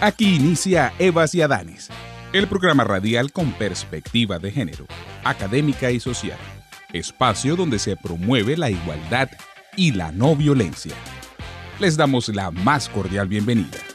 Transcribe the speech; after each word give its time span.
Aquí 0.00 0.36
inicia 0.36 0.92
Evas 1.00 1.34
y 1.34 1.42
Adanes, 1.42 1.88
el 2.32 2.46
programa 2.46 2.84
radial 2.84 3.32
con 3.32 3.50
perspectiva 3.50 4.38
de 4.38 4.52
género, 4.52 4.86
académica 5.24 5.90
y 5.90 5.98
social, 5.98 6.38
espacio 6.92 7.56
donde 7.56 7.80
se 7.80 7.96
promueve 7.96 8.56
la 8.56 8.70
igualdad 8.70 9.28
y 9.74 9.90
la 9.90 10.12
no 10.12 10.36
violencia. 10.36 10.94
Les 11.80 11.96
damos 11.96 12.28
la 12.28 12.52
más 12.52 12.88
cordial 12.88 13.26
bienvenida. 13.26 13.87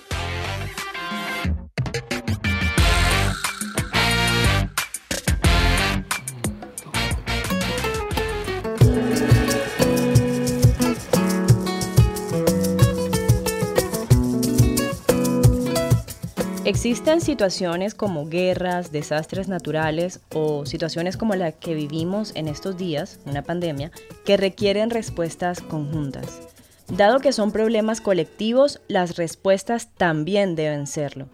Existen 16.85 17.21
situaciones 17.21 17.95
como 17.95 18.27
guerras, 18.27 18.91
desastres 18.91 19.47
naturales 19.47 20.19
o 20.33 20.65
situaciones 20.65 21.15
como 21.15 21.33
la 21.33 21.53
que 21.53 21.75
vivimos 21.75 22.33
en 22.35 22.49
estos 22.49 22.75
días, 22.75 23.21
una 23.25 23.41
pandemia, 23.41 23.89
que 24.25 24.35
requieren 24.35 24.89
respuestas 24.89 25.61
conjuntas. 25.61 26.41
Dado 26.89 27.21
que 27.21 27.31
son 27.31 27.53
problemas 27.53 28.01
colectivos, 28.01 28.81
las 28.89 29.15
respuestas 29.15 29.91
también 29.95 30.57
deben 30.57 30.85
serlo. 30.85 31.29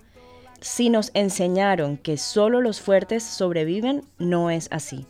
Si 0.62 0.92
nos 0.92 1.10
enseñaron 1.16 1.98
que 1.98 2.18
solo 2.18 2.62
los 2.62 2.80
fuertes 2.80 3.24
sobreviven, 3.24 4.04
no 4.20 4.52
es 4.52 4.68
así. 4.70 5.08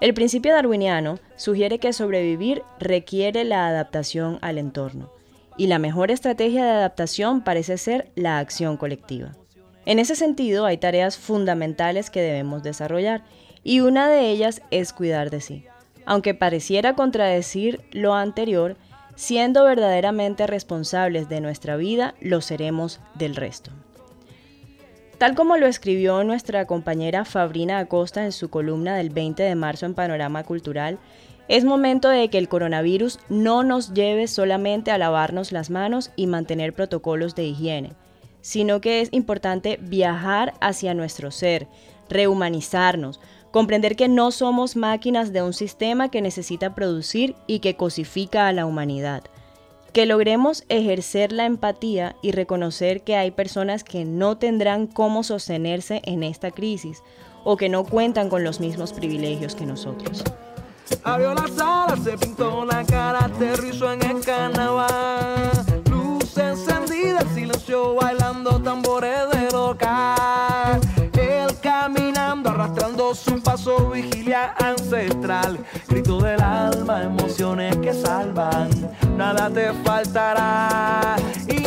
El 0.00 0.14
principio 0.14 0.52
darwiniano 0.52 1.18
sugiere 1.34 1.80
que 1.80 1.92
sobrevivir 1.92 2.62
requiere 2.78 3.42
la 3.42 3.66
adaptación 3.66 4.38
al 4.42 4.58
entorno 4.58 5.10
y 5.56 5.66
la 5.66 5.80
mejor 5.80 6.12
estrategia 6.12 6.64
de 6.64 6.70
adaptación 6.70 7.42
parece 7.42 7.78
ser 7.78 8.12
la 8.14 8.38
acción 8.38 8.76
colectiva. 8.76 9.32
En 9.86 10.00
ese 10.00 10.16
sentido, 10.16 10.66
hay 10.66 10.78
tareas 10.78 11.16
fundamentales 11.16 12.10
que 12.10 12.20
debemos 12.20 12.64
desarrollar 12.64 13.22
y 13.62 13.80
una 13.80 14.08
de 14.08 14.30
ellas 14.30 14.60
es 14.70 14.92
cuidar 14.92 15.30
de 15.30 15.40
sí. 15.40 15.64
Aunque 16.04 16.34
pareciera 16.34 16.94
contradecir 16.94 17.80
lo 17.92 18.14
anterior, 18.14 18.76
siendo 19.14 19.64
verdaderamente 19.64 20.46
responsables 20.46 21.28
de 21.28 21.40
nuestra 21.40 21.76
vida, 21.76 22.14
lo 22.20 22.40
seremos 22.40 23.00
del 23.14 23.36
resto. 23.36 23.70
Tal 25.18 25.34
como 25.34 25.56
lo 25.56 25.66
escribió 25.66 26.22
nuestra 26.24 26.66
compañera 26.66 27.24
Fabrina 27.24 27.78
Acosta 27.78 28.24
en 28.24 28.32
su 28.32 28.50
columna 28.50 28.96
del 28.96 29.10
20 29.10 29.42
de 29.42 29.54
marzo 29.54 29.86
en 29.86 29.94
Panorama 29.94 30.44
Cultural, 30.44 30.98
es 31.48 31.64
momento 31.64 32.08
de 32.08 32.28
que 32.28 32.38
el 32.38 32.48
coronavirus 32.48 33.20
no 33.28 33.62
nos 33.62 33.94
lleve 33.94 34.26
solamente 34.26 34.90
a 34.90 34.98
lavarnos 34.98 35.52
las 35.52 35.70
manos 35.70 36.10
y 36.16 36.26
mantener 36.26 36.72
protocolos 36.72 37.34
de 37.34 37.44
higiene, 37.44 37.92
sino 38.46 38.80
que 38.80 39.00
es 39.00 39.08
importante 39.10 39.76
viajar 39.82 40.54
hacia 40.60 40.94
nuestro 40.94 41.32
ser, 41.32 41.66
rehumanizarnos, 42.08 43.18
comprender 43.50 43.96
que 43.96 44.06
no 44.06 44.30
somos 44.30 44.76
máquinas 44.76 45.32
de 45.32 45.42
un 45.42 45.52
sistema 45.52 46.12
que 46.12 46.22
necesita 46.22 46.72
producir 46.72 47.34
y 47.48 47.58
que 47.58 47.74
cosifica 47.74 48.46
a 48.46 48.52
la 48.52 48.64
humanidad. 48.64 49.24
Que 49.92 50.06
logremos 50.06 50.62
ejercer 50.68 51.32
la 51.32 51.44
empatía 51.44 52.14
y 52.22 52.30
reconocer 52.30 53.02
que 53.02 53.16
hay 53.16 53.32
personas 53.32 53.82
que 53.82 54.04
no 54.04 54.38
tendrán 54.38 54.86
cómo 54.86 55.24
sostenerse 55.24 56.00
en 56.04 56.22
esta 56.22 56.52
crisis 56.52 57.02
o 57.42 57.56
que 57.56 57.68
no 57.68 57.82
cuentan 57.82 58.28
con 58.28 58.44
los 58.44 58.60
mismos 58.60 58.92
privilegios 58.92 59.56
que 59.56 59.66
nosotros. 59.66 60.22
Se 62.04 62.16
pintó 62.16 62.64
cara, 62.86 63.28
en 63.40 64.02
el. 64.06 65.75
Luz 66.36 66.44
encendida, 66.44 67.20
silencio 67.34 67.94
bailando 67.94 68.60
tambores 68.60 69.30
de 69.32 69.50
local. 69.52 70.80
Él 71.18 71.48
caminando, 71.62 72.50
arrastrando 72.50 73.14
su 73.14 73.42
paso, 73.42 73.90
vigilia 73.90 74.54
ancestral. 74.58 75.58
Grito 75.88 76.20
del 76.20 76.40
alma, 76.40 77.04
emociones 77.04 77.76
que 77.78 77.94
salvan, 77.94 78.68
nada 79.16 79.48
te 79.48 79.72
faltará. 79.82 81.16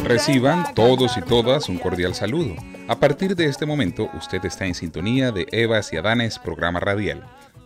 Reciban 0.04 0.74
todos 0.76 1.18
y 1.18 1.22
todas 1.22 1.68
un 1.68 1.80
cordial 1.80 2.14
saludo. 2.14 2.56
A 2.88 2.96
partir 2.96 3.36
de 3.36 3.46
este 3.46 3.66
momento, 3.66 4.10
usted 4.18 4.44
está 4.46 4.66
en 4.66 4.76
sintonía 4.76 5.32
de 5.32 5.48
Evas 5.52 5.92
y 5.94 5.98
Adanes, 5.98 6.38
programa 6.38 6.80
radial 6.80 7.24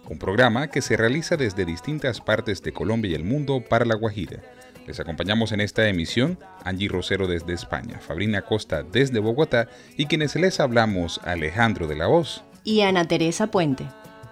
un 0.10 0.20
programa 0.20 0.68
que 0.68 0.82
se 0.82 0.98
realiza 0.98 1.38
desde 1.38 1.66
distintas 1.66 2.20
partes 2.20 2.62
de 2.62 2.74
Colombia 2.74 3.12
y 3.12 3.16
el 3.16 3.24
mundo 3.24 3.64
para 3.68 3.86
La 3.86 3.96
Guajira. 3.96 4.42
Les 4.88 5.00
acompañamos 5.00 5.52
en 5.52 5.62
esta 5.62 5.88
emisión 5.88 6.38
Angie 6.64 6.90
Rosero 6.90 7.28
desde 7.28 7.54
España, 7.54 8.00
Fabrina 8.00 8.42
Costa 8.42 8.84
desde 8.84 9.20
Bogotá 9.20 9.70
y 9.98 10.08
quienes 10.08 10.36
les 10.36 10.60
hablamos 10.60 11.22
Alejandro 11.24 11.88
de 11.88 11.96
la 11.96 12.08
Voz 12.08 12.44
y 12.64 12.82
Ana 12.82 13.08
Teresa 13.08 13.48
Puente. 13.48 13.86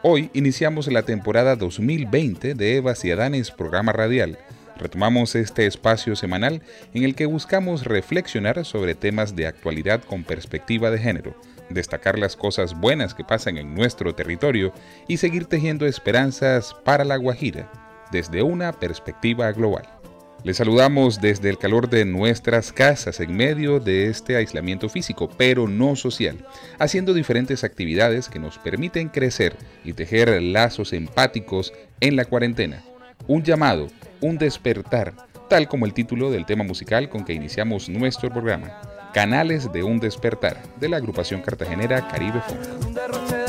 Hoy 0.03 0.29
iniciamos 0.33 0.87
la 0.91 1.03
temporada 1.03 1.55
2020 1.55 2.55
de 2.55 2.75
Evas 2.77 3.05
y 3.05 3.11
Adanes 3.11 3.51
programa 3.51 3.91
radial. 3.91 4.37
Retomamos 4.77 5.35
este 5.35 5.67
espacio 5.67 6.15
semanal 6.15 6.61
en 6.93 7.03
el 7.03 7.15
que 7.15 7.27
buscamos 7.27 7.85
reflexionar 7.85 8.65
sobre 8.65 8.95
temas 8.95 9.35
de 9.35 9.47
actualidad 9.47 10.03
con 10.03 10.23
perspectiva 10.23 10.89
de 10.89 10.97
género 10.97 11.35
destacar 11.73 12.19
las 12.19 12.35
cosas 12.35 12.77
buenas 12.77 13.13
que 13.13 13.23
pasan 13.23 13.57
en 13.57 13.73
nuestro 13.73 14.13
territorio 14.13 14.73
y 15.07 15.17
seguir 15.17 15.45
tejiendo 15.45 15.85
esperanzas 15.85 16.75
para 16.83 17.05
la 17.05 17.17
Guajira 17.17 17.71
desde 18.11 18.43
una 18.43 18.73
perspectiva 18.73 19.51
global. 19.53 20.00
Les 20.43 20.57
saludamos 20.57 21.21
desde 21.21 21.49
el 21.49 21.59
calor 21.59 21.87
de 21.87 22.03
nuestras 22.03 22.71
casas 22.71 23.19
en 23.19 23.35
medio 23.35 23.79
de 23.79 24.07
este 24.07 24.35
aislamiento 24.35 24.89
físico, 24.89 25.29
pero 25.37 25.67
no 25.67 25.95
social, 25.95 26.43
haciendo 26.79 27.13
diferentes 27.13 27.63
actividades 27.63 28.27
que 28.27 28.39
nos 28.39 28.57
permiten 28.57 29.09
crecer 29.09 29.55
y 29.83 29.93
tejer 29.93 30.41
lazos 30.41 30.93
empáticos 30.93 31.73
en 31.99 32.15
la 32.15 32.25
cuarentena. 32.25 32.83
Un 33.27 33.43
llamado, 33.43 33.87
un 34.19 34.39
despertar, 34.39 35.13
tal 35.47 35.67
como 35.67 35.85
el 35.85 35.93
título 35.93 36.31
del 36.31 36.47
tema 36.47 36.63
musical 36.63 37.07
con 37.07 37.23
que 37.23 37.33
iniciamos 37.33 37.87
nuestro 37.87 38.31
programa. 38.31 38.81
Canales 39.13 39.71
de 39.71 39.83
un 39.83 39.99
despertar 39.99 40.57
de 40.79 40.89
la 40.89 40.97
agrupación 40.97 41.41
cartagenera 41.41 42.07
Caribe 42.07 42.41
Funk. 42.47 43.40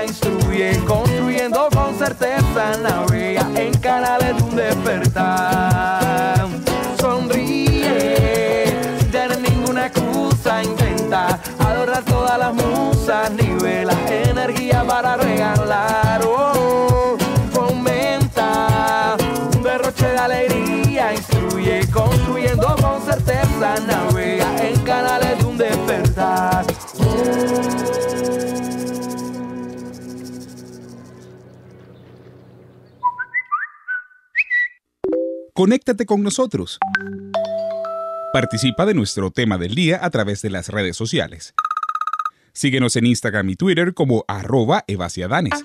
Instruye, 0.00 0.82
construyendo 0.86 1.68
con 1.72 1.96
certeza 1.98 2.76
navega 2.82 3.46
en 3.54 3.72
canales 3.74 4.36
de 4.36 4.42
un 4.42 4.56
despertar. 4.56 6.48
Sonríe, 6.98 8.66
sin 8.98 9.10
tener 9.10 9.38
ninguna 9.40 9.86
excusa, 9.86 10.62
intenta 10.64 11.38
adorar 11.58 12.02
todas 12.04 12.38
las 12.38 12.54
musas, 12.54 13.30
nivela 13.32 13.94
energía 14.08 14.82
para 14.82 15.16
regalar. 15.18 16.22
Oh, 16.26 17.16
fomenta 17.52 19.16
un 19.54 19.62
derroche 19.62 20.06
de 20.06 20.18
alegría 20.18 21.12
instruye, 21.12 21.86
construyendo 21.92 22.74
con 22.80 23.00
certeza 23.04 23.74
navega 23.86 24.48
canales 24.84 25.38
de 25.38 25.44
un 25.44 25.58
despertar. 25.58 26.64
Conéctate 35.54 36.06
con 36.06 36.22
nosotros. 36.22 36.78
Participa 38.32 38.86
de 38.86 38.94
nuestro 38.94 39.30
tema 39.30 39.58
del 39.58 39.74
día 39.74 40.02
a 40.02 40.08
través 40.08 40.40
de 40.40 40.48
las 40.48 40.70
redes 40.70 40.96
sociales. 40.96 41.52
Síguenos 42.54 42.96
en 42.96 43.04
Instagram 43.04 43.50
y 43.50 43.56
Twitter 43.56 43.92
como 43.92 44.24
arroba 44.28 44.82
evasiadanes 44.86 45.60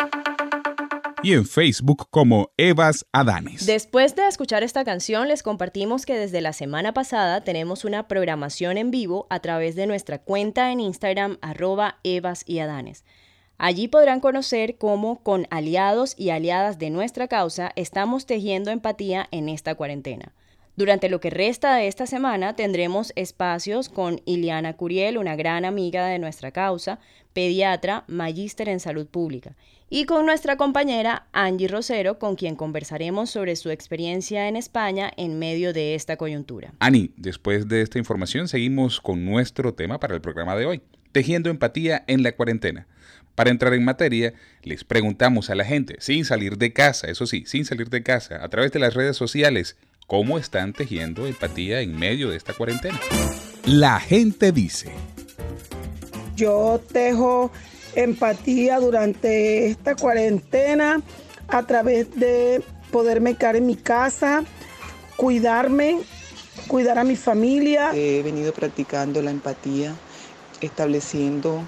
y 1.24 1.32
en 1.34 1.46
Facebook 1.46 2.08
como 2.10 2.52
Evas 2.58 3.06
Adanes. 3.14 3.66
Después 3.66 4.14
de 4.18 4.28
escuchar 4.28 4.62
esta 4.62 4.84
canción, 4.84 5.30
les 5.30 5.42
compartimos 5.42 6.06
que 6.06 6.16
desde 6.16 6.42
la 6.42 6.52
semana 6.52 6.94
pasada 6.94 7.46
tenemos 7.46 7.86
una 7.86 8.10
programación 8.10 8.78
en 8.78 8.92
vivo 8.92 9.26
a 9.30 9.40
través 9.40 9.78
de 9.78 9.88
nuestra 9.88 10.20
cuenta 10.20 10.74
en 10.74 10.82
Instagram 10.82 11.38
arroba 11.42 12.00
Evas 12.04 12.44
y 12.46 12.60
Adanes. 12.60 13.06
Allí 13.58 13.88
podrán 13.88 14.20
conocer 14.20 14.76
cómo 14.78 15.24
con 15.24 15.48
aliados 15.50 16.14
y 16.18 16.30
aliadas 16.30 16.78
de 16.78 16.92
nuestra 16.92 17.28
causa 17.28 17.72
estamos 17.76 18.28
tejiendo 18.28 18.70
empatía 18.70 19.28
en 19.32 19.50
esta 19.50 19.74
cuarentena. 19.74 20.32
Durante 20.76 21.10
lo 21.10 21.20
que 21.20 21.32
resta 21.32 21.76
de 21.76 21.88
esta 21.88 22.06
semana 22.06 22.56
tendremos 22.56 23.12
espacios 23.16 23.90
con 23.90 24.22
Iliana 24.26 24.74
Curiel, 24.74 25.18
una 25.18 25.36
gran 25.36 25.66
amiga 25.66 26.06
de 26.06 26.20
nuestra 26.20 26.52
causa, 26.52 27.00
pediatra, 27.34 28.04
magíster 28.08 28.70
en 28.70 28.80
salud 28.80 29.08
pública, 29.08 29.56
y 29.90 30.06
con 30.06 30.28
nuestra 30.28 30.56
compañera 30.56 31.26
Angie 31.32 31.68
Rosero, 31.68 32.20
con 32.20 32.36
quien 32.36 32.56
conversaremos 32.56 33.32
sobre 33.32 33.56
su 33.56 33.72
experiencia 33.72 34.48
en 34.48 34.56
España 34.56 35.12
en 35.18 35.40
medio 35.40 35.74
de 35.74 35.96
esta 35.96 36.16
coyuntura. 36.16 36.76
Ani, 36.78 37.10
después 37.18 37.68
de 37.68 37.82
esta 37.82 37.98
información 37.98 38.48
seguimos 38.48 39.02
con 39.02 39.26
nuestro 39.26 39.74
tema 39.74 40.00
para 40.00 40.14
el 40.14 40.22
programa 40.22 40.56
de 40.56 40.68
hoy, 40.68 40.82
tejiendo 41.12 41.50
empatía 41.50 42.04
en 42.06 42.22
la 42.22 42.34
cuarentena. 42.34 42.86
Para 43.38 43.52
entrar 43.52 43.76
en 43.76 43.86
materia, 43.86 44.34
les 44.64 44.84
preguntamos 44.84 45.52
a 45.52 45.56
la 45.56 45.64
gente, 45.64 45.98
sin 46.00 46.26
salir 46.26 46.58
de 46.58 46.74
casa, 46.74 47.06
eso 47.06 47.28
sí, 47.28 47.44
sin 47.46 47.66
salir 47.66 47.92
de 47.92 48.02
casa, 48.02 48.44
a 48.44 48.50
través 48.50 48.72
de 48.72 48.80
las 48.80 48.96
redes 48.96 49.16
sociales, 49.16 49.78
cómo 50.08 50.40
están 50.40 50.74
tejiendo 50.74 51.28
empatía 51.28 51.82
en 51.82 51.96
medio 52.00 52.32
de 52.32 52.38
esta 52.38 52.54
cuarentena. 52.54 53.00
La 53.64 54.00
gente 54.00 54.52
dice. 54.52 54.90
Yo 56.36 56.82
tejo 56.92 57.52
empatía 57.94 58.80
durante 58.80 59.68
esta 59.68 59.94
cuarentena 59.94 61.00
a 61.48 61.62
través 61.62 62.20
de 62.20 62.64
poderme 62.90 63.36
quedar 63.36 63.56
en 63.56 63.68
mi 63.68 63.76
casa, 63.76 64.46
cuidarme, 65.16 66.00
cuidar 66.68 66.98
a 66.98 67.04
mi 67.04 67.16
familia. 67.16 67.92
He 67.94 68.24
venido 68.24 68.52
practicando 68.52 69.22
la 69.22 69.30
empatía, 69.30 69.94
estableciendo 70.60 71.62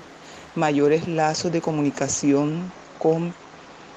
mayores 0.56 1.08
lazos 1.08 1.52
de 1.52 1.62
comunicación 1.62 2.72
con 2.98 3.34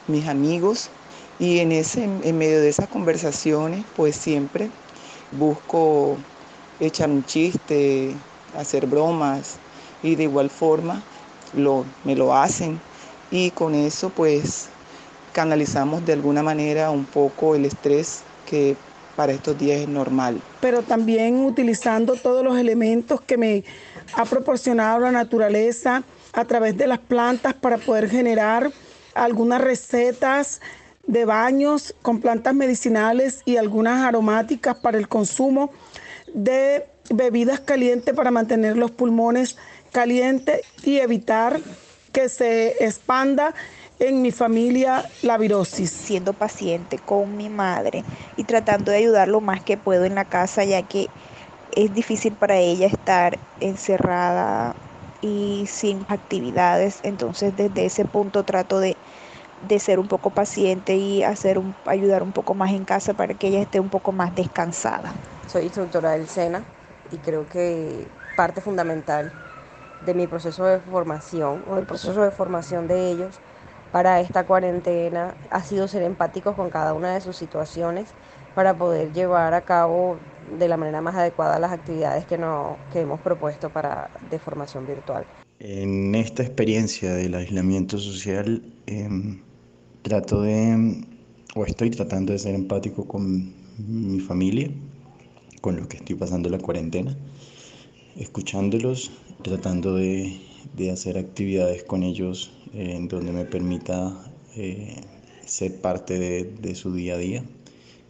mis 0.08 0.28
amigos, 0.28 0.90
y 1.38 1.58
en, 1.58 1.72
ese, 1.72 2.04
en 2.04 2.38
medio 2.38 2.60
de 2.60 2.69
esas 2.69 2.88
conversaciones, 2.88 3.84
pues 3.96 4.14
siempre 4.14 4.70
busco 5.32 6.16
echar 6.78 7.10
un 7.10 7.25
chiste, 7.25 8.14
hacer 8.56 8.87
bromas 8.87 9.56
y 10.02 10.14
de 10.14 10.25
igual 10.25 10.50
forma 10.50 11.02
lo, 11.56 11.84
me 12.04 12.14
lo 12.14 12.34
hacen 12.34 12.78
y 13.31 13.50
con 13.50 13.75
eso 13.75 14.10
pues 14.10 14.69
canalizamos 15.32 16.05
de 16.05 16.12
alguna 16.12 16.43
manera 16.43 16.90
un 16.90 17.05
poco 17.05 17.55
el 17.55 17.64
estrés 17.64 18.22
que 18.48 18.76
para 19.16 19.32
estos 19.32 19.58
días 19.58 19.81
es 19.81 19.88
normal. 19.88 20.40
Pero 20.60 20.82
también 20.82 21.44
utilizando 21.44 22.14
todos 22.14 22.44
los 22.44 22.58
elementos 22.58 23.20
que 23.20 23.37
me 23.37 23.64
ha 24.14 24.25
proporcionado 24.25 25.00
la 25.00 25.12
naturaleza 25.12 26.02
a 26.32 26.44
través 26.44 26.76
de 26.76 26.87
las 26.87 26.99
plantas 26.99 27.55
para 27.55 27.79
poder 27.79 28.08
generar 28.08 28.70
algunas 29.14 29.61
recetas 29.61 30.61
de 31.06 31.25
baños 31.25 31.94
con 32.02 32.20
plantas 32.20 32.55
medicinales 32.55 33.43
y 33.44 33.56
algunas 33.56 34.05
aromáticas 34.05 34.76
para 34.76 34.99
el 34.99 35.08
consumo, 35.08 35.70
de 36.32 36.87
bebidas 37.11 37.61
calientes 37.61 38.14
para 38.14 38.31
mantener 38.31 38.76
los 38.76 38.90
pulmones 38.90 39.56
calientes 39.90 40.62
y 40.82 40.99
evitar 40.99 41.61
que 42.12 42.29
se 42.29 42.84
expanda 42.84 43.55
en 43.99 44.23
mi 44.23 44.31
familia 44.31 45.05
la 45.23 45.38
virosis. 45.38 45.90
Siendo 45.90 46.32
paciente 46.32 46.99
con 46.99 47.37
mi 47.37 47.49
madre 47.49 48.05
y 48.37 48.44
tratando 48.44 48.90
de 48.90 48.99
ayudar 48.99 49.29
lo 49.29 49.40
más 49.40 49.62
que 49.62 49.76
puedo 49.76 50.05
en 50.05 50.14
la 50.14 50.25
casa, 50.25 50.64
ya 50.64 50.82
que 50.82 51.08
es 51.75 51.93
difícil 51.93 52.32
para 52.32 52.56
ella 52.56 52.87
estar 52.87 53.38
encerrada 53.61 54.75
y 55.22 55.66
sin 55.70 56.04
actividades. 56.08 57.00
Entonces 57.02 57.56
desde 57.56 57.86
ese 57.86 58.04
punto 58.04 58.44
trato 58.44 58.80
de 58.80 58.98
de 59.62 59.78
ser 59.78 60.00
un 60.00 60.08
poco 60.08 60.30
paciente 60.30 60.96
y 60.96 61.22
hacer 61.22 61.58
un, 61.58 61.76
ayudar 61.86 62.22
un 62.24 62.32
poco 62.32 62.54
más 62.54 62.72
en 62.72 62.84
casa 62.84 63.14
para 63.14 63.34
que 63.34 63.48
ella 63.48 63.60
esté 63.62 63.80
un 63.80 63.90
poco 63.90 64.12
más 64.12 64.34
descansada. 64.34 65.14
Soy 65.46 65.64
instructora 65.64 66.12
del 66.12 66.28
SENA 66.28 66.64
y 67.10 67.19
creo 67.20 67.46
que 67.48 68.12
parte 68.34 68.60
fundamental 68.60 69.32
de 70.00 70.14
mi 70.14 70.26
proceso 70.26 70.64
de 70.64 70.80
formación 70.80 71.62
o 71.66 71.76
del 71.76 71.86
proceso 71.86 72.22
de 72.22 72.32
formación 72.32 72.88
de 72.88 73.10
ellos 73.10 73.40
para 73.90 74.20
esta 74.20 74.46
cuarentena 74.46 75.36
ha 75.50 75.62
sido 75.64 75.86
ser 75.88 76.02
empáticos 76.02 76.56
con 76.56 76.70
cada 76.70 76.94
una 76.94 77.14
de 77.14 77.20
sus 77.20 77.36
situaciones 77.36 78.16
para 78.54 78.76
poder 78.78 79.12
llevar 79.12 79.54
a 79.54 79.64
cabo 79.64 80.20
de 80.58 80.68
la 80.68 80.76
manera 80.76 81.00
más 81.00 81.14
adecuada 81.14 81.58
las 81.58 81.72
actividades 81.72 82.26
que, 82.26 82.38
no, 82.38 82.76
que 82.92 83.00
hemos 83.00 83.20
propuesto 83.20 83.70
para, 83.70 84.10
de 84.30 84.38
formación 84.38 84.86
virtual. 84.86 85.24
En 85.58 86.14
esta 86.14 86.42
experiencia 86.42 87.14
del 87.14 87.34
aislamiento 87.34 87.98
social, 87.98 88.62
eh, 88.86 89.08
trato 90.02 90.42
de, 90.42 91.04
o 91.54 91.64
estoy 91.64 91.90
tratando 91.90 92.32
de 92.32 92.38
ser 92.38 92.54
empático 92.54 93.06
con 93.06 93.54
mi 93.78 94.20
familia, 94.20 94.70
con 95.60 95.76
lo 95.76 95.88
que 95.88 95.98
estoy 95.98 96.16
pasando 96.16 96.48
la 96.48 96.58
cuarentena, 96.58 97.16
escuchándolos, 98.16 99.12
tratando 99.42 99.94
de, 99.94 100.40
hacer 100.92 101.16
actividades 101.16 101.84
con 101.84 102.02
ellos 102.02 102.52
en 102.72 103.06
donde 103.06 103.30
me 103.30 103.44
permita 103.44 104.12
eh, 104.56 105.00
ser 105.46 105.80
parte 105.80 106.18
de, 106.18 106.44
de 106.60 106.74
su 106.74 106.92
día 106.92 107.14
a 107.14 107.18
día, 107.18 107.44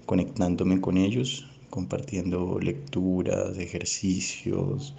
conectándome 0.06 0.80
con 0.80 0.96
ellos, 0.96 1.51
compartiendo 1.76 2.58
lecturas, 2.60 3.58
ejercicios, 3.58 4.94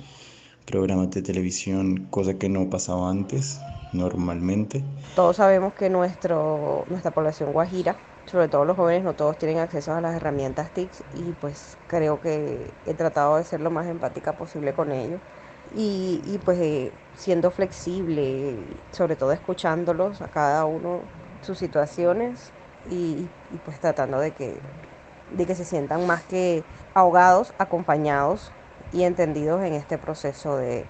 programas 0.66 1.12
de 1.12 1.22
televisión, 1.22 2.08
cosa 2.10 2.38
que 2.40 2.50
no 2.50 2.70
pasaba 2.70 3.10
antes 3.10 3.60
normalmente. 3.94 4.84
Todos 5.14 5.36
sabemos 5.38 5.74
que 5.76 5.90
nuestro, 5.92 6.86
nuestra 6.90 7.12
población 7.14 7.52
guajira, 7.52 8.04
sobre 8.26 8.50
todo 8.50 8.66
los 8.66 8.76
jóvenes, 8.78 9.04
no 9.04 9.16
todos 9.16 9.38
tienen 9.38 9.60
acceso 9.60 9.94
a 9.94 10.02
las 10.02 10.16
herramientas 10.16 10.74
TICS 10.74 11.06
y 11.12 11.34
pues 11.34 11.78
creo 11.88 12.20
que 12.20 12.80
he 12.84 12.96
tratado 12.96 13.38
de 13.38 13.44
ser 13.44 13.62
lo 13.62 13.70
más 13.70 13.88
empática 13.88 14.36
posible 14.38 14.74
con 14.74 14.92
ellos 14.92 15.22
y, 15.70 16.22
y 16.26 16.40
pues 16.40 16.60
eh, 16.60 16.98
siendo 17.14 17.52
flexible, 17.52 18.84
sobre 18.92 19.16
todo 19.16 19.32
escuchándolos 19.34 20.22
a 20.22 20.30
cada 20.30 20.66
uno 20.66 21.12
sus 21.42 21.60
situaciones 21.60 22.56
y, 22.84 23.32
y 23.50 23.60
pues 23.60 23.80
tratando 23.80 24.20
de 24.20 24.34
que, 24.34 24.64
de 25.34 25.46
que 25.46 25.56
se 25.56 25.66
sientan 25.66 26.06
más 26.08 26.24
que 26.24 26.64
ahogados, 26.94 27.54
acompañados 27.58 28.52
y 28.92 29.04
entendidos 29.04 29.64
en 29.64 29.74
este 29.74 29.98
proceso 29.98 30.58
de, 30.58 30.86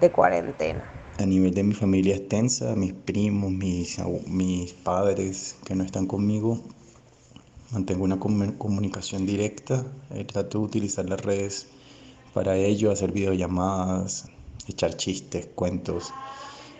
de 0.00 0.10
cuarentena. 0.10 0.84
A 1.18 1.24
nivel 1.24 1.54
de 1.54 1.62
mi 1.62 1.74
familia 1.74 2.16
extensa, 2.16 2.74
mis 2.76 2.92
primos, 2.92 3.50
mis, 3.50 3.98
mis 4.26 4.72
padres 4.72 5.56
que 5.64 5.74
no 5.74 5.82
están 5.82 6.06
conmigo, 6.06 6.60
mantengo 7.72 8.04
una 8.04 8.18
comunicación 8.18 9.26
directa, 9.26 9.84
eh, 10.10 10.24
trato 10.24 10.58
de 10.58 10.64
utilizar 10.64 11.08
las 11.08 11.20
redes 11.20 11.66
para 12.34 12.56
ello, 12.56 12.92
hacer 12.92 13.12
videollamadas, 13.12 14.28
echar 14.68 14.94
chistes, 14.96 15.46
cuentos, 15.54 16.12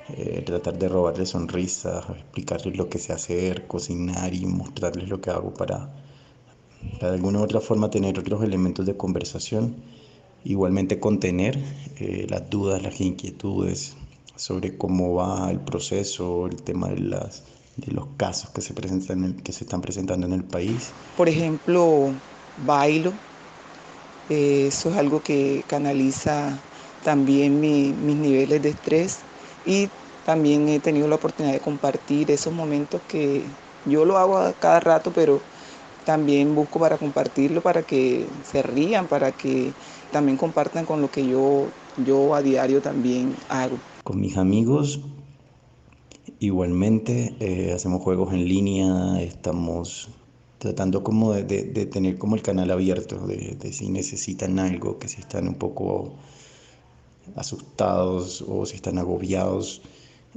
eh, 0.08 0.42
tratar 0.44 0.78
de 0.78 0.88
robarles 0.88 1.30
sonrisas, 1.30 2.08
explicarles 2.10 2.76
lo 2.76 2.88
que 2.88 2.98
sé 2.98 3.12
hacer, 3.12 3.66
cocinar 3.66 4.34
y 4.34 4.46
mostrarles 4.46 5.08
lo 5.08 5.20
que 5.20 5.30
hago 5.30 5.54
para, 5.54 5.90
de 7.00 7.06
alguna 7.06 7.40
u 7.40 7.42
otra 7.42 7.60
forma 7.60 7.90
tener 7.90 8.18
otros 8.18 8.42
elementos 8.42 8.86
de 8.86 8.96
conversación, 8.96 9.74
igualmente 10.44 11.00
contener 11.00 11.58
eh, 11.98 12.26
las 12.28 12.48
dudas, 12.48 12.82
las 12.82 13.00
inquietudes, 13.00 13.96
sobre 14.36 14.76
cómo 14.76 15.14
va 15.14 15.50
el 15.50 15.60
proceso, 15.60 16.46
el 16.46 16.56
tema 16.62 16.88
de, 16.88 16.98
las, 17.00 17.42
de 17.76 17.92
los 17.92 18.06
casos 18.16 18.50
que 18.50 18.60
se, 18.60 18.74
presentan 18.74 19.34
que 19.34 19.52
se 19.52 19.64
están 19.64 19.80
presentando 19.80 20.26
en 20.26 20.34
el 20.34 20.44
país. 20.44 20.90
Por 21.16 21.28
ejemplo, 21.28 22.10
bailo, 22.66 23.12
eh, 24.28 24.66
eso 24.68 24.90
es 24.90 24.96
algo 24.96 25.22
que 25.22 25.64
canaliza 25.66 26.58
también 27.04 27.60
mis 27.60 27.94
niveles 28.16 28.62
de 28.62 28.70
estrés 28.70 29.18
y 29.64 29.88
también 30.24 30.68
he 30.68 30.80
tenido 30.80 31.06
la 31.08 31.14
oportunidad 31.14 31.54
de 31.54 31.60
compartir 31.60 32.30
esos 32.30 32.52
momentos 32.52 33.00
que 33.08 33.42
yo 33.86 34.04
lo 34.04 34.18
hago 34.18 34.38
a 34.38 34.52
cada 34.52 34.80
rato, 34.80 35.12
pero 35.14 35.40
también 36.06 36.54
busco 36.54 36.78
para 36.78 36.96
compartirlo, 36.96 37.60
para 37.60 37.82
que 37.82 38.26
se 38.50 38.62
rían, 38.62 39.08
para 39.08 39.32
que 39.32 39.72
también 40.12 40.38
compartan 40.38 40.86
con 40.86 41.02
lo 41.02 41.10
que 41.10 41.26
yo, 41.26 41.66
yo 42.06 42.34
a 42.34 42.40
diario 42.40 42.80
también 42.80 43.34
hago. 43.48 43.76
Con 44.04 44.20
mis 44.20 44.36
amigos 44.36 45.00
igualmente 46.38 47.34
eh, 47.40 47.72
hacemos 47.74 48.02
juegos 48.02 48.32
en 48.32 48.46
línea, 48.46 49.20
estamos 49.20 50.08
tratando 50.58 51.02
como 51.02 51.32
de, 51.32 51.86
tener 51.86 52.18
como 52.18 52.36
el 52.36 52.42
canal 52.42 52.70
abierto, 52.70 53.26
de, 53.26 53.72
si 53.72 53.90
necesitan 53.90 54.60
algo, 54.60 54.98
que 54.98 55.08
si 55.08 55.20
están 55.20 55.48
un 55.48 55.54
poco 55.54 56.12
asustados 57.34 58.44
o 58.46 58.64
si 58.64 58.76
están 58.76 58.98
agobiados, 58.98 59.82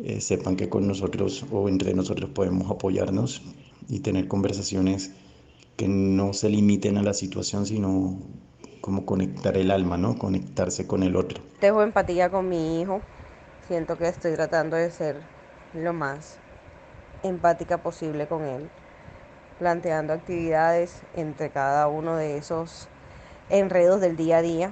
eh, 0.03 0.19
sepan 0.19 0.55
que 0.55 0.67
con 0.67 0.87
nosotros 0.87 1.45
o 1.51 1.69
entre 1.69 1.93
nosotros 1.93 2.31
podemos 2.31 2.71
apoyarnos 2.71 3.43
y 3.87 3.99
tener 3.99 4.27
conversaciones 4.27 5.11
que 5.79 5.87
no 5.87 6.33
se 6.33 6.49
limiten 6.49 6.97
a 6.97 7.03
la 7.03 7.13
situación, 7.13 7.65
sino 7.65 8.17
como 8.81 9.05
conectar 9.05 9.55
el 9.55 9.71
alma, 9.71 9.97
¿no? 9.97 10.19
Conectarse 10.19 10.85
con 10.85 11.03
el 11.03 11.15
otro. 11.15 11.41
Tengo 11.61 11.81
empatía 11.81 12.29
con 12.29 12.49
mi 12.49 12.81
hijo, 12.81 12.99
Siento 13.69 13.99
que 13.99 14.07
estoy 14.07 14.33
tratando 14.33 14.77
de 14.77 14.89
ser 14.89 15.15
lo 15.75 15.93
más 15.93 16.37
empática 17.21 17.77
posible 17.77 18.25
con 18.25 18.43
él, 18.43 18.67
planteando 19.59 20.11
actividades 20.11 21.01
entre 21.15 21.51
cada 21.51 21.87
uno 21.87 22.15
de 22.15 22.37
esos 22.37 22.87
enredos 23.51 24.01
del 24.01 24.17
día 24.17 24.37
a 24.37 24.41
día, 24.41 24.71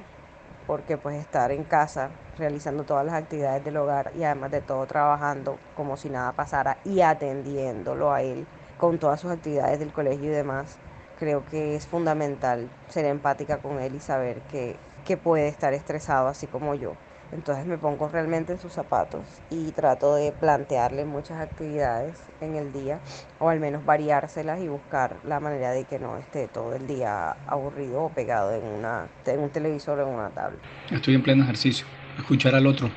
porque 0.65 0.97
pues 0.97 1.15
estar 1.15 1.51
en 1.51 1.63
casa 1.63 2.09
realizando 2.39 2.85
todas 2.85 3.05
las 3.05 3.13
actividades 3.13 3.63
del 3.63 3.77
hogar 3.77 4.11
y 4.17 4.23
además 4.23 4.49
de 4.49 4.61
todo 4.61 4.87
trabajando 4.87 5.59
como 5.75 5.95
si 5.95 6.09
nada 6.09 6.31
pasara 6.31 6.79
y 6.83 7.01
atendiéndolo 7.01 8.11
a 8.11 8.23
él 8.23 8.47
con 8.79 8.97
todas 8.97 9.21
sus 9.21 9.31
actividades 9.31 9.77
del 9.77 9.93
colegio 9.93 10.25
y 10.25 10.35
demás, 10.35 10.79
creo 11.19 11.43
que 11.45 11.75
es 11.75 11.87
fundamental 11.87 12.67
ser 12.89 13.05
empática 13.05 13.57
con 13.57 13.79
él 13.79 13.95
y 13.95 13.99
saber 13.99 14.41
que, 14.51 14.75
que 15.05 15.17
puede 15.17 15.47
estar 15.47 15.73
estresado 15.73 16.27
así 16.27 16.47
como 16.47 16.75
yo. 16.75 16.93
Entonces 17.31 17.65
me 17.65 17.77
pongo 17.77 18.07
realmente 18.07 18.53
en 18.53 18.59
sus 18.59 18.71
zapatos 18.71 19.25
y 19.49 19.71
trato 19.71 20.15
de 20.15 20.31
plantearle 20.31 21.03
muchas 21.03 21.41
actividades 21.41 22.15
en 22.39 22.55
el 22.55 22.71
día 22.71 22.99
o 23.39 23.49
al 23.49 23.59
menos 23.59 23.85
variárselas 23.85 24.61
y 24.61 24.69
buscar 24.69 25.17
la 25.25 25.39
manera 25.39 25.71
de 25.71 25.83
que 25.83 25.99
no 25.99 26.17
esté 26.17 26.47
todo 26.47 26.73
el 26.73 26.87
día 26.87 27.35
aburrido 27.47 28.03
o 28.03 28.09
pegado 28.09 28.53
en, 28.53 28.63
una, 28.63 29.07
en 29.25 29.39
un 29.41 29.49
televisor 29.49 29.99
o 29.99 30.07
en 30.07 30.15
una 30.15 30.29
tablet. 30.29 30.61
Estoy 30.89 31.15
en 31.15 31.23
pleno 31.23 31.43
ejercicio, 31.43 31.85
escuchar 32.17 32.55
al 32.55 32.65
otro, 32.65 32.89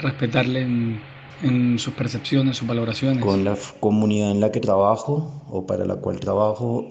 respetarle 0.00 0.62
en, 0.62 1.02
en 1.42 1.78
sus 1.78 1.92
percepciones, 1.92 2.56
sus 2.56 2.66
valoraciones. 2.66 3.22
Con 3.22 3.44
la 3.44 3.56
comunidad 3.80 4.30
en 4.30 4.40
la 4.40 4.50
que 4.52 4.60
trabajo 4.60 5.42
o 5.50 5.66
para 5.66 5.84
la 5.84 5.96
cual 5.96 6.18
trabajo, 6.18 6.86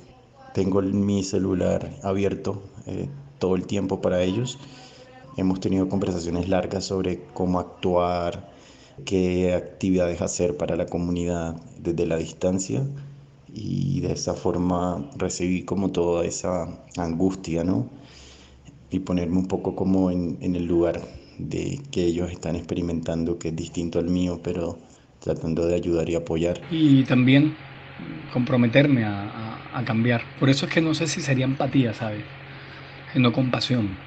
tengo 0.55 0.81
mi 0.81 1.23
celular 1.23 1.99
abierto 2.01 2.63
eh, 2.87 3.09
todo 3.37 3.55
el 3.55 3.67
tiempo 3.67 4.01
para 4.01 4.23
ellos 4.23 4.57
Hemos 5.37 5.59
tenido 5.59 5.89
conversaciones 5.89 6.47
largas 6.47 6.85
sobre 6.85 7.19
cómo 7.33 7.59
actuar, 7.59 8.49
qué 9.03 9.53
actividades 9.53 10.21
hacer 10.21 10.55
para 10.55 10.77
la 10.77 10.85
comunidad 10.85 11.57
desde 11.77 12.05
la 12.05 12.15
distancia 12.15 12.87
y 13.53 13.99
de 13.99 14.13
esa 14.13 14.33
forma 14.33 15.09
recibí 15.17 15.63
como 15.63 15.91
toda 15.91 16.23
esa 16.23 16.69
angustia, 16.95 17.65
¿no? 17.65 17.89
Y 18.89 18.99
ponerme 18.99 19.39
un 19.39 19.47
poco 19.47 19.75
como 19.75 20.09
en, 20.09 20.37
el 20.41 20.65
lugar 20.65 21.01
de 21.37 21.81
que 21.91 22.05
ellos 22.05 22.31
están 22.31 22.55
experimentando, 22.55 23.37
que 23.37 23.49
es 23.49 23.55
distinto 23.57 23.99
al 23.99 24.09
mío, 24.09 24.39
pero 24.41 24.77
tratando 25.19 25.67
de 25.67 25.75
ayudar 25.75 26.09
y 26.09 26.15
apoyar. 26.15 26.61
Y 26.71 27.03
también 27.03 27.57
comprometerme 28.33 29.05
a, 29.05 29.57
a 29.73 29.83
cambiar. 29.83 30.23
Por 30.39 30.49
eso 30.49 30.65
es 30.65 30.71
que 30.71 30.81
no 30.81 30.93
sé 30.93 31.07
si 31.07 31.21
sería 31.21 31.45
empatía, 31.45 31.93
¿sabes? 31.93 32.23
No 33.15 33.31
compasión 33.31 33.97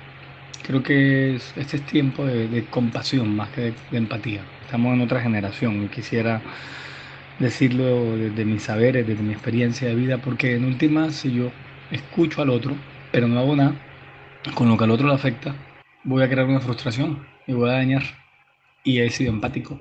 Creo 0.68 0.82
que 0.82 1.36
este 1.36 1.78
es 1.78 1.82
tiempo 1.86 2.26
de, 2.26 2.64
compasión 2.68 3.34
más 3.34 3.48
que 3.48 3.72
de, 3.90 3.96
empatía. 3.96 4.42
Estamos 4.66 4.92
en 4.92 5.00
otra 5.00 5.20
generación 5.20 5.82
y 5.82 5.88
quisiera 5.88 6.42
decirlo 7.38 8.18
desde 8.18 8.44
mis 8.44 8.64
saberes, 8.64 9.06
desde 9.06 9.22
mi 9.22 9.32
experiencia 9.32 9.88
de 9.88 9.94
vida, 9.94 10.18
porque 10.18 10.56
en 10.56 10.66
última, 10.66 11.10
si 11.10 11.32
yo 11.32 11.50
escucho 11.90 12.42
al 12.42 12.50
otro, 12.50 12.76
pero 13.12 13.28
no 13.28 13.38
hago 13.38 13.56
nada 13.56 13.74
con 14.54 14.68
lo 14.68 14.76
que 14.76 14.84
al 14.84 14.90
otro 14.90 15.08
le 15.08 15.14
afecta, 15.14 15.54
voy 16.04 16.22
a 16.22 16.28
crear 16.28 16.46
una 16.46 16.60
frustración 16.60 17.26
y 17.46 17.54
voy 17.54 17.70
a 17.70 17.74
dañar. 17.74 18.02
Y 18.84 19.00
he 19.00 19.08
sido 19.08 19.32
empático, 19.32 19.80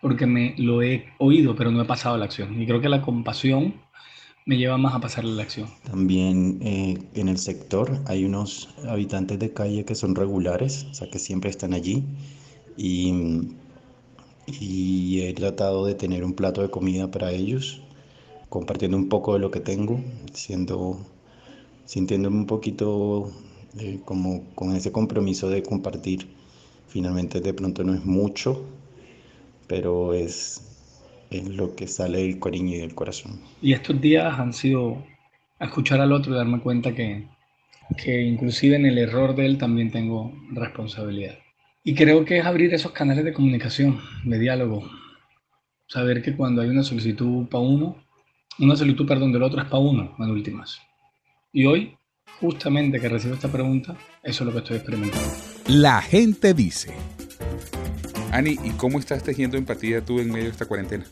porque 0.00 0.26
me 0.26 0.54
lo 0.58 0.82
he 0.82 1.04
oído, 1.18 1.54
pero 1.54 1.70
no 1.70 1.82
he 1.82 1.84
pasado 1.84 2.14
a 2.14 2.18
la 2.18 2.24
acción. 2.24 2.60
Y 2.60 2.66
creo 2.66 2.80
que 2.80 2.88
la 2.88 3.02
compasión 3.02 3.74
me 4.46 4.56
lleva 4.56 4.78
más 4.78 4.94
a 4.94 5.00
pasar 5.00 5.24
la 5.24 5.42
acción. 5.42 5.68
También 5.84 6.58
eh, 6.62 6.98
en 7.14 7.28
el 7.28 7.38
sector 7.38 8.00
hay 8.06 8.24
unos 8.24 8.74
habitantes 8.88 9.38
de 9.38 9.52
calle 9.52 9.84
que 9.84 9.94
son 9.94 10.14
regulares, 10.14 10.86
o 10.90 10.94
sea 10.94 11.10
que 11.10 11.18
siempre 11.18 11.50
están 11.50 11.74
allí 11.74 12.04
y, 12.76 13.12
y 14.46 15.22
he 15.22 15.32
tratado 15.34 15.86
de 15.86 15.94
tener 15.94 16.24
un 16.24 16.34
plato 16.34 16.62
de 16.62 16.70
comida 16.70 17.10
para 17.10 17.32
ellos, 17.32 17.82
compartiendo 18.48 18.96
un 18.96 19.08
poco 19.08 19.34
de 19.34 19.40
lo 19.40 19.50
que 19.50 19.60
tengo, 19.60 20.00
siendo, 20.32 20.98
sintiéndome 21.84 22.38
un 22.38 22.46
poquito 22.46 23.30
eh, 23.78 24.00
como 24.04 24.44
con 24.54 24.74
ese 24.74 24.92
compromiso 24.92 25.48
de 25.48 25.62
compartir. 25.62 26.28
Finalmente 26.88 27.40
de 27.40 27.54
pronto 27.54 27.84
no 27.84 27.94
es 27.94 28.04
mucho, 28.04 28.64
pero 29.70 30.12
es 30.14 30.66
es 31.30 31.48
lo 31.48 31.76
que 31.76 31.86
sale 31.86 32.18
del 32.18 32.40
cariño 32.40 32.74
y 32.74 32.78
del 32.78 32.94
corazón. 32.94 33.40
Y 33.62 33.72
estos 33.72 34.00
días 34.00 34.36
han 34.38 34.52
sido 34.52 35.06
a 35.60 35.66
escuchar 35.66 36.00
al 36.00 36.12
otro 36.12 36.32
y 36.32 36.36
darme 36.36 36.58
cuenta 36.58 36.92
que, 36.92 37.28
que 38.02 38.22
inclusive 38.22 38.74
en 38.74 38.86
el 38.86 38.98
error 38.98 39.36
de 39.36 39.46
él 39.46 39.56
también 39.56 39.92
tengo 39.92 40.32
responsabilidad. 40.50 41.38
Y 41.84 41.94
creo 41.94 42.24
que 42.24 42.38
es 42.38 42.44
abrir 42.44 42.74
esos 42.74 42.90
canales 42.90 43.24
de 43.24 43.32
comunicación, 43.32 44.00
de 44.24 44.40
diálogo. 44.40 44.90
Saber 45.86 46.20
que 46.20 46.34
cuando 46.34 46.62
hay 46.62 46.68
una 46.68 46.82
solicitud 46.82 47.46
para 47.48 47.62
uno, 47.62 47.96
una 48.58 48.74
solicitud, 48.74 49.06
perdón, 49.06 49.32
del 49.32 49.44
otro 49.44 49.60
es 49.62 49.68
para 49.68 49.78
uno, 49.78 50.16
en 50.18 50.30
últimas. 50.30 50.80
Y 51.52 51.64
hoy, 51.66 51.96
justamente 52.40 53.00
que 53.00 53.08
recibo 53.08 53.34
esta 53.34 53.50
pregunta, 53.50 53.96
eso 54.24 54.42
es 54.42 54.46
lo 54.46 54.52
que 54.52 54.58
estoy 54.58 54.76
experimentando. 54.78 55.28
La 55.68 56.02
gente 56.02 56.54
dice. 56.54 56.92
Ani, 58.32 58.58
¿y 58.62 58.70
cómo 58.70 59.00
estás 59.00 59.24
tejiendo 59.24 59.56
empatía 59.56 60.04
tú 60.04 60.20
en 60.20 60.30
medio 60.30 60.44
de 60.44 60.50
esta 60.50 60.66
cuarentena? 60.66 61.04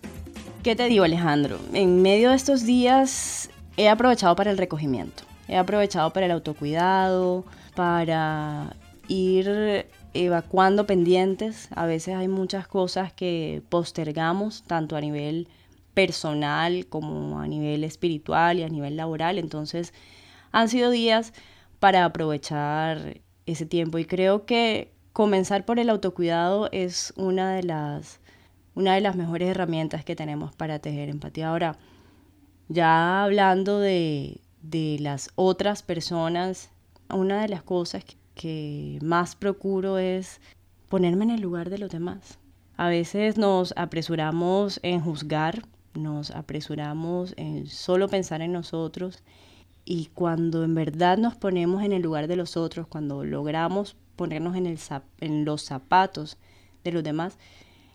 ¿Qué 0.63 0.77
te 0.77 0.89
digo, 0.89 1.03
Alejandro? 1.05 1.59
En 1.73 2.01
medio 2.01 2.31
de 2.31 2.37
estos 2.37 2.65
días 2.65 3.51
he 3.77 3.89
aprovechado 3.89 4.37
para 4.37 4.53
el 4.53 4.59
recogimiento. 4.59 5.25
He 5.49 5.57
aprovechado 5.57 6.13
para 6.13 6.27
el 6.27 6.33
autocuidado, 6.33 7.45
para 7.75 8.77
ir 9.09 9.87
evacuando 10.15 10.87
pendientes. 10.87 11.69
A 11.75 11.87
veces 11.87 12.15
hay 12.15 12.29
muchas 12.29 12.69
cosas 12.69 13.13
que 13.13 13.63
postergamos, 13.69 14.63
tanto 14.63 14.95
a 14.95 15.01
nivel 15.01 15.49
personal 15.95 16.87
como 16.87 17.41
a 17.41 17.49
nivel 17.49 17.83
espiritual 17.83 18.61
y 18.61 18.63
a 18.63 18.69
nivel 18.69 18.97
laboral. 18.97 19.39
Entonces 19.39 19.93
han 20.53 20.69
sido 20.69 20.91
días 20.93 21.33
para 21.81 22.05
aprovechar 22.05 23.21
ese 23.47 23.67
tiempo 23.67 23.99
y 23.99 24.05
creo 24.05 24.47
que 24.47 24.93
comenzar 25.19 25.65
por 25.65 25.81
el 25.81 25.91
autocuidado 25.91 26.69
es 26.71 27.13
una 27.17 27.53
de 27.53 27.65
las, 27.65 28.21
una 28.77 28.95
de 28.95 29.01
las 29.01 29.17
mejores 29.17 29.49
herramientas 29.49 30.05
que 30.05 30.15
tenemos 30.15 30.55
para 30.55 30.79
tejer 30.79 31.09
empatía. 31.09 31.49
Ahora, 31.49 31.77
ya 32.69 33.25
hablando 33.25 33.81
de, 33.81 34.41
las 35.01 35.31
otras 35.35 35.83
personas, 35.83 36.71
una 37.13 37.43
de 37.43 37.49
las 37.49 37.65
cosas 37.65 38.05
que 38.37 39.01
más 39.03 39.35
procuro 39.35 39.99
es 39.99 40.41
ponerme 40.89 41.25
en 41.25 41.31
el 41.33 41.41
lugar 41.41 41.69
de 41.69 41.79
los 41.79 41.91
demás. 41.91 42.39
A 42.77 42.89
veces 42.89 43.39
nos 43.39 43.75
apresuramos 43.77 44.79
en 44.85 45.01
juzgar, 45.01 45.65
nos 45.95 46.31
apresuramos 46.31 47.35
en 47.37 47.67
solo 47.67 48.07
pensar 48.07 48.41
en 48.41 48.53
nosotros 48.53 49.25
y 49.85 50.11
cuando 50.15 50.63
en 50.63 50.77
verdad 50.77 51.19
nos 51.19 51.35
ponemos 51.35 51.83
en 51.83 51.93
el 51.93 52.03
lugar 52.03 52.29
de 52.29 52.37
los 52.37 52.57
otros, 52.57 52.87
cuando 52.87 53.25
logramos 53.25 53.97
ponernos 54.19 54.57
en, 54.57 55.45
los 55.45 55.63
zapatos 55.63 56.37
de 56.85 56.93
los 56.93 57.05
demás, 57.05 57.39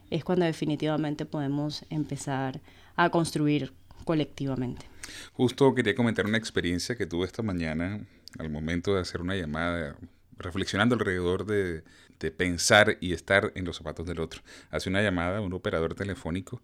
es 0.10 0.24
cuando 0.24 0.46
definitivamente 0.46 1.26
podemos 1.26 1.86
empezar 1.90 2.62
a 2.96 3.10
construir 3.10 3.74
colectivamente. 4.06 4.86
Justo 5.34 5.76
quería 5.76 5.94
comentar 5.94 6.26
una 6.26 6.38
experiencia 6.38 6.96
que 6.96 7.06
tuve 7.06 7.26
esta 7.26 7.44
mañana 7.44 8.00
al 8.40 8.50
momento 8.50 8.96
de 8.96 9.02
hacer 9.02 9.22
una 9.22 9.36
llamada, 9.36 9.98
reflexionando 10.38 10.96
alrededor 10.96 11.46
de, 11.46 11.84
de 12.20 12.32
pensar 12.32 12.98
y 13.02 13.12
estar 13.12 13.52
en 13.56 13.66
los 13.66 13.78
zapatos 13.78 14.08
del 14.08 14.20
otro. 14.22 14.42
Hace 14.72 14.90
una 14.90 15.02
llamada 15.02 15.40
a 15.40 15.42
un 15.42 15.54
operador 15.54 15.94
telefónico 15.94 16.62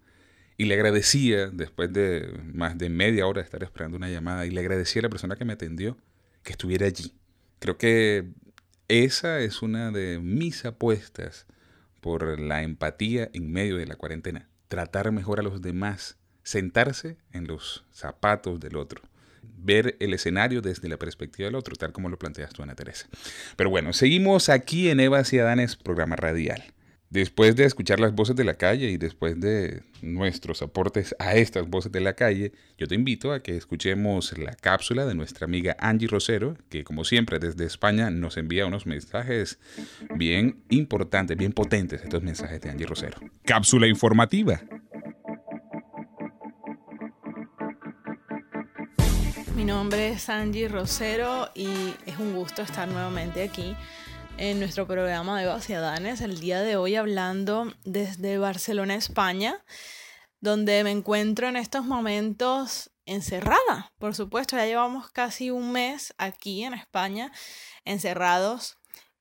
y 0.56 0.66
le 0.66 0.76
agradecía, 0.76 1.50
después 1.50 1.92
de 1.92 2.34
más 2.54 2.78
de 2.78 2.90
media 2.90 3.28
hora 3.28 3.42
de 3.42 3.46
estar 3.46 3.62
esperando 3.64 3.98
una 3.98 4.10
llamada, 4.10 4.46
y 4.46 4.52
le 4.52 4.62
agradecía 4.62 5.02
a 5.02 5.04
la 5.04 5.10
persona 5.10 5.36
que 5.36 5.46
me 5.46 5.54
atendió 5.54 5.98
que 6.44 6.54
estuviera 6.54 6.86
allí. 6.86 7.14
Creo 7.60 7.78
que 7.78 8.30
esa 8.90 9.40
es 9.40 9.62
una 9.62 9.92
de 9.92 10.20
mis 10.20 10.66
apuestas 10.66 11.46
por 12.02 12.40
la 12.40 12.64
empatía 12.64 13.30
en 13.34 13.52
medio 13.52 13.78
de 13.78 13.86
la 13.86 13.96
cuarentena. 13.96 14.50
Tratar 14.68 15.12
mejor 15.12 15.40
a 15.40 15.44
los 15.44 15.62
demás, 15.62 16.18
sentarse 16.44 17.18
en 17.32 17.46
los 17.46 17.86
zapatos 17.92 18.60
del 18.60 18.76
otro, 18.78 19.02
ver 19.44 19.96
el 20.00 20.14
escenario 20.16 20.62
desde 20.62 20.90
la 20.90 20.98
perspectiva 20.98 21.46
del 21.46 21.56
otro, 21.56 21.76
tal 21.76 21.92
como 21.92 22.10
lo 22.10 22.18
planteas 22.18 22.52
tú, 22.52 22.64
Ana 22.64 22.76
Teresa. 22.76 23.08
Pero 23.56 23.70
bueno, 23.70 23.94
seguimos 23.94 24.50
aquí 24.50 24.90
en 24.90 25.00
Eva 25.00 25.22
y 25.32 25.38
Adanes, 25.38 25.76
programa 25.76 26.16
radial. 26.16 26.74
Después 27.10 27.56
de 27.56 27.66
escuchar 27.66 28.00
las 28.00 28.14
voces 28.14 28.36
de 28.36 28.44
la 28.44 28.54
calle 28.54 28.92
y 28.92 28.98
después 28.98 29.40
de 29.40 29.82
nuestros 30.04 30.62
aportes 30.62 31.16
a 31.18 31.34
estas 31.34 31.68
voces 31.68 31.92
de 31.92 32.02
la 32.02 32.14
calle, 32.14 32.52
yo 32.78 32.88
te 32.88 32.94
invito 32.94 33.34
a 33.34 33.42
que 33.42 33.58
escuchemos 33.58 34.38
la 34.38 34.54
cápsula 34.54 35.08
de 35.08 35.16
nuestra 35.16 35.46
amiga 35.46 35.76
Angie 35.80 36.08
Rosero, 36.08 36.56
que 36.70 36.84
como 36.84 37.04
siempre 37.04 37.40
desde 37.40 37.66
España 37.66 38.12
nos 38.12 38.38
envía 38.38 38.68
unos 38.68 38.86
mensajes 38.86 39.58
bien 40.18 40.62
importantes, 40.70 41.36
bien 41.36 41.52
potentes, 41.52 42.04
estos 42.04 42.22
mensajes 42.22 42.62
de 42.62 42.70
Angie 42.70 42.86
Rosero. 42.86 43.18
Cápsula 43.44 43.88
informativa. 43.88 44.62
Mi 49.56 49.66
nombre 49.66 50.10
es 50.10 50.30
Angie 50.30 50.68
Rosero 50.68 51.50
y 51.56 51.70
es 52.06 52.20
un 52.20 52.36
gusto 52.36 52.62
estar 52.62 52.88
nuevamente 52.88 53.42
aquí 53.42 53.76
en 54.40 54.58
nuestro 54.58 54.88
programa 54.88 55.38
de 55.38 55.48
Vaciadanes, 55.48 56.22
el 56.22 56.40
día 56.40 56.62
de 56.62 56.78
hoy 56.78 56.96
hablando 56.96 57.74
desde 57.84 58.38
Barcelona, 58.38 58.96
España, 58.96 59.66
donde 60.40 60.82
me 60.86 60.92
encuentro 60.92 61.50
en 61.50 61.58
estos 61.58 61.84
momentos 61.84 62.90
encerrada, 63.06 63.92
por 63.98 64.16
supuesto, 64.16 64.56
ya 64.56 64.66
llevamos 64.66 65.10
casi 65.12 65.52
un 65.52 65.74
mes 65.74 66.14
aquí 66.18 66.64
en 66.64 66.74
España 66.74 67.34
encerrados 67.84 68.78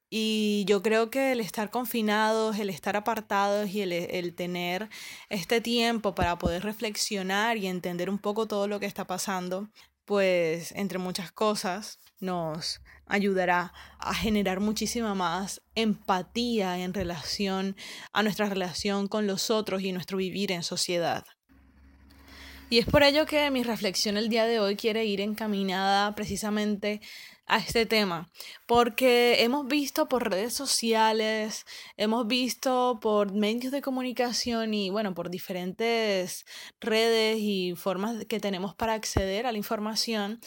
y 0.08 0.64
yo 0.68 0.84
creo 0.84 1.10
que 1.10 1.32
el 1.32 1.40
estar 1.40 1.70
confinados, 1.70 2.56
el 2.60 2.70
estar 2.70 2.94
apartados 2.96 3.68
y 3.70 3.82
el, 3.82 4.34
tener 4.37 4.88
este 5.30 5.60
tiempo 5.60 6.14
para 6.14 6.38
poder 6.38 6.62
reflexionar 6.62 7.56
y 7.56 7.66
entender 7.66 8.08
un 8.08 8.20
poco 8.20 8.46
todo 8.46 8.68
lo 8.68 8.78
que 8.78 8.87
está 8.87 9.04
pasando, 9.04 9.68
pues 10.04 10.70
entre 10.76 11.00
muchas 11.00 11.32
cosas 11.32 11.98
nos 12.20 12.80
ayudará 13.06 13.72
a 13.98 14.14
generar 14.14 14.60
muchísima 14.60 15.14
más 15.14 15.62
empatía 15.75 16.78
en 16.78 16.94
relación 16.94 17.76
a 18.12 18.22
nuestra 18.22 18.46
relación 18.46 19.08
con 19.08 19.26
los 19.26 19.50
otros 19.50 19.82
y 19.82 19.92
nuestro 19.92 20.18
vivir 20.18 20.52
en 20.52 20.62
sociedad. 20.62 21.25
Y 22.70 22.78
es 22.78 22.87
por 22.87 23.02
ello 23.02 23.25
que 23.25 23.50
mi 23.50 23.62
reflexión 23.62 24.18
el 24.18 24.28
día 24.28 24.44
de 24.44 24.60
hoy 24.60 24.76
quiere 24.76 25.06
ir 25.06 25.22
encaminada 25.22 26.14
precisamente 26.14 27.00
a 27.46 27.56
este 27.56 27.87
tema, 27.87 28.30
porque 28.66 29.42
hemos 29.42 29.66
visto 29.66 30.06
por 30.06 30.28
redes 30.28 30.52
sociales, 30.52 31.64
hemos 31.96 32.26
visto 32.26 32.98
por 33.00 33.32
medios 33.32 33.72
de 33.72 33.80
comunicación 33.80 34.75
y 34.75 34.90
bueno, 34.90 35.14
por 35.14 35.30
diferentes 35.30 36.44
redes 36.78 37.38
y 37.40 37.75
formas 37.75 38.26
que 38.26 38.38
tenemos 38.38 38.75
para 38.75 38.92
acceder 38.92 39.46
a 39.46 39.52
la 39.52 39.56
información, 39.56 40.40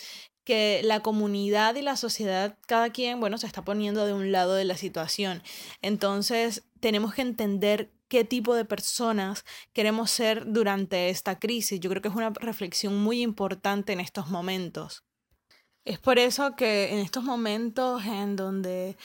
que 0.44 0.82
la 0.84 1.02
comunidad 1.02 1.76
y 1.76 1.82
la 1.82 1.96
sociedad, 1.96 2.58
cada 2.68 2.90
quien, 2.90 3.20
bueno, 3.20 3.38
se 3.38 3.48
está 3.48 3.64
poniendo 3.64 4.06
de 4.06 4.14
un 4.14 4.32
lado 4.32 4.56
de 4.56 4.66
la 4.66 4.78
situación. 4.78 5.44
Entonces, 5.82 6.64
tenemos 6.80 7.14
que 7.14 7.22
entender 7.22 7.92
qué 8.08 8.26
tipo 8.26 8.56
de 8.56 8.66
personas 8.66 9.46
queremos 9.72 10.12
ser 10.12 10.52
durante 10.52 11.10
esta 11.10 11.40
crisis. 11.40 11.80
Yo 11.80 11.90
creo 11.90 12.02
que 12.02 12.10
es 12.10 12.16
una 12.16 12.32
reflexión 12.32 12.98
muy 12.98 13.22
importante 13.22 13.94
en 13.94 14.00
estos 14.00 14.30
momentos. 14.30 15.04
Es 15.86 16.00
por 16.00 16.20
eso 16.20 16.56
que 16.56 16.92
en 16.92 17.00
estos 17.00 17.24
momentos 17.24 18.06
en 18.06 18.36
donde 18.36 18.98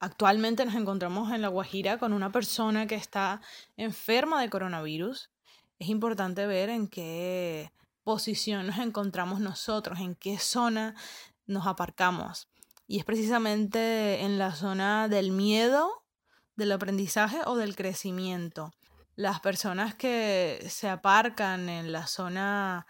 actualmente 0.00 0.64
nos 0.64 0.74
encontramos 0.74 1.32
en 1.32 1.42
La 1.42 1.48
Guajira 1.48 1.98
con 1.98 2.12
una 2.12 2.32
persona 2.32 2.86
que 2.86 2.94
está 2.94 3.40
enferma 3.76 4.40
de 4.40 4.50
coronavirus, 4.50 5.30
es 5.78 5.88
importante 5.88 6.46
ver 6.46 6.70
en 6.70 6.88
qué 6.88 7.70
posición 8.08 8.66
nos 8.66 8.78
encontramos 8.78 9.38
nosotros, 9.38 10.00
en 10.00 10.14
qué 10.14 10.38
zona 10.38 10.94
nos 11.46 11.66
aparcamos. 11.66 12.48
Y 12.86 12.98
es 12.98 13.04
precisamente 13.04 14.22
en 14.22 14.38
la 14.38 14.54
zona 14.54 15.08
del 15.08 15.30
miedo, 15.30 16.06
del 16.56 16.72
aprendizaje 16.72 17.40
o 17.44 17.56
del 17.56 17.76
crecimiento. 17.76 18.72
Las 19.14 19.40
personas 19.40 19.94
que 19.94 20.66
se 20.70 20.88
aparcan 20.88 21.68
en 21.68 21.92
la 21.92 22.06
zona 22.06 22.86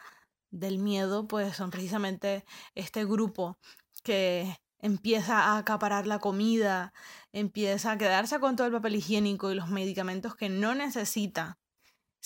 del 0.52 0.78
miedo, 0.78 1.26
pues 1.26 1.56
son 1.56 1.72
precisamente 1.72 2.44
este 2.76 3.04
grupo 3.04 3.58
que 4.04 4.56
empieza 4.78 5.46
a 5.46 5.58
acaparar 5.58 6.06
la 6.06 6.20
comida, 6.20 6.92
empieza 7.32 7.90
a 7.90 7.98
quedarse 7.98 8.38
con 8.38 8.54
todo 8.54 8.68
el 8.68 8.72
papel 8.72 8.94
higiénico 8.94 9.50
y 9.50 9.56
los 9.56 9.68
medicamentos 9.68 10.36
que 10.36 10.48
no 10.48 10.76
necesita, 10.76 11.58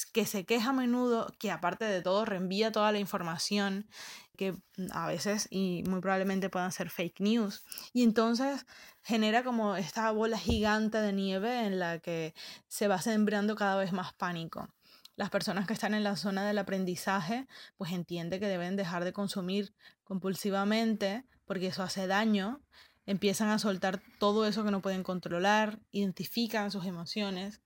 que 0.06 0.26
se 0.26 0.44
queja 0.44 0.70
a 0.70 0.72
menudo, 0.72 1.32
que 1.38 1.50
aparte 1.50 1.84
de 1.84 2.02
todo 2.02 2.24
reenvía 2.24 2.72
toda 2.72 2.92
la 2.92 2.98
información, 2.98 3.88
que 4.36 4.54
a 4.92 5.06
veces 5.06 5.48
y 5.50 5.84
muy 5.86 6.00
probablemente 6.00 6.50
puedan 6.50 6.72
ser 6.72 6.90
fake 6.90 7.20
news. 7.20 7.64
Y 7.92 8.02
entonces 8.02 8.66
genera 9.02 9.44
como 9.44 9.76
esta 9.76 10.10
bola 10.10 10.38
gigante 10.38 10.98
de 10.98 11.12
nieve 11.12 11.66
en 11.66 11.78
la 11.78 11.98
que 11.98 12.34
se 12.68 12.88
va 12.88 13.00
sembrando 13.00 13.56
cada 13.56 13.76
vez 13.76 13.92
más 13.92 14.12
pánico 14.14 14.68
las 15.16 15.30
personas 15.30 15.66
que 15.66 15.74
están 15.74 15.94
en 15.94 16.04
la 16.04 16.16
zona 16.16 16.46
del 16.46 16.58
aprendizaje, 16.58 17.46
pues 17.76 17.92
entiende 17.92 18.40
que 18.40 18.48
deben 18.48 18.76
dejar 18.76 19.04
de 19.04 19.12
consumir 19.12 19.74
compulsivamente 20.04 21.26
porque 21.44 21.66
eso 21.66 21.82
hace 21.82 22.06
daño, 22.06 22.62
empiezan 23.06 23.48
a 23.48 23.58
soltar 23.58 24.02
todo 24.18 24.46
eso 24.46 24.64
que 24.64 24.70
no 24.70 24.82
pueden 24.82 25.02
controlar, 25.02 25.80
identifican 25.90 26.70
sus 26.70 26.84
emociones 26.84 27.60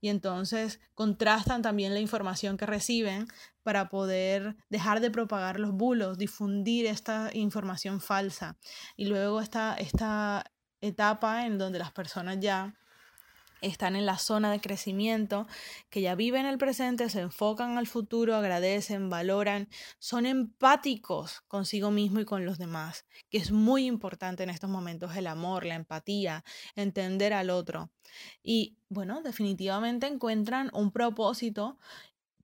y 0.00 0.08
entonces 0.08 0.80
contrastan 0.94 1.62
también 1.62 1.94
la 1.94 2.00
información 2.00 2.56
que 2.56 2.66
reciben 2.66 3.26
para 3.62 3.88
poder 3.88 4.56
dejar 4.68 5.00
de 5.00 5.10
propagar 5.10 5.58
los 5.58 5.72
bulos, 5.72 6.18
difundir 6.18 6.86
esta 6.86 7.30
información 7.32 8.00
falsa. 8.00 8.56
Y 8.96 9.06
luego 9.06 9.40
está 9.40 9.74
esta 9.74 10.44
etapa 10.80 11.46
en 11.46 11.58
donde 11.58 11.78
las 11.78 11.92
personas 11.92 12.38
ya 12.40 12.74
están 13.60 13.96
en 13.96 14.06
la 14.06 14.18
zona 14.18 14.50
de 14.50 14.60
crecimiento, 14.60 15.46
que 15.90 16.00
ya 16.00 16.14
viven 16.14 16.46
el 16.46 16.58
presente, 16.58 17.08
se 17.08 17.20
enfocan 17.20 17.78
al 17.78 17.86
futuro, 17.86 18.34
agradecen, 18.36 19.10
valoran, 19.10 19.68
son 19.98 20.26
empáticos 20.26 21.42
consigo 21.48 21.90
mismo 21.90 22.20
y 22.20 22.24
con 22.24 22.44
los 22.44 22.58
demás, 22.58 23.06
que 23.30 23.38
es 23.38 23.50
muy 23.50 23.86
importante 23.86 24.42
en 24.42 24.50
estos 24.50 24.70
momentos 24.70 25.16
el 25.16 25.26
amor, 25.26 25.64
la 25.64 25.74
empatía, 25.74 26.44
entender 26.74 27.32
al 27.32 27.50
otro. 27.50 27.90
Y 28.42 28.76
bueno, 28.88 29.22
definitivamente 29.22 30.06
encuentran 30.06 30.70
un 30.72 30.92
propósito 30.92 31.78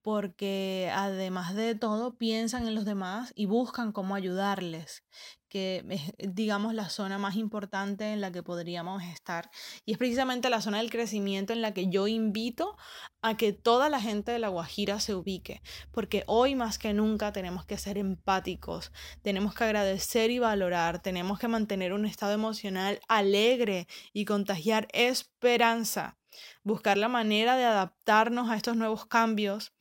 porque 0.03 0.91
además 0.93 1.55
de 1.55 1.75
todo 1.75 2.17
piensan 2.17 2.67
en 2.67 2.75
los 2.75 2.83
demás 2.83 3.31
y 3.35 3.45
buscan 3.45 3.93
cómo 3.93 4.15
ayudarles, 4.15 5.05
que 5.47 5.85
es, 5.89 6.35
digamos, 6.35 6.73
la 6.73 6.89
zona 6.89 7.17
más 7.17 7.37
importante 7.37 8.11
en 8.11 8.19
la 8.19 8.31
que 8.31 8.43
podríamos 8.43 9.01
estar. 9.01 9.49
Y 9.85 9.93
es 9.93 9.97
precisamente 9.97 10.49
la 10.49 10.61
zona 10.61 10.79
del 10.79 10.91
crecimiento 10.91 11.53
en 11.53 11.61
la 11.61 11.73
que 11.73 11.89
yo 11.89 12.07
invito 12.09 12.75
a 13.21 13.37
que 13.37 13.53
toda 13.53 13.87
la 13.87 14.01
gente 14.01 14.33
de 14.33 14.39
La 14.39 14.49
Guajira 14.49 14.99
se 14.99 15.15
ubique, 15.15 15.61
porque 15.91 16.25
hoy 16.27 16.55
más 16.55 16.77
que 16.77 16.93
nunca 16.93 17.31
tenemos 17.31 17.65
que 17.65 17.77
ser 17.77 17.97
empáticos, 17.97 18.91
tenemos 19.21 19.55
que 19.55 19.63
agradecer 19.63 20.31
y 20.31 20.39
valorar, 20.39 21.01
tenemos 21.01 21.39
que 21.39 21.47
mantener 21.47 21.93
un 21.93 22.05
estado 22.05 22.33
emocional 22.33 22.99
alegre 23.07 23.87
y 24.11 24.25
contagiar 24.25 24.87
esperanza 24.91 26.17
buscar 26.63 26.97
la 26.97 27.07
manera 27.07 27.57
de 27.57 27.65
adaptarnos 27.65 28.49
a 28.49 28.55
estos 28.55 28.75
nuevos 28.75 29.05
cambios, 29.05 29.73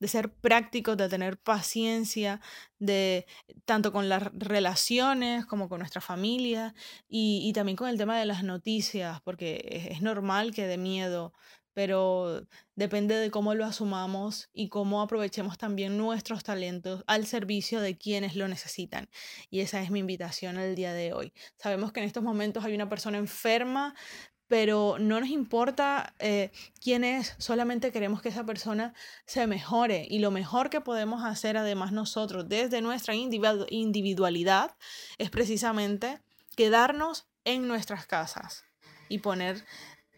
de 0.00 0.08
ser 0.08 0.32
prácticos, 0.32 0.96
de 0.96 1.08
tener 1.08 1.38
paciencia, 1.38 2.40
de 2.78 3.26
tanto 3.64 3.92
con 3.92 4.08
las 4.08 4.22
relaciones 4.32 5.44
como 5.46 5.68
con 5.68 5.80
nuestra 5.80 6.00
familia 6.00 6.74
y, 7.08 7.52
también 7.52 7.76
con 7.76 7.88
el 7.88 7.98
tema 7.98 8.18
de 8.18 8.26
las 8.26 8.44
noticias, 8.44 9.20
porque 9.22 9.88
es, 9.90 10.02
normal 10.02 10.54
que 10.54 10.66
de 10.66 10.78
miedo, 10.78 11.32
pero 11.74 12.46
depende 12.74 13.14
de 13.16 13.30
cómo 13.30 13.54
lo 13.54 13.64
asumamos 13.64 14.48
y 14.52 14.68
cómo 14.68 15.00
aprovechemos 15.00 15.58
también 15.58 15.96
nuestros 15.96 16.42
talentos 16.42 17.04
al 17.06 17.26
servicio 17.26 17.80
de 17.80 17.96
quienes 17.96 18.36
lo 18.36 18.48
necesitan. 18.48 19.08
Y 19.50 19.60
esa 19.60 19.80
es 19.82 19.90
mi 19.90 20.00
invitación 20.00 20.58
el 20.58 20.74
día 20.74 20.92
de 20.92 21.12
hoy. 21.12 21.32
Sabemos 21.56 21.92
que 21.92 22.00
en 22.00 22.06
estos 22.06 22.22
momentos 22.22 22.64
hay 22.64 22.74
una 22.74 22.88
persona 22.88 23.18
enferma, 23.18 23.94
pero 24.48 24.96
no 24.98 25.20
nos 25.20 25.28
importa 25.28 26.14
eh, 26.18 26.50
quién 26.82 27.04
es, 27.04 27.34
solamente 27.38 27.92
queremos 27.92 28.22
que 28.22 28.30
esa 28.30 28.44
persona 28.44 28.94
se 29.26 29.46
mejore 29.46 30.06
y 30.08 30.18
lo 30.18 30.30
mejor 30.30 30.70
que 30.70 30.80
podemos 30.80 31.24
hacer 31.24 31.56
además 31.56 31.92
nosotros 31.92 32.48
desde 32.48 32.80
nuestra 32.80 33.14
individualidad 33.14 34.74
es 35.18 35.30
precisamente 35.30 36.20
quedarnos 36.56 37.26
en 37.44 37.68
nuestras 37.68 38.06
casas 38.06 38.64
y 39.08 39.18
poner 39.18 39.64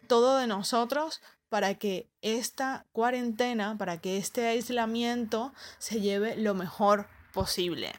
todo 0.07 0.39
de 0.39 0.47
nosotros 0.47 1.21
para 1.49 1.75
que 1.75 2.09
esta 2.23 2.87
cuarentena, 2.93 3.77
para 3.77 4.01
que 4.01 4.17
este 4.17 4.47
aislamiento 4.47 5.53
se 5.79 6.01
lleve 6.01 6.37
lo 6.37 6.55
mejor 6.55 7.09
posible. 7.33 7.93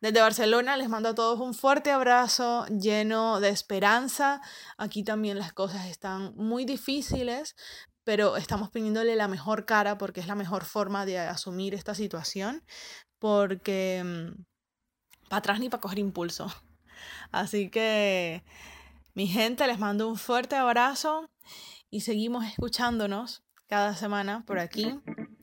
Desde 0.00 0.20
Barcelona 0.20 0.78
les 0.78 0.88
mando 0.88 1.10
a 1.10 1.14
todos 1.14 1.40
un 1.40 1.52
fuerte 1.52 1.90
abrazo 1.90 2.64
lleno 2.66 3.38
de 3.38 3.50
esperanza. 3.50 4.40
Aquí 4.78 5.04
también 5.04 5.38
las 5.38 5.52
cosas 5.52 5.86
están 5.86 6.34
muy 6.36 6.64
difíciles, 6.64 7.54
pero 8.02 8.36
estamos 8.38 8.70
poniéndole 8.70 9.14
la 9.14 9.28
mejor 9.28 9.66
cara 9.66 9.98
porque 9.98 10.20
es 10.20 10.26
la 10.26 10.34
mejor 10.34 10.64
forma 10.64 11.04
de 11.04 11.18
asumir 11.18 11.74
esta 11.74 11.94
situación, 11.94 12.64
porque 13.18 14.02
mm, 14.02 14.42
para 15.28 15.38
atrás 15.38 15.60
ni 15.60 15.68
para 15.68 15.82
coger 15.82 15.98
impulso. 15.98 16.46
Así 17.30 17.68
que, 17.68 18.42
mi 19.14 19.26
gente, 19.26 19.66
les 19.66 19.78
mando 19.78 20.08
un 20.08 20.16
fuerte 20.16 20.56
abrazo 20.56 21.28
y 21.90 22.00
seguimos 22.00 22.46
escuchándonos 22.46 23.42
cada 23.68 23.94
semana 23.94 24.44
por 24.46 24.58
aquí, 24.58 24.98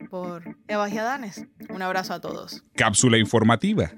por 0.09 0.57
Eva 0.67 0.89
y 0.89 0.97
Adanes. 0.97 1.45
Un 1.69 1.81
abrazo 1.81 2.13
a 2.13 2.21
todos. 2.21 2.63
Cápsula 2.75 3.17
informativa. 3.17 3.91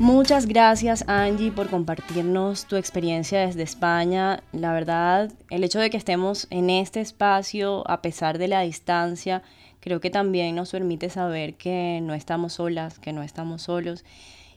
Muchas 0.00 0.46
gracias 0.46 1.04
Angie 1.08 1.52
por 1.52 1.68
compartirnos 1.68 2.64
tu 2.64 2.76
experiencia 2.76 3.40
desde 3.40 3.62
España. 3.62 4.42
La 4.50 4.72
verdad, 4.72 5.30
el 5.50 5.62
hecho 5.62 5.78
de 5.78 5.90
que 5.90 5.98
estemos 5.98 6.46
en 6.48 6.70
este 6.70 7.02
espacio 7.02 7.84
a 7.86 8.00
pesar 8.00 8.38
de 8.38 8.48
la 8.48 8.62
distancia, 8.62 9.42
creo 9.78 10.00
que 10.00 10.08
también 10.08 10.56
nos 10.56 10.70
permite 10.70 11.10
saber 11.10 11.52
que 11.52 12.00
no 12.02 12.14
estamos 12.14 12.54
solas, 12.54 12.98
que 12.98 13.12
no 13.12 13.22
estamos 13.22 13.60
solos 13.60 14.06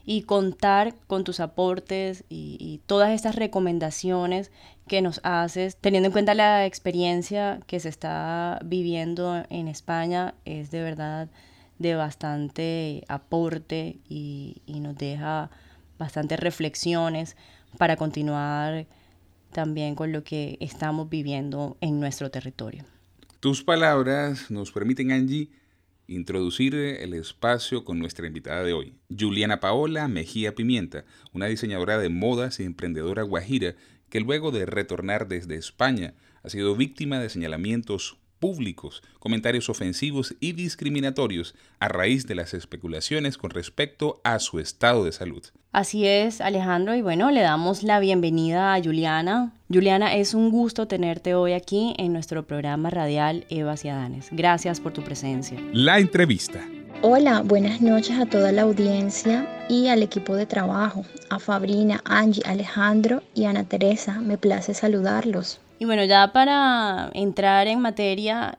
y 0.06 0.22
contar 0.22 0.94
con 1.06 1.24
tus 1.24 1.40
aportes 1.40 2.24
y, 2.30 2.80
todas 2.86 3.10
estas 3.10 3.36
recomendaciones 3.36 4.50
que 4.88 5.02
nos 5.02 5.20
haces, 5.24 5.76
teniendo 5.76 6.06
en 6.06 6.12
cuenta 6.12 6.32
la 6.32 6.64
experiencia 6.64 7.60
que 7.66 7.80
se 7.80 7.90
está 7.90 8.60
viviendo 8.64 9.44
en 9.50 9.68
España, 9.68 10.32
es 10.46 10.70
de 10.70 10.82
verdad 10.82 11.28
de 11.78 11.94
bastante 11.94 13.04
aporte 13.08 13.98
y, 14.08 14.60
nos 14.66 14.96
deja 14.96 15.50
bastantes 15.98 16.38
reflexiones 16.38 17.36
para 17.78 17.96
continuar 17.96 18.86
también 19.52 19.94
con 19.94 20.12
lo 20.12 20.24
que 20.24 20.56
estamos 20.60 21.08
viviendo 21.08 21.76
en 21.80 22.00
nuestro 22.00 22.30
territorio. 22.30 22.84
Tus 23.40 23.62
palabras 23.62 24.50
nos 24.50 24.72
permiten, 24.72 25.12
Angie, 25.12 25.50
introducir 26.06 26.74
el 26.74 27.14
espacio 27.14 27.84
con 27.84 27.98
nuestra 27.98 28.26
invitada 28.26 28.62
de 28.62 28.72
hoy, 28.72 28.94
Juliana 29.16 29.60
Paola 29.60 30.08
Mejía 30.08 30.54
Pimienta, 30.54 31.04
una 31.32 31.46
diseñadora 31.46 31.98
de 31.98 32.08
modas 32.08 32.60
y 32.60 32.64
emprendedora 32.64 33.22
guajira 33.22 33.74
que 34.10 34.20
luego 34.20 34.50
de 34.50 34.66
retornar 34.66 35.28
desde 35.28 35.56
España 35.56 36.14
ha 36.42 36.50
sido 36.50 36.76
víctima 36.76 37.18
de 37.18 37.30
señalamientos 37.30 38.18
públicos, 38.44 39.02
comentarios 39.20 39.70
ofensivos 39.70 40.34
y 40.38 40.52
discriminatorios 40.52 41.54
a 41.80 41.88
raíz 41.88 42.26
de 42.26 42.34
las 42.34 42.52
especulaciones 42.52 43.38
con 43.38 43.48
respecto 43.48 44.20
a 44.22 44.38
su 44.38 44.58
estado 44.58 45.06
de 45.06 45.12
salud. 45.12 45.42
Así 45.72 46.06
es, 46.06 46.42
Alejandro, 46.42 46.94
y 46.94 47.00
bueno, 47.00 47.30
le 47.30 47.40
damos 47.40 47.82
la 47.82 48.00
bienvenida 48.00 48.74
a 48.74 48.82
Juliana. 48.82 49.54
Juliana, 49.72 50.14
es 50.14 50.34
un 50.34 50.50
gusto 50.50 50.86
tenerte 50.86 51.34
hoy 51.34 51.54
aquí 51.54 51.94
en 51.96 52.12
nuestro 52.12 52.46
programa 52.46 52.90
radial 52.90 53.46
Eva 53.48 53.78
Ciadanes. 53.78 54.28
Gracias 54.30 54.78
por 54.78 54.92
tu 54.92 55.02
presencia. 55.02 55.58
La 55.72 55.98
entrevista. 55.98 56.60
Hola, 57.00 57.40
buenas 57.40 57.80
noches 57.80 58.18
a 58.18 58.26
toda 58.26 58.52
la 58.52 58.62
audiencia 58.62 59.48
y 59.70 59.88
al 59.88 60.02
equipo 60.02 60.36
de 60.36 60.44
trabajo, 60.44 61.06
a 61.30 61.38
Fabrina, 61.38 62.02
Angie, 62.04 62.42
Alejandro 62.44 63.22
y 63.34 63.46
Ana 63.46 63.64
Teresa. 63.64 64.20
Me 64.20 64.36
place 64.36 64.74
saludarlos. 64.74 65.60
Y 65.84 65.86
bueno, 65.86 66.02
ya 66.04 66.32
para 66.32 67.10
entrar 67.12 67.66
en 67.66 67.78
materia, 67.78 68.56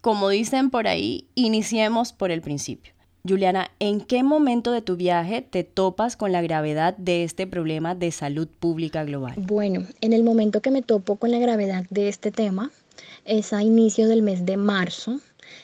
como 0.00 0.28
dicen 0.28 0.70
por 0.70 0.86
ahí, 0.86 1.26
iniciemos 1.34 2.12
por 2.12 2.30
el 2.30 2.40
principio. 2.40 2.92
Juliana, 3.28 3.72
¿en 3.80 4.00
qué 4.00 4.22
momento 4.22 4.70
de 4.70 4.80
tu 4.80 4.94
viaje 4.94 5.42
te 5.42 5.64
topas 5.64 6.16
con 6.16 6.30
la 6.30 6.40
gravedad 6.40 6.96
de 6.96 7.24
este 7.24 7.48
problema 7.48 7.96
de 7.96 8.12
salud 8.12 8.46
pública 8.46 9.02
global? 9.02 9.34
Bueno, 9.38 9.88
en 10.00 10.12
el 10.12 10.22
momento 10.22 10.62
que 10.62 10.70
me 10.70 10.82
topo 10.82 11.16
con 11.16 11.32
la 11.32 11.40
gravedad 11.40 11.84
de 11.90 12.08
este 12.08 12.30
tema 12.30 12.70
es 13.24 13.52
a 13.52 13.64
inicios 13.64 14.08
del 14.08 14.22
mes 14.22 14.46
de 14.46 14.56
marzo. 14.56 15.18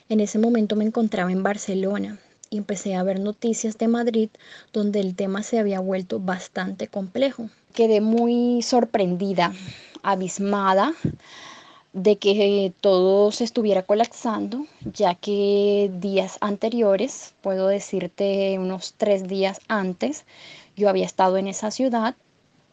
En 0.09 0.19
ese 0.19 0.41
momento 0.41 0.75
me 0.75 0.85
encontraba 0.85 1.31
en 1.31 1.45
Barcelona 1.45 2.19
y 2.51 2.57
empecé 2.57 2.97
a 2.97 3.05
ver 3.05 3.21
noticias 3.21 3.79
de 3.79 3.87
Madrid 3.87 4.31
donde 4.73 4.99
el 4.99 5.15
tema 5.15 5.45
se 5.45 5.61
había 5.61 5.79
vuelto 5.79 6.19
bastante 6.19 6.89
complejo. 6.89 7.51
Quedé 7.73 8.01
muy 8.01 8.63
sorprendida 8.63 9.53
abismada 10.03 10.95
de 11.93 12.17
que 12.17 12.73
todo 12.81 13.33
se 13.33 13.45
estuviera 13.45 13.83
colapsando, 13.83 14.67
ya 14.85 15.15
que 15.15 15.91
días 15.95 16.39
anteriores, 16.41 17.35
puedo 17.41 17.69
decirte 17.69 18.59
unos 18.59 18.95
tres 18.97 19.27
días 19.27 19.61
antes, 19.69 20.25
yo 20.77 20.89
había 20.89 21.07
estado 21.07 21.39
en 21.39 21.49
esa 21.49 21.71
ciudad 21.71 22.15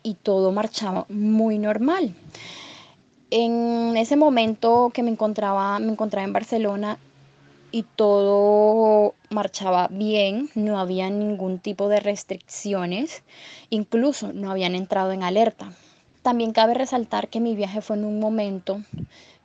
y 0.03 0.15
todo 0.15 0.51
marchaba 0.51 1.05
muy 1.09 1.57
normal. 1.57 2.13
En 3.31 3.97
ese 3.97 4.15
momento 4.15 4.91
que 4.93 5.01
me 5.01 5.09
encontraba, 5.09 5.79
me 5.79 5.91
encontraba 5.91 6.25
en 6.25 6.33
Barcelona 6.33 6.99
y 7.71 7.83
todo 7.83 9.15
marchaba 9.29 9.87
bien, 9.89 10.49
no 10.55 10.79
había 10.79 11.09
ningún 11.09 11.59
tipo 11.59 11.89
de 11.89 11.99
restricciones, 11.99 13.23
incluso 13.69 14.31
no 14.31 14.51
habían 14.51 14.75
entrado 14.75 15.11
en 15.11 15.23
alerta. 15.23 15.71
También 16.25 16.53
cabe 16.53 16.73
resaltar 16.73 17.27
que 17.27 17.39
mi 17.39 17.55
viaje 17.55 17.81
fue 17.81 17.97
en 17.97 18.03
un 18.03 18.19
momento 18.19 18.81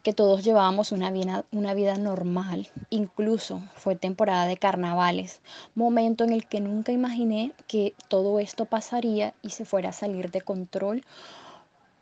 que 0.02 0.14
todos 0.14 0.42
llevábamos 0.42 0.92
una 0.92 1.10
vida, 1.10 1.98
normal, 1.98 2.68
incluso 2.88 3.62
fue 3.74 3.96
temporada 3.96 4.46
de 4.46 4.56
carnavales, 4.56 5.42
momento 5.74 6.24
en 6.24 6.32
el 6.32 6.46
que 6.46 6.60
nunca 6.60 6.90
imaginé 6.90 7.52
que 7.66 7.92
todo 8.08 8.40
esto 8.40 8.64
pasaría 8.64 9.34
y 9.42 9.50
se 9.50 9.66
fuera 9.66 9.90
a 9.90 9.92
salir 9.92 10.30
de 10.30 10.40
control 10.40 11.04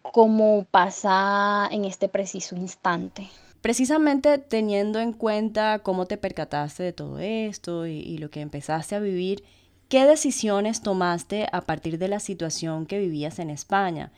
como 0.02 0.64
pasa 0.70 1.68
en 1.72 1.84
este 1.84 2.08
preciso 2.08 2.54
instante. 2.54 3.26
Precisamente 3.60 4.38
teniendo 4.38 5.00
en 5.00 5.12
cuenta 5.12 5.80
cómo 5.80 6.06
te 6.06 6.18
percataste 6.18 6.84
de 6.84 6.92
todo 6.92 7.18
esto 7.18 7.84
y 7.88 8.16
lo 8.18 8.30
que 8.30 8.42
empezaste 8.42 8.94
a 8.94 9.00
vivir, 9.00 9.42
¿qué 9.88 10.06
decisiones 10.06 10.82
tomaste 10.82 11.48
a 11.50 11.62
partir 11.62 11.98
de 11.98 12.06
la 12.06 12.20
situación 12.20 12.86
que 12.86 13.00
vivías 13.00 13.40
en 13.40 13.50
España? 13.50 14.12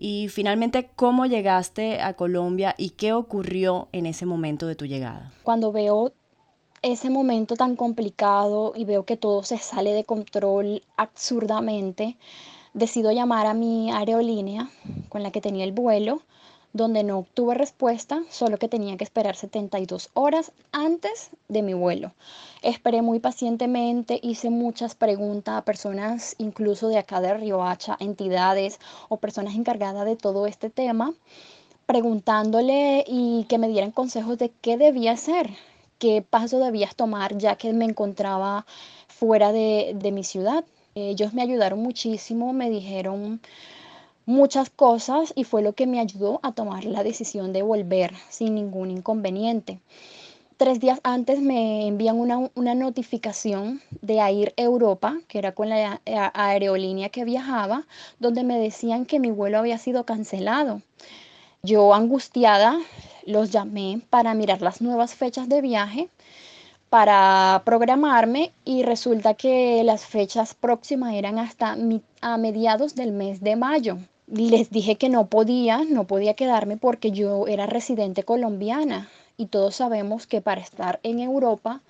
Y 0.00 0.28
finalmente, 0.28 0.88
¿cómo 0.94 1.26
llegaste 1.26 2.00
a 2.00 2.14
Colombia 2.14 2.72
y 2.78 2.90
qué 2.90 3.12
ocurrió 3.12 3.88
en 3.90 4.06
ese 4.06 4.26
momento 4.26 4.68
de 4.68 4.76
tu 4.76 4.86
llegada? 4.86 5.32
Cuando 5.42 5.72
veo 5.72 6.12
ese 6.82 7.10
momento 7.10 7.56
tan 7.56 7.74
complicado 7.74 8.74
y 8.76 8.84
veo 8.84 9.04
que 9.04 9.16
todo 9.16 9.42
se 9.42 9.58
sale 9.58 9.92
de 9.92 10.04
control 10.04 10.82
absurdamente, 10.96 12.16
decido 12.74 13.10
llamar 13.10 13.46
a 13.46 13.54
mi 13.54 13.90
aerolínea 13.90 14.70
con 15.08 15.24
la 15.24 15.32
que 15.32 15.40
tenía 15.40 15.64
el 15.64 15.72
vuelo 15.72 16.22
donde 16.78 17.02
no 17.02 17.18
obtuve 17.18 17.54
respuesta, 17.54 18.22
solo 18.30 18.56
que 18.56 18.68
tenía 18.68 18.96
que 18.96 19.02
esperar 19.04 19.34
72 19.34 20.10
horas 20.14 20.52
antes 20.72 21.30
de 21.48 21.62
mi 21.62 21.74
vuelo. 21.74 22.12
Esperé 22.62 23.02
muy 23.02 23.18
pacientemente, 23.18 24.20
hice 24.22 24.48
muchas 24.48 24.94
preguntas 24.94 25.58
a 25.58 25.64
personas 25.64 26.36
incluso 26.38 26.88
de 26.88 26.98
acá 26.98 27.20
de 27.20 27.34
Riohacha, 27.34 27.96
entidades 27.98 28.78
o 29.08 29.16
personas 29.16 29.56
encargadas 29.56 30.06
de 30.06 30.14
todo 30.14 30.46
este 30.46 30.70
tema, 30.70 31.12
preguntándole 31.84 33.04
y 33.06 33.44
que 33.48 33.58
me 33.58 33.68
dieran 33.68 33.90
consejos 33.90 34.38
de 34.38 34.50
qué 34.60 34.76
debía 34.76 35.12
hacer, 35.12 35.50
qué 35.98 36.22
paso 36.22 36.60
debías 36.60 36.94
tomar 36.94 37.36
ya 37.38 37.56
que 37.56 37.72
me 37.72 37.86
encontraba 37.86 38.66
fuera 39.08 39.50
de, 39.50 39.94
de 39.96 40.12
mi 40.12 40.22
ciudad. 40.22 40.64
Ellos 40.94 41.34
me 41.34 41.42
ayudaron 41.42 41.80
muchísimo, 41.80 42.52
me 42.52 42.70
dijeron 42.70 43.40
muchas 44.28 44.68
cosas 44.68 45.32
y 45.34 45.44
fue 45.44 45.62
lo 45.62 45.72
que 45.72 45.86
me 45.86 46.00
ayudó 46.00 46.38
a 46.42 46.52
tomar 46.52 46.84
la 46.84 47.02
decisión 47.02 47.54
de 47.54 47.62
volver 47.62 48.12
sin 48.28 48.54
ningún 48.54 48.90
inconveniente. 48.90 49.80
Tres 50.58 50.80
días 50.80 51.00
antes 51.02 51.40
me 51.40 51.86
envían 51.86 52.18
una, 52.18 52.74
notificación 52.74 53.80
de 54.02 54.18
Air 54.18 54.52
Europa, 54.58 55.16
que 55.28 55.38
era 55.38 55.52
con 55.52 55.70
la 55.70 56.02
aerolínea 56.34 57.08
que 57.08 57.24
viajaba, 57.24 57.86
donde 58.18 58.44
me 58.44 58.58
decían 58.58 59.06
que 59.06 59.18
mi 59.18 59.30
vuelo 59.30 59.58
había 59.58 59.78
sido 59.78 60.04
cancelado. 60.04 60.82
Yo 61.62 61.94
angustiada 61.94 62.78
los 63.24 63.50
llamé 63.50 64.02
para 64.10 64.34
mirar 64.34 64.60
las 64.60 64.82
nuevas 64.82 65.14
fechas 65.14 65.48
de 65.48 65.62
viaje, 65.62 66.10
para 66.90 67.62
programarme 67.64 68.52
y 68.66 68.82
resulta 68.82 69.32
que 69.32 69.82
las 69.84 70.04
fechas 70.04 70.54
próximas 70.54 71.14
eran 71.14 71.38
hasta 71.38 71.78
a 72.20 72.36
mediados 72.36 72.94
del 72.94 73.12
mes 73.12 73.40
de 73.40 73.56
mayo 73.56 73.96
les 74.30 74.70
dije 74.70 74.96
que 74.96 75.08
no 75.08 75.26
podía, 75.26 75.84
no 75.84 76.04
podía 76.04 76.34
quedarme 76.34 76.76
porque 76.76 77.10
yo 77.10 77.46
era 77.46 77.66
residente 77.66 78.22
colombiana 78.22 79.08
y 79.36 79.46
todos 79.46 79.76
sabemos 79.76 80.26
que 80.26 80.40
para 80.40 80.60
estar 80.60 81.00
en 81.02 81.20
Europa 81.20 81.80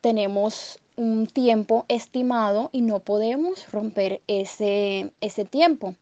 tenemos 0.00 0.78
un 0.96 1.26
tiempo 1.26 1.84
estimado 1.88 2.70
y 2.72 2.80
no 2.80 3.00
podemos 3.00 3.70
romper 3.70 4.22
ese, 4.26 5.12
ese 5.20 5.44
tiempo. 5.44 5.94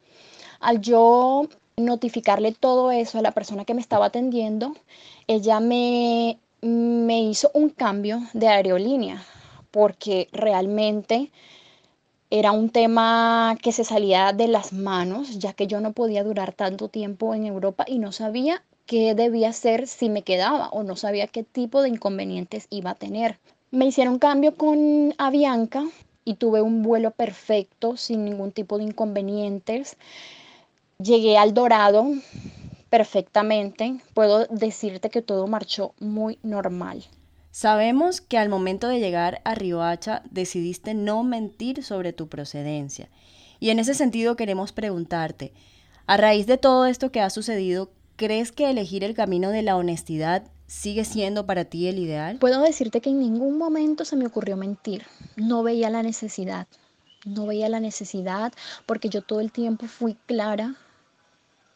Al 0.60 0.80
yo 0.80 1.48
notificarle 1.76 2.52
todo 2.52 2.92
eso 2.92 3.18
a 3.18 3.22
la 3.22 3.32
persona 3.32 3.64
que 3.64 3.74
me 3.74 3.80
estaba 3.80 4.06
atendiendo, 4.06 4.74
ella 5.26 5.60
me, 5.60 6.38
me 6.62 7.22
hizo 7.22 7.50
un 7.54 7.70
cambio 7.70 8.22
de 8.32 8.48
aerolínea 8.48 9.24
porque 9.70 10.28
realmente 10.32 11.32
era 12.36 12.50
un 12.50 12.68
tema 12.68 13.56
que 13.62 13.70
se 13.70 13.84
salía 13.84 14.32
de 14.32 14.48
las 14.48 14.72
manos, 14.72 15.38
ya 15.38 15.52
que 15.52 15.68
yo 15.68 15.80
no 15.80 15.92
podía 15.92 16.24
durar 16.24 16.52
tanto 16.52 16.88
tiempo 16.88 17.32
en 17.32 17.46
Europa 17.46 17.84
y 17.86 18.00
no 18.00 18.10
sabía 18.10 18.64
qué 18.86 19.14
debía 19.14 19.50
hacer 19.50 19.86
si 19.86 20.08
me 20.08 20.22
quedaba 20.22 20.68
o 20.70 20.82
no 20.82 20.96
sabía 20.96 21.28
qué 21.28 21.44
tipo 21.44 21.80
de 21.80 21.90
inconvenientes 21.90 22.66
iba 22.70 22.90
a 22.90 22.94
tener. 22.96 23.38
Me 23.70 23.86
hicieron 23.86 24.18
cambio 24.18 24.56
con 24.56 25.14
Avianca 25.16 25.84
y 26.24 26.34
tuve 26.34 26.60
un 26.60 26.82
vuelo 26.82 27.12
perfecto 27.12 27.96
sin 27.96 28.24
ningún 28.24 28.50
tipo 28.50 28.78
de 28.78 28.84
inconvenientes. 28.84 29.96
Llegué 30.98 31.38
al 31.38 31.54
Dorado 31.54 32.04
perfectamente. 32.90 34.00
Puedo 34.12 34.46
decirte 34.46 35.08
que 35.08 35.22
todo 35.22 35.46
marchó 35.46 35.94
muy 36.00 36.40
normal. 36.42 37.04
Sabemos 37.54 38.20
que 38.20 38.36
al 38.36 38.48
momento 38.48 38.88
de 38.88 38.98
llegar 38.98 39.40
a 39.44 39.54
Riohacha 39.54 40.24
decidiste 40.28 40.92
no 40.92 41.22
mentir 41.22 41.84
sobre 41.84 42.12
tu 42.12 42.28
procedencia. 42.28 43.08
Y 43.60 43.70
en 43.70 43.78
ese 43.78 43.94
sentido 43.94 44.34
queremos 44.34 44.72
preguntarte, 44.72 45.52
a 46.06 46.16
raíz 46.16 46.48
de 46.48 46.58
todo 46.58 46.84
esto 46.86 47.12
que 47.12 47.20
ha 47.20 47.30
sucedido, 47.30 47.92
¿crees 48.16 48.50
que 48.50 48.68
elegir 48.68 49.04
el 49.04 49.14
camino 49.14 49.50
de 49.50 49.62
la 49.62 49.76
honestidad 49.76 50.50
sigue 50.66 51.04
siendo 51.04 51.46
para 51.46 51.64
ti 51.64 51.86
el 51.86 52.00
ideal? 52.00 52.38
Puedo 52.40 52.60
decirte 52.60 53.00
que 53.00 53.10
en 53.10 53.20
ningún 53.20 53.56
momento 53.56 54.04
se 54.04 54.16
me 54.16 54.26
ocurrió 54.26 54.56
mentir. 54.56 55.04
No 55.36 55.62
veía 55.62 55.90
la 55.90 56.02
necesidad. 56.02 56.66
No 57.24 57.46
veía 57.46 57.68
la 57.68 57.78
necesidad 57.78 58.52
porque 58.84 59.08
yo 59.10 59.22
todo 59.22 59.38
el 59.38 59.52
tiempo 59.52 59.86
fui 59.86 60.16
clara 60.26 60.74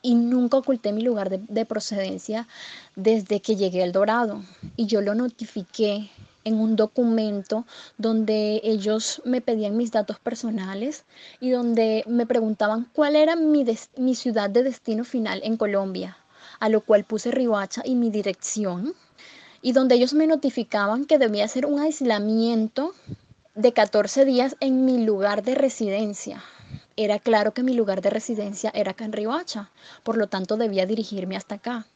y 0.09 0.15
nunca 0.15 0.57
oculté 0.57 0.91
mi 0.95 1.03
lugar 1.03 1.29
de, 1.29 1.39
de 1.49 1.67
procedencia 1.67 2.49
desde 2.97 3.41
que 3.41 3.57
llegué 3.57 3.83
al 3.83 3.93
Dorado. 3.93 4.43
Y 4.75 4.87
yo 4.87 5.03
lo 5.03 5.15
notifiqué 5.15 6.11
en 6.45 6.55
un 6.55 6.77
documento 6.77 7.67
donde 7.99 8.63
ellos 8.65 9.21
me 9.27 9.43
pedían 9.43 9.77
mis 9.77 9.93
datos 9.93 10.19
personales 10.19 11.05
y 11.41 11.51
donde 11.51 12.05
me 12.07 12.25
preguntaban 12.25 12.89
cuál 12.95 13.17
era 13.17 13.37
mi, 13.37 13.67
mi 13.99 14.15
ciudad 14.15 14.49
de 14.49 14.63
destino 14.63 15.05
final 15.05 15.43
en 15.45 15.59
Colombia, 15.59 16.17
a 16.59 16.71
lo 16.71 16.81
cual 16.81 17.05
puse 17.05 17.31
Rihuacha 17.31 17.83
y 17.85 17.95
mi 17.95 18.09
dirección, 18.09 18.95
y 19.61 19.73
donde 19.73 19.97
ellos 19.97 20.15
me 20.15 20.27
notificaban 20.27 21.05
que 21.05 21.19
debía 21.19 21.45
hacer 21.45 21.67
un 21.67 21.81
aislamiento 21.81 22.95
de 23.55 23.75
14 23.75 24.25
días 24.25 24.57
en 24.61 24.87
mi 24.87 25.05
lugar 25.05 25.43
de 25.43 25.55
residencia. 25.55 26.43
Era 26.97 27.19
claro 27.19 27.55
que 27.55 27.63
mi 27.63 27.75
lugar 27.75 28.03
de 28.03 28.11
residencia 28.11 28.71
era 28.75 28.95
Rihuacha, 28.99 29.71
por 30.03 30.17
lo 30.17 30.27
tanto 30.27 30.57
debía 30.57 30.87
dirigirme 30.87 31.37
hasta 31.37 31.57
acá. 31.57 31.87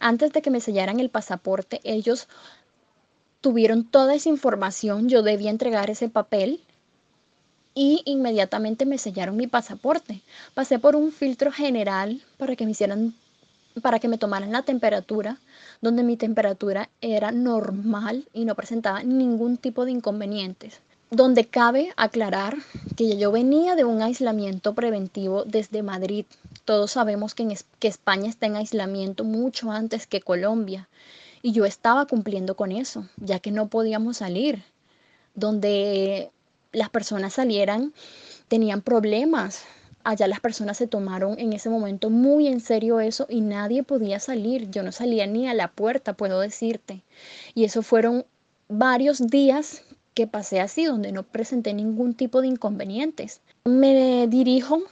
Antes 0.00 0.32
de 0.32 0.42
que 0.42 0.50
me 0.50 0.60
sellaran 0.60 0.98
el 0.98 1.10
pasaporte, 1.10 1.80
ellos 1.84 2.28
tuvieron 3.40 3.84
toda 3.84 4.14
esa 4.14 4.28
información, 4.28 5.08
yo 5.08 5.22
debía 5.22 5.50
entregar 5.50 5.90
ese 5.90 6.08
papel 6.08 6.60
y 7.74 8.02
inmediatamente 8.04 8.84
me 8.84 8.98
sellaron 8.98 9.36
mi 9.36 9.46
pasaporte. 9.46 10.22
Pasé 10.54 10.78
por 10.78 10.96
un 10.96 11.12
filtro 11.12 11.52
general 11.52 12.22
para 12.36 12.56
que 12.56 12.64
me 12.64 12.72
hicieran 12.72 13.14
para 13.80 13.98
que 13.98 14.08
me 14.08 14.18
tomaran 14.18 14.52
la 14.52 14.62
temperatura, 14.62 15.38
donde 15.80 16.02
mi 16.02 16.16
temperatura 16.16 16.90
era 17.00 17.32
normal 17.32 18.28
y 18.34 18.44
no 18.44 18.54
presentaba 18.54 19.02
ningún 19.02 19.56
tipo 19.56 19.84
de 19.86 19.92
inconvenientes. 19.92 20.80
Donde 21.14 21.46
cabe 21.46 21.92
aclarar 21.98 22.56
que 22.96 23.18
yo 23.18 23.30
venía 23.30 23.76
de 23.76 23.84
un 23.84 24.00
aislamiento 24.00 24.74
preventivo 24.74 25.44
desde 25.44 25.82
Madrid. 25.82 26.24
Todos 26.64 26.92
sabemos 26.92 27.34
que, 27.34 27.42
en, 27.42 27.54
que 27.78 27.88
España 27.88 28.30
está 28.30 28.46
en 28.46 28.56
aislamiento 28.56 29.22
mucho 29.22 29.70
antes 29.70 30.06
que 30.06 30.22
Colombia 30.22 30.88
y 31.42 31.52
yo 31.52 31.66
estaba 31.66 32.06
cumpliendo 32.06 32.56
con 32.56 32.72
eso, 32.72 33.06
ya 33.18 33.40
que 33.40 33.50
no 33.50 33.68
podíamos 33.68 34.16
salir. 34.16 34.64
Donde 35.34 36.30
las 36.72 36.88
personas 36.88 37.34
salieran, 37.34 37.92
tenían 38.48 38.80
problemas. 38.80 39.64
Allá 40.04 40.26
las 40.28 40.40
personas 40.40 40.78
se 40.78 40.86
tomaron 40.86 41.38
en 41.38 41.52
ese 41.52 41.68
momento 41.68 42.08
muy 42.08 42.48
en 42.48 42.60
serio 42.60 43.00
eso 43.00 43.26
y 43.28 43.42
nadie 43.42 43.82
podía 43.82 44.18
salir. 44.18 44.70
Yo 44.70 44.82
no 44.82 44.92
salía 44.92 45.26
ni 45.26 45.46
a 45.46 45.52
la 45.52 45.68
puerta, 45.68 46.14
puedo 46.14 46.40
decirte. 46.40 47.02
Y 47.54 47.64
eso 47.64 47.82
fueron 47.82 48.24
varios 48.68 49.18
días 49.26 49.82
que 50.14 50.26
pasé 50.26 50.60
así, 50.60 50.84
donde 50.84 51.12
no 51.12 51.22
presenté 51.22 51.74
ningún 51.74 52.14
tipo 52.14 52.40
de 52.40 52.48
inconvenientes. 52.48 53.40
Me 53.64 54.26
dirijo 54.28 54.82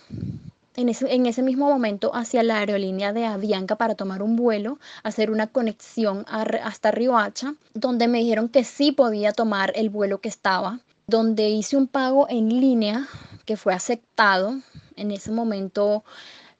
en 0.76 0.88
ese, 1.26 1.42
mismo 1.42 1.68
momento 1.68 2.14
hacia 2.14 2.42
la 2.42 2.58
aerolínea 2.58 3.12
de 3.12 3.26
Avianca 3.26 3.76
para 3.76 3.94
tomar 3.94 4.22
un 4.22 4.36
vuelo, 4.36 4.78
hacer 5.02 5.30
una 5.30 5.46
conexión 5.46 6.24
hasta 6.28 6.90
Riohacha, 6.90 7.54
donde 7.74 8.08
me 8.08 8.18
dijeron 8.18 8.48
que 8.48 8.64
sí 8.64 8.92
podía 8.92 9.32
tomar 9.32 9.72
el 9.74 9.90
vuelo 9.90 10.20
que 10.20 10.28
estaba, 10.28 10.80
donde 11.06 11.50
hice 11.50 11.76
un 11.76 11.86
pago 11.86 12.26
en 12.30 12.48
línea 12.48 13.08
que 13.44 13.56
fue 13.56 13.74
aceptado. 13.74 14.60
En 14.96 15.10
ese 15.10 15.32
momento 15.32 16.04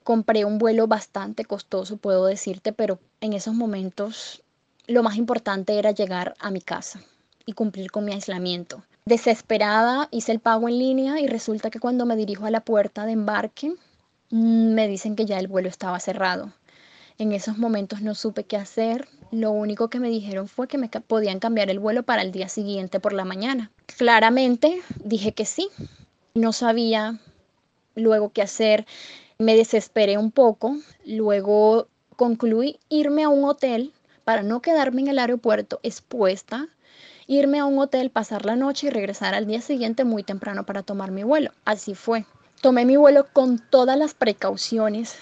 compré 0.02 0.44
un 0.44 0.58
vuelo 0.58 0.86
bastante 0.86 1.44
costoso, 1.44 1.96
puedo 1.96 2.26
decirte, 2.26 2.72
pero 2.72 2.98
en 3.20 3.32
esos 3.32 3.54
momentos 3.54 4.42
lo 4.86 5.02
más 5.02 5.16
importante 5.16 5.78
era 5.78 5.92
llegar 5.92 6.34
a 6.40 6.50
mi 6.50 6.60
casa 6.60 7.00
y 7.46 7.52
cumplir 7.52 7.90
con 7.90 8.04
mi 8.04 8.12
aislamiento. 8.12 8.84
Desesperada 9.04 10.08
hice 10.10 10.32
el 10.32 10.40
pago 10.40 10.68
en 10.68 10.78
línea 10.78 11.20
y 11.20 11.26
resulta 11.26 11.70
que 11.70 11.80
cuando 11.80 12.06
me 12.06 12.16
dirijo 12.16 12.46
a 12.46 12.50
la 12.50 12.60
puerta 12.60 13.06
de 13.06 13.12
embarque 13.12 13.74
Mm, 14.30 14.74
me 14.74 14.86
dicen 14.86 15.16
que 15.16 15.26
ya 15.26 15.38
el 15.38 15.48
vuelo 15.48 15.68
estaba 15.68 15.98
cerrado. 16.00 16.52
En 17.18 17.32
esos 17.32 17.58
momentos 17.58 18.00
no 18.00 18.14
supe 18.14 18.44
qué 18.44 18.56
hacer. 18.56 19.08
Lo 19.30 19.50
único 19.50 19.90
que 19.90 20.00
me 20.00 20.08
dijeron 20.08 20.48
fue 20.48 20.68
que 20.68 20.78
me 20.78 20.88
podían 20.88 21.40
cambiar 21.40 21.68
el 21.70 21.78
vuelo 21.78 22.04
para 22.04 22.22
el 22.22 22.32
día 22.32 22.48
siguiente 22.48 23.00
por 23.00 23.12
la 23.12 23.24
mañana. 23.24 23.70
Claramente 23.98 24.80
dije 25.04 25.32
que 25.32 25.44
sí. 25.44 25.68
No 26.34 26.52
sabía 26.52 27.18
luego 27.94 28.30
qué 28.30 28.42
hacer. 28.42 28.86
Me 29.38 29.56
desesperé 29.56 30.16
un 30.16 30.30
poco. 30.30 30.76
Luego 31.04 31.88
concluí 32.16 32.78
irme 32.88 33.24
a 33.24 33.28
un 33.28 33.44
hotel 33.44 33.92
para 34.24 34.42
no 34.42 34.62
quedarme 34.62 35.02
en 35.02 35.08
el 35.08 35.18
aeropuerto 35.18 35.80
expuesta, 35.82 36.68
irme 37.30 37.60
a 37.60 37.64
un 37.64 37.78
hotel, 37.78 38.10
pasar 38.10 38.44
la 38.44 38.56
noche 38.56 38.88
y 38.88 38.90
regresar 38.90 39.34
al 39.34 39.46
día 39.46 39.60
siguiente 39.60 40.02
muy 40.02 40.24
temprano 40.24 40.66
para 40.66 40.82
tomar 40.82 41.12
mi 41.12 41.22
vuelo. 41.22 41.52
Así 41.64 41.94
fue. 41.94 42.24
Tomé 42.60 42.84
mi 42.84 42.96
vuelo 42.96 43.28
con 43.32 43.60
todas 43.70 43.96
las 43.96 44.14
precauciones, 44.14 45.14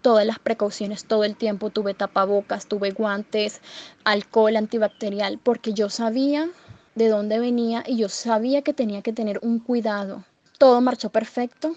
todas 0.00 0.24
las 0.24 0.38
precauciones 0.38 1.04
todo 1.04 1.22
el 1.22 1.36
tiempo. 1.36 1.68
Tuve 1.68 1.92
tapabocas, 1.92 2.64
tuve 2.64 2.92
guantes, 2.92 3.60
alcohol 4.04 4.56
antibacterial, 4.56 5.38
porque 5.38 5.74
yo 5.74 5.90
sabía 5.90 6.48
de 6.94 7.08
dónde 7.08 7.38
venía 7.38 7.84
y 7.86 7.98
yo 7.98 8.08
sabía 8.08 8.62
que 8.62 8.72
tenía 8.72 9.02
que 9.02 9.12
tener 9.12 9.38
un 9.42 9.58
cuidado. 9.58 10.24
Todo 10.56 10.80
marchó 10.80 11.10
perfecto 11.10 11.76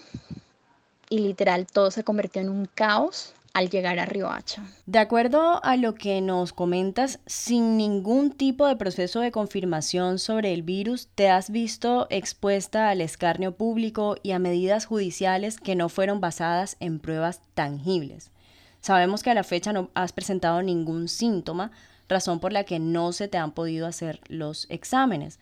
y 1.10 1.18
literal 1.18 1.66
todo 1.66 1.90
se 1.90 2.04
convirtió 2.04 2.40
en 2.40 2.48
un 2.48 2.70
caos 2.74 3.34
al 3.54 3.70
llegar 3.70 4.00
a 4.00 4.04
Riohacha. 4.04 4.62
De 4.84 4.98
acuerdo 4.98 5.64
a 5.64 5.76
lo 5.76 5.94
que 5.94 6.20
nos 6.20 6.52
comentas, 6.52 7.20
sin 7.24 7.76
ningún 7.76 8.32
tipo 8.32 8.66
de 8.66 8.76
proceso 8.76 9.20
de 9.20 9.30
confirmación 9.30 10.18
sobre 10.18 10.52
el 10.52 10.62
virus, 10.62 11.08
te 11.14 11.30
has 11.30 11.50
visto 11.50 12.08
expuesta 12.10 12.90
al 12.90 13.00
escarnio 13.00 13.56
público 13.56 14.16
y 14.22 14.32
a 14.32 14.40
medidas 14.40 14.86
judiciales 14.86 15.58
que 15.58 15.76
no 15.76 15.88
fueron 15.88 16.20
basadas 16.20 16.76
en 16.80 16.98
pruebas 16.98 17.40
tangibles. 17.54 18.32
Sabemos 18.80 19.22
que 19.22 19.30
a 19.30 19.34
la 19.34 19.44
fecha 19.44 19.72
no 19.72 19.88
has 19.94 20.12
presentado 20.12 20.60
ningún 20.60 21.08
síntoma, 21.08 21.70
razón 22.08 22.40
por 22.40 22.52
la 22.52 22.64
que 22.64 22.80
no 22.80 23.12
se 23.12 23.28
te 23.28 23.38
han 23.38 23.52
podido 23.52 23.86
hacer 23.86 24.20
los 24.28 24.66
exámenes. 24.68 25.38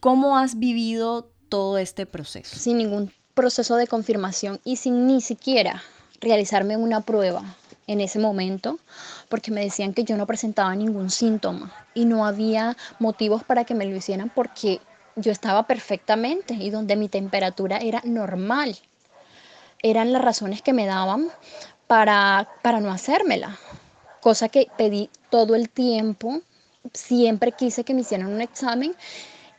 ¿Cómo 0.00 0.36
has 0.36 0.58
vivido 0.58 1.30
todo 1.48 1.78
este 1.78 2.06
proceso? 2.06 2.56
Sin 2.56 2.76
ningún 2.78 3.12
proceso 3.34 3.76
de 3.76 3.86
confirmación 3.86 4.60
y 4.64 4.76
sin 4.76 5.06
ni 5.06 5.20
siquiera 5.20 5.80
realizarme 6.22 6.76
una 6.76 7.02
prueba 7.02 7.42
en 7.86 8.00
ese 8.00 8.18
momento 8.18 8.78
porque 9.28 9.50
me 9.50 9.62
decían 9.62 9.92
que 9.92 10.04
yo 10.04 10.16
no 10.16 10.26
presentaba 10.26 10.74
ningún 10.74 11.10
síntoma 11.10 11.72
y 11.94 12.04
no 12.04 12.24
había 12.24 12.76
motivos 12.98 13.44
para 13.44 13.64
que 13.64 13.74
me 13.74 13.84
lo 13.84 13.96
hicieran 13.96 14.30
porque 14.34 14.80
yo 15.16 15.30
estaba 15.30 15.66
perfectamente 15.66 16.54
y 16.54 16.70
donde 16.70 16.96
mi 16.96 17.08
temperatura 17.08 17.78
era 17.78 18.00
normal. 18.04 18.78
Eran 19.82 20.12
las 20.12 20.22
razones 20.22 20.62
que 20.62 20.72
me 20.72 20.86
daban 20.86 21.28
para, 21.86 22.48
para 22.62 22.80
no 22.80 22.90
hacérmela, 22.90 23.58
cosa 24.20 24.48
que 24.48 24.68
pedí 24.78 25.10
todo 25.28 25.54
el 25.54 25.68
tiempo. 25.68 26.40
Siempre 26.94 27.52
quise 27.52 27.84
que 27.84 27.94
me 27.94 28.02
hicieran 28.02 28.32
un 28.32 28.40
examen 28.40 28.94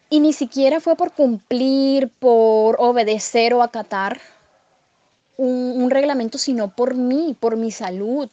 y 0.09 0.21
ni 0.21 0.33
siquiera 0.33 0.79
fue 0.79 0.95
por 0.95 1.11
cumplir, 1.11 2.09
por 2.09 2.77
obedecer 2.79 3.53
o 3.53 3.61
acatar 3.61 4.19
un, 5.37 5.89
reglamento, 5.89 6.37
sino 6.37 6.75
por 6.75 6.95
mí, 6.95 7.35
por 7.39 7.57
mi 7.57 7.71
salud. 7.71 8.29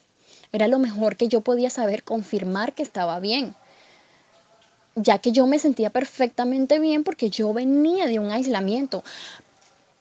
Era 0.53 0.69
lo 0.69 0.79
mejor 0.79 1.17
que 1.17 1.29
yo 1.29 1.41
podía 1.41 1.71
saber, 1.71 2.03
confirmar 2.03 2.73
que 2.73 2.83
estaba 2.83 3.21
bien 3.21 3.55
ya 4.97 5.19
que 5.19 5.33
yo 5.33 5.47
me 5.47 5.59
sentía 5.59 5.91
perfectamente 5.91 6.79
bien 6.79 7.05
porque 7.05 7.31
yo 7.31 7.53
venía 7.53 8.07
de 8.07 8.19
un 8.19 8.31
aislamiento, 8.31 9.05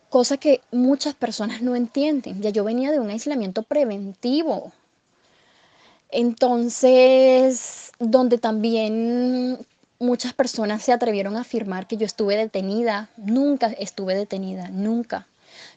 cosa 0.09 0.37
que 0.37 0.61
muchas 0.71 1.13
personas 1.13 1.61
no 1.61 1.75
entienden. 1.75 2.41
Ya 2.41 2.49
yo 2.49 2.63
venía 2.63 2.91
de 2.91 2.99
un 2.99 3.09
aislamiento 3.09 3.63
preventivo. 3.63 4.71
Entonces, 6.11 7.91
donde 7.99 8.39
también 8.39 9.59
muchas 9.99 10.33
personas 10.33 10.81
se 10.81 10.91
atrevieron 10.91 11.35
a 11.35 11.41
afirmar 11.41 11.87
que 11.87 11.97
yo 11.97 12.05
estuve 12.05 12.35
detenida, 12.35 13.09
nunca 13.17 13.67
estuve 13.67 14.15
detenida, 14.15 14.69
nunca. 14.69 15.27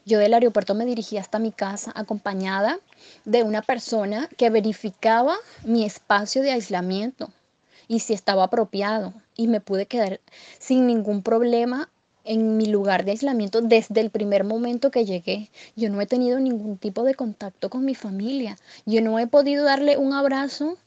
Yo 0.05 0.19
del 0.19 0.33
aeropuerto 0.33 0.75
me 0.75 0.85
dirigí 0.85 1.17
hasta 1.17 1.39
mi 1.39 1.51
casa 1.51 1.91
acompañada 1.95 2.79
de 3.25 3.43
una 3.43 3.61
persona 3.61 4.29
que 4.37 4.49
verificaba 4.49 5.35
mi 5.63 5.85
espacio 5.85 6.41
de 6.41 6.51
aislamiento 6.51 7.29
y 7.87 7.99
si 7.99 8.13
estaba 8.13 8.45
apropiado 8.45 9.13
y 9.35 9.47
me 9.47 9.61
pude 9.61 9.85
quedar 9.85 10.19
sin 10.59 10.87
ningún 10.87 11.21
problema 11.21 11.89
en 12.23 12.57
mi 12.57 12.65
lugar 12.65 13.03
de 13.03 13.11
aislamiento 13.11 13.61
desde 13.61 13.99
el 13.99 14.09
primer 14.09 14.43
momento 14.43 14.91
que 14.91 15.05
llegué. 15.05 15.49
Yo 15.75 15.89
no 15.89 15.99
he 16.01 16.05
tenido 16.05 16.39
ningún 16.39 16.77
tipo 16.77 17.03
de 17.03 17.15
contacto 17.15 17.69
con 17.69 17.85
mi 17.85 17.95
familia. 17.95 18.57
Yo 18.85 19.01
no 19.01 19.19
he 19.19 19.27
podido 19.27 19.65
darle 19.65 19.97
un 19.97 20.13
abrazo 20.13 20.77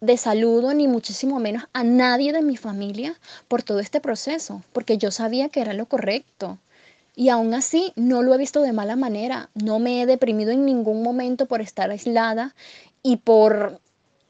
de 0.00 0.16
saludo 0.16 0.72
ni 0.72 0.88
muchísimo 0.88 1.40
menos 1.40 1.64
a 1.72 1.84
nadie 1.84 2.32
de 2.32 2.42
mi 2.42 2.56
familia 2.56 3.18
por 3.48 3.62
todo 3.62 3.80
este 3.80 4.00
proceso, 4.00 4.62
porque 4.72 4.96
yo 4.96 5.10
sabía 5.10 5.48
que 5.48 5.60
era 5.60 5.74
lo 5.74 5.86
correcto. 5.86 6.58
Y 7.20 7.28
aún 7.28 7.52
así 7.52 7.92
no 7.96 8.22
lo 8.22 8.32
he 8.34 8.38
visto 8.38 8.62
de 8.62 8.72
mala 8.72 8.96
manera. 8.96 9.50
No 9.52 9.78
me 9.78 10.00
he 10.00 10.06
deprimido 10.06 10.52
en 10.52 10.64
ningún 10.64 11.02
momento 11.02 11.44
por 11.44 11.60
estar 11.60 11.90
aislada 11.90 12.54
y 13.02 13.18
por 13.18 13.78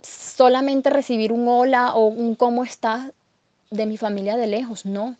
solamente 0.02 0.90
recibir 0.90 1.30
un 1.30 1.46
hola 1.46 1.94
o 1.94 2.08
un 2.08 2.34
cómo 2.34 2.64
estás 2.64 3.12
de 3.70 3.86
mi 3.86 3.96
familia 3.96 4.36
de 4.36 4.48
lejos. 4.48 4.86
No, 4.86 5.14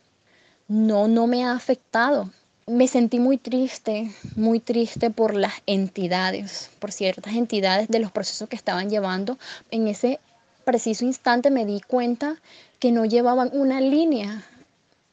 no, 0.66 1.06
no 1.06 1.28
me 1.28 1.44
ha 1.44 1.52
afectado. 1.52 2.32
me 2.66 2.88
sentí 2.88 3.20
muy 3.20 3.38
triste, 3.38 4.10
muy 4.34 4.58
triste 4.58 5.10
por 5.10 5.36
las 5.36 5.54
entidades, 5.66 6.70
por 6.80 6.90
ciertas 6.90 7.34
entidades 7.34 7.86
de 7.86 8.00
los 8.00 8.10
procesos 8.10 8.48
que 8.48 8.56
estaban 8.56 8.90
llevando. 8.90 9.38
En 9.70 9.86
ese 9.86 10.18
preciso 10.64 11.04
instante 11.04 11.52
me 11.52 11.64
di 11.64 11.80
cuenta 11.80 12.34
que 12.80 12.90
no 12.90 13.04
llevaban 13.04 13.50
una 13.52 13.80
línea, 13.80 14.44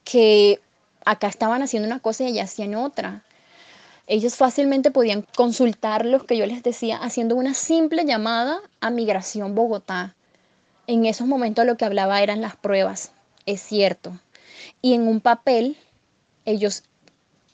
que 0.04 0.60
acá 1.10 1.28
estaban 1.28 1.62
haciendo 1.62 1.88
una 1.88 2.00
cosa 2.00 2.24
y 2.24 2.28
allá 2.28 2.44
hacían 2.44 2.76
otra. 2.76 3.24
Ellos 4.08 4.36
fácilmente 4.36 4.92
podían 4.92 5.26
consultar 5.36 6.06
lo 6.06 6.26
que 6.26 6.38
yo 6.38 6.46
les 6.46 6.64
decía 6.64 6.98
haciendo 6.98 7.36
una 7.36 7.54
simple 7.54 8.06
llamada 8.06 8.62
a 8.80 8.90
Migración 8.90 9.56
Bogotá. 9.56 10.16
En 10.86 11.06
esos 11.06 11.28
momentos 11.28 11.66
lo 11.66 11.78
que 11.78 11.86
hablaba 11.86 12.22
eran 12.22 12.42
las 12.42 12.56
pruebas, 12.56 13.12
es 13.46 13.62
cierto. 13.62 14.20
Y 14.82 14.94
en 14.94 15.08
un 15.08 15.22
papel 15.22 15.78
ellos 16.46 16.84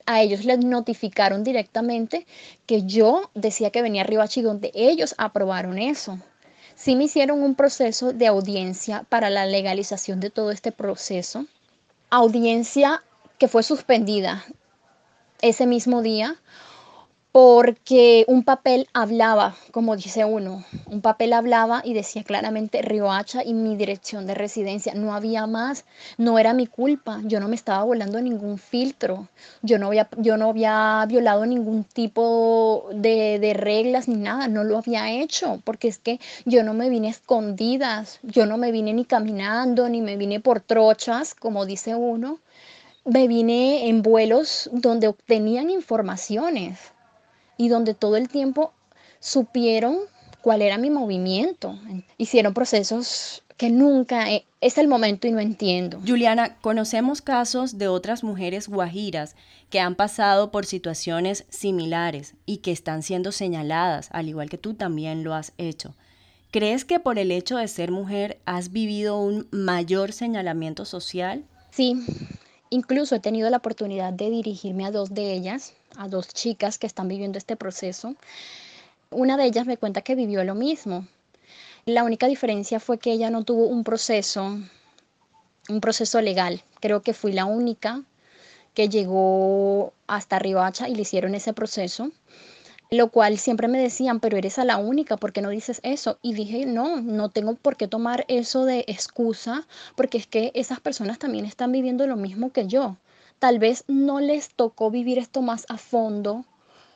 a 0.05 0.21
ellos 0.21 0.45
les 0.45 0.59
notificaron 0.59 1.43
directamente 1.43 2.27
que 2.65 2.83
yo 2.83 3.29
decía 3.33 3.69
que 3.69 3.81
venía 3.81 4.01
a 4.01 4.05
Ribachi, 4.05 4.41
donde 4.41 4.71
ellos 4.73 5.15
aprobaron 5.17 5.77
eso. 5.77 6.19
Sí 6.75 6.95
me 6.95 7.05
hicieron 7.05 7.41
un 7.41 7.55
proceso 7.55 8.13
de 8.13 8.27
audiencia 8.27 9.05
para 9.09 9.29
la 9.29 9.45
legalización 9.45 10.19
de 10.19 10.29
todo 10.29 10.51
este 10.51 10.71
proceso. 10.71 11.45
Audiencia 12.09 13.01
que 13.43 13.49
fue 13.49 13.61
suspendida 13.61 14.45
ese 15.41 15.67
mismo 15.67 16.01
día 16.01 16.37
porque 17.33 18.23
un 18.29 18.43
papel 18.43 18.87
hablaba, 18.93 19.53
como 19.71 19.97
dice 19.97 20.23
uno, 20.23 20.63
un 20.85 21.01
papel 21.01 21.33
hablaba 21.33 21.81
y 21.83 21.93
decía 21.93 22.23
claramente 22.23 22.81
Riohacha 22.81 23.43
y 23.43 23.53
mi 23.53 23.75
dirección 23.75 24.27
de 24.27 24.33
residencia. 24.33 24.93
No 24.93 25.13
había 25.13 25.45
más, 25.45 25.83
no 26.17 26.39
era 26.39 26.53
mi 26.53 26.67
culpa, 26.67 27.19
yo 27.25 27.41
no 27.41 27.49
me 27.49 27.55
estaba 27.55 27.83
volando 27.83 28.21
ningún 28.21 28.57
filtro, 28.57 29.27
yo 29.61 29.77
no 29.77 29.87
había, 29.87 30.07
yo 30.15 30.37
no 30.37 30.51
había 30.51 31.05
violado 31.05 31.45
ningún 31.45 31.83
tipo 31.83 32.87
de, 32.93 33.39
de 33.39 33.53
reglas 33.53 34.07
ni 34.07 34.15
nada, 34.15 34.47
no 34.47 34.63
lo 34.63 34.77
había 34.77 35.11
hecho, 35.11 35.59
porque 35.65 35.89
es 35.89 35.97
que 35.97 36.21
yo 36.45 36.63
no 36.63 36.73
me 36.73 36.87
vine 36.87 37.09
escondidas, 37.09 38.19
yo 38.23 38.45
no 38.45 38.57
me 38.57 38.71
vine 38.71 38.93
ni 38.93 39.03
caminando, 39.03 39.89
ni 39.89 40.01
me 40.01 40.15
vine 40.15 40.39
por 40.39 40.61
trochas, 40.61 41.35
como 41.35 41.65
dice 41.65 41.93
uno, 41.93 42.39
me 43.05 43.27
vine 43.27 43.89
en 43.89 44.01
vuelos 44.01 44.69
donde 44.71 45.07
obtenían 45.07 45.69
informaciones 45.69 46.79
y 47.57 47.67
donde 47.67 47.93
todo 47.93 48.17
el 48.17 48.29
tiempo 48.29 48.73
supieron 49.19 49.97
cuál 50.41 50.61
era 50.61 50.77
mi 50.77 50.89
movimiento. 50.89 51.77
Hicieron 52.17 52.53
procesos 52.53 53.43
que 53.57 53.69
nunca 53.69 54.25
es 54.61 54.77
el 54.77 54.87
momento 54.87 55.27
y 55.27 55.31
no 55.31 55.39
entiendo. 55.39 56.01
Juliana, 56.05 56.57
conocemos 56.61 57.21
casos 57.21 57.77
de 57.77 57.87
otras 57.87 58.23
mujeres 58.23 58.67
guajiras 58.67 59.35
que 59.69 59.79
han 59.79 59.95
pasado 59.95 60.51
por 60.51 60.65
situaciones 60.65 61.45
similares 61.49 62.35
y 62.45 62.57
que 62.57 62.71
están 62.71 63.03
siendo 63.03 63.31
señaladas, 63.31 64.09
al 64.11 64.27
igual 64.27 64.49
que 64.49 64.57
tú 64.57 64.73
también 64.73 65.23
lo 65.23 65.33
has 65.33 65.53
hecho. 65.57 65.93
¿Crees 66.51 66.85
que 66.85 66.99
por 66.99 67.17
el 67.17 67.31
hecho 67.31 67.57
de 67.57 67.67
ser 67.67 67.91
mujer 67.91 68.39
has 68.45 68.71
vivido 68.71 69.19
un 69.19 69.47
mayor 69.51 70.11
señalamiento 70.11 70.85
social? 70.85 71.43
Sí, 71.71 72.05
incluso 72.73 73.15
he 73.15 73.19
tenido 73.19 73.49
la 73.51 73.57
oportunidad 73.57 74.13
de 74.13 74.31
dirigirme 74.31 74.85
a 74.85 74.91
dos 74.91 75.13
de 75.13 75.33
ellas 75.33 75.73
a 75.95 76.07
dos 76.07 76.27
chicas 76.27 76.79
que 76.79 76.87
están 76.87 77.07
viviendo 77.07 77.37
este 77.37 77.55
proceso. 77.55 78.15
Una 79.11 79.37
de 79.37 79.45
ellas 79.45 79.67
me 79.67 79.77
cuenta 79.77 80.01
que 80.01 80.15
vivió 80.15 80.43
lo 80.43 80.55
mismo. 80.55 81.07
La 81.85 82.03
única 82.03 82.27
diferencia 82.27 82.79
fue 82.79 82.97
que 82.97 83.11
ella 83.11 83.29
no 83.29 83.43
tuvo 83.43 83.67
un 83.67 83.83
proceso, 83.83 84.57
un 85.69 85.81
proceso 85.81 86.19
legal. 86.21 86.63
Creo 86.79 87.01
que 87.01 87.13
fui 87.13 87.31
la 87.31 87.45
única 87.45 88.01
que 88.73 88.89
llegó 88.89 89.93
hasta 90.07 90.39
Ribacha 90.39 90.89
y 90.89 90.95
le 90.95 91.03
hicieron 91.03 91.35
ese 91.35 91.53
proceso, 91.53 92.09
lo 92.93 93.09
cual 93.09 93.37
siempre 93.37 93.67
me 93.67 93.79
decían, 93.79 94.19
pero 94.19 94.37
eres 94.37 94.59
a 94.59 94.65
la 94.65 94.77
única, 94.77 95.17
¿por 95.17 95.33
qué 95.33 95.41
no 95.41 95.49
dices 95.49 95.79
eso? 95.83 96.17
Y 96.21 96.33
dije, 96.33 96.65
no, 96.65 97.01
no 97.01 97.29
tengo 97.29 97.55
por 97.55 97.75
qué 97.75 97.87
tomar 97.87 98.25
eso 98.27 98.65
de 98.65 98.85
excusa, 98.87 99.67
porque 99.95 100.17
es 100.17 100.27
que 100.27 100.51
esas 100.53 100.79
personas 100.79 101.19
también 101.19 101.45
están 101.45 101.71
viviendo 101.71 102.07
lo 102.07 102.15
mismo 102.15 102.51
que 102.51 102.67
yo. 102.67 102.97
Tal 103.39 103.59
vez 103.59 103.83
no 103.87 104.19
les 104.19 104.49
tocó 104.49 104.91
vivir 104.91 105.17
esto 105.17 105.41
más 105.41 105.65
a 105.69 105.77
fondo, 105.77 106.45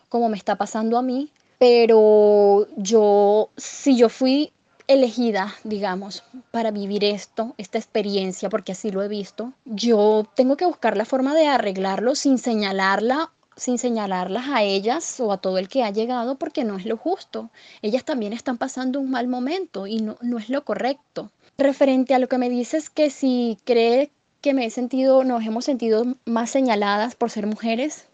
como 0.09 0.29
me 0.29 0.37
está 0.37 0.55
pasando 0.55 0.97
a 0.97 1.01
mí, 1.01 1.31
pero 1.57 2.67
yo, 2.77 3.49
si 3.57 3.97
yo 3.97 4.09
fui 4.09 4.51
elegida, 4.87 5.53
digamos, 5.63 6.23
para 6.51 6.71
vivir 6.71 7.03
esto, 7.03 7.53
esta 7.57 7.77
experiencia, 7.77 8.49
porque 8.49 8.71
así 8.71 8.91
lo 8.91 9.03
he 9.03 9.07
visto, 9.07 9.53
yo 9.65 10.25
tengo 10.35 10.55
que 10.55 10.65
buscar 10.65 10.95
la 10.95 11.05
forma 11.05 11.35
de 11.35 11.47
arreglarlo 11.47 12.15
sin 12.15 12.37
señalarla 12.37 13.31
sin 13.57 13.77
señalarlas 13.77 14.45
a 14.47 14.63
ellas 14.63 15.19
o 15.19 15.33
a 15.33 15.37
todo 15.37 15.57
el 15.57 15.67
que 15.67 15.83
ha 15.83 15.89
llegado 15.89 16.35
porque 16.35 16.63
no 16.63 16.77
es 16.77 16.85
lo 16.85 16.95
justo. 16.95 17.49
Ellas 17.81 18.05
también 18.05 18.31
están 18.31 18.57
pasando 18.57 18.99
un 18.99 19.11
mal 19.11 19.27
momento 19.27 19.87
y 19.87 19.99
no, 19.99 20.17
no 20.21 20.37
es 20.37 20.49
lo 20.49 20.63
correcto. 20.63 21.31
Referente 21.57 22.13
a 22.13 22.19
lo 22.19 22.29
que 22.29 22.37
me 22.37 22.49
dices 22.49 22.89
que 22.89 23.09
si 23.09 23.57
cree 23.65 24.11
que 24.41 24.53
me 24.53 24.65
he 24.65 24.69
sentido, 24.69 25.23
nos 25.23 25.43
hemos 25.43 25.65
sentido 25.65 26.05
más 26.25 26.51
señaladas 26.51 27.15
por 27.15 27.31
ser 27.31 27.47
mujeres. 27.47 28.05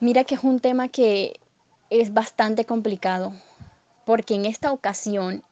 Mira 0.00 0.24
que 0.24 0.34
es 0.34 0.44
un 0.44 0.60
tema 0.60 0.88
que 0.88 1.40
es 1.90 2.12
bastante 2.12 2.66
complicado, 2.66 3.32
porque 4.04 4.34
en 4.34 4.44
esta 4.44 4.72
ocasión 4.72 5.42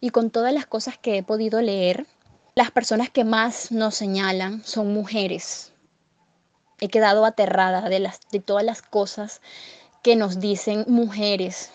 y 0.00 0.10
con 0.10 0.30
todas 0.30 0.52
las 0.52 0.66
cosas 0.66 0.98
que 0.98 1.18
he 1.18 1.22
podido 1.22 1.62
leer, 1.62 2.06
las 2.54 2.70
personas 2.70 3.08
que 3.10 3.24
más 3.24 3.72
nos 3.72 3.94
señalan 3.94 4.62
son 4.64 4.92
mujeres. 4.92 5.69
He 6.80 6.88
quedado 6.88 7.24
aterrada 7.24 7.88
de, 7.88 8.00
las, 8.00 8.20
de 8.32 8.40
todas 8.40 8.64
las 8.64 8.82
cosas 8.82 9.40
que 10.02 10.16
nos 10.16 10.40
dicen 10.40 10.84
mujeres. 10.88 11.70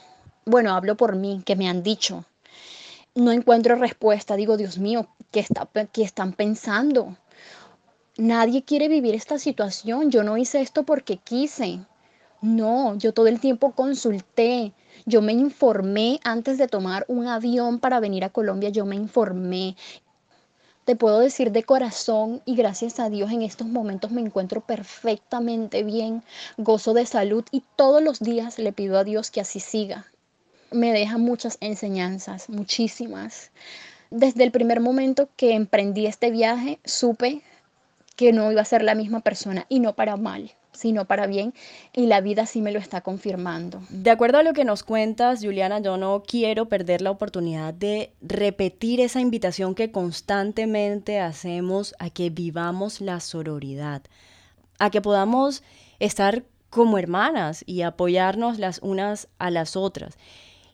Bueno, 0.45 0.75
hablo 0.75 0.95
por 0.95 1.15
mí, 1.15 1.41
que 1.45 1.55
me 1.55 1.69
han 1.69 1.83
dicho. 1.83 2.25
No 3.13 3.31
encuentro 3.31 3.75
respuesta. 3.75 4.35
Digo, 4.35 4.57
Dios 4.57 4.77
mío, 4.77 5.07
¿qué, 5.31 5.39
está, 5.39 5.67
qué 5.91 6.03
están 6.03 6.33
pensando? 6.33 7.15
Nadie 8.17 8.63
quiere 8.63 8.87
vivir 8.87 9.15
esta 9.15 9.39
situación. 9.39 10.11
Yo 10.11 10.23
no 10.23 10.37
hice 10.37 10.61
esto 10.61 10.83
porque 10.83 11.17
quise. 11.17 11.79
No, 12.41 12.95
yo 12.95 13.13
todo 13.13 13.27
el 13.27 13.39
tiempo 13.39 13.71
consulté. 13.71 14.73
Yo 15.05 15.21
me 15.21 15.33
informé 15.33 16.19
antes 16.23 16.57
de 16.57 16.67
tomar 16.67 17.05
un 17.07 17.27
avión 17.27 17.79
para 17.79 17.99
venir 17.99 18.23
a 18.23 18.29
Colombia. 18.29 18.69
Yo 18.69 18.85
me 18.85 18.95
informé. 18.95 19.75
Te 20.85 20.95
puedo 20.95 21.19
decir 21.19 21.51
de 21.51 21.63
corazón 21.63 22.43
y 22.45 22.55
gracias 22.55 22.99
a 22.99 23.09
Dios 23.09 23.31
en 23.31 23.41
estos 23.41 23.65
momentos 23.65 24.11
me 24.11 24.21
encuentro 24.21 24.61
perfectamente 24.61 25.81
bien, 25.81 26.21
gozo 26.57 26.93
de 26.93 27.07
salud 27.07 27.43
y 27.51 27.63
todos 27.75 28.03
los 28.03 28.19
días 28.19 28.59
le 28.59 28.71
pido 28.71 28.99
a 28.99 29.03
Dios 29.03 29.31
que 29.31 29.41
así 29.41 29.59
siga. 29.59 30.05
Me 30.69 30.93
deja 30.93 31.17
muchas 31.17 31.57
enseñanzas, 31.59 32.49
muchísimas. 32.49 33.49
Desde 34.11 34.43
el 34.43 34.51
primer 34.51 34.79
momento 34.79 35.27
que 35.35 35.55
emprendí 35.55 36.05
este 36.05 36.29
viaje, 36.29 36.77
supe 36.85 37.41
que 38.15 38.31
no 38.31 38.51
iba 38.51 38.61
a 38.61 38.65
ser 38.65 38.83
la 38.83 38.93
misma 38.93 39.21
persona 39.21 39.65
y 39.69 39.79
no 39.79 39.93
para 39.93 40.17
mal 40.17 40.53
sino 40.75 41.05
para 41.05 41.27
bien 41.27 41.53
y 41.93 42.05
la 42.07 42.21
vida 42.21 42.45
sí 42.45 42.61
me 42.61 42.71
lo 42.71 42.79
está 42.79 43.01
confirmando. 43.01 43.81
De 43.89 44.11
acuerdo 44.11 44.37
a 44.37 44.43
lo 44.43 44.53
que 44.53 44.65
nos 44.65 44.83
cuentas, 44.83 45.43
Juliana, 45.43 45.79
yo 45.79 45.97
no 45.97 46.23
quiero 46.25 46.67
perder 46.67 47.01
la 47.01 47.11
oportunidad 47.11 47.73
de 47.73 48.11
repetir 48.21 49.01
esa 49.01 49.19
invitación 49.19 49.75
que 49.75 49.91
constantemente 49.91 51.19
hacemos 51.19 51.95
a 51.99 52.09
que 52.09 52.29
vivamos 52.29 53.01
la 53.01 53.19
sororidad, 53.19 54.01
a 54.79 54.89
que 54.89 55.01
podamos 55.01 55.63
estar 55.99 56.43
como 56.69 56.97
hermanas 56.97 57.63
y 57.65 57.83
apoyarnos 57.83 58.59
las 58.59 58.79
unas 58.83 59.29
a 59.37 59.49
las 59.49 59.75
otras. 59.75 60.17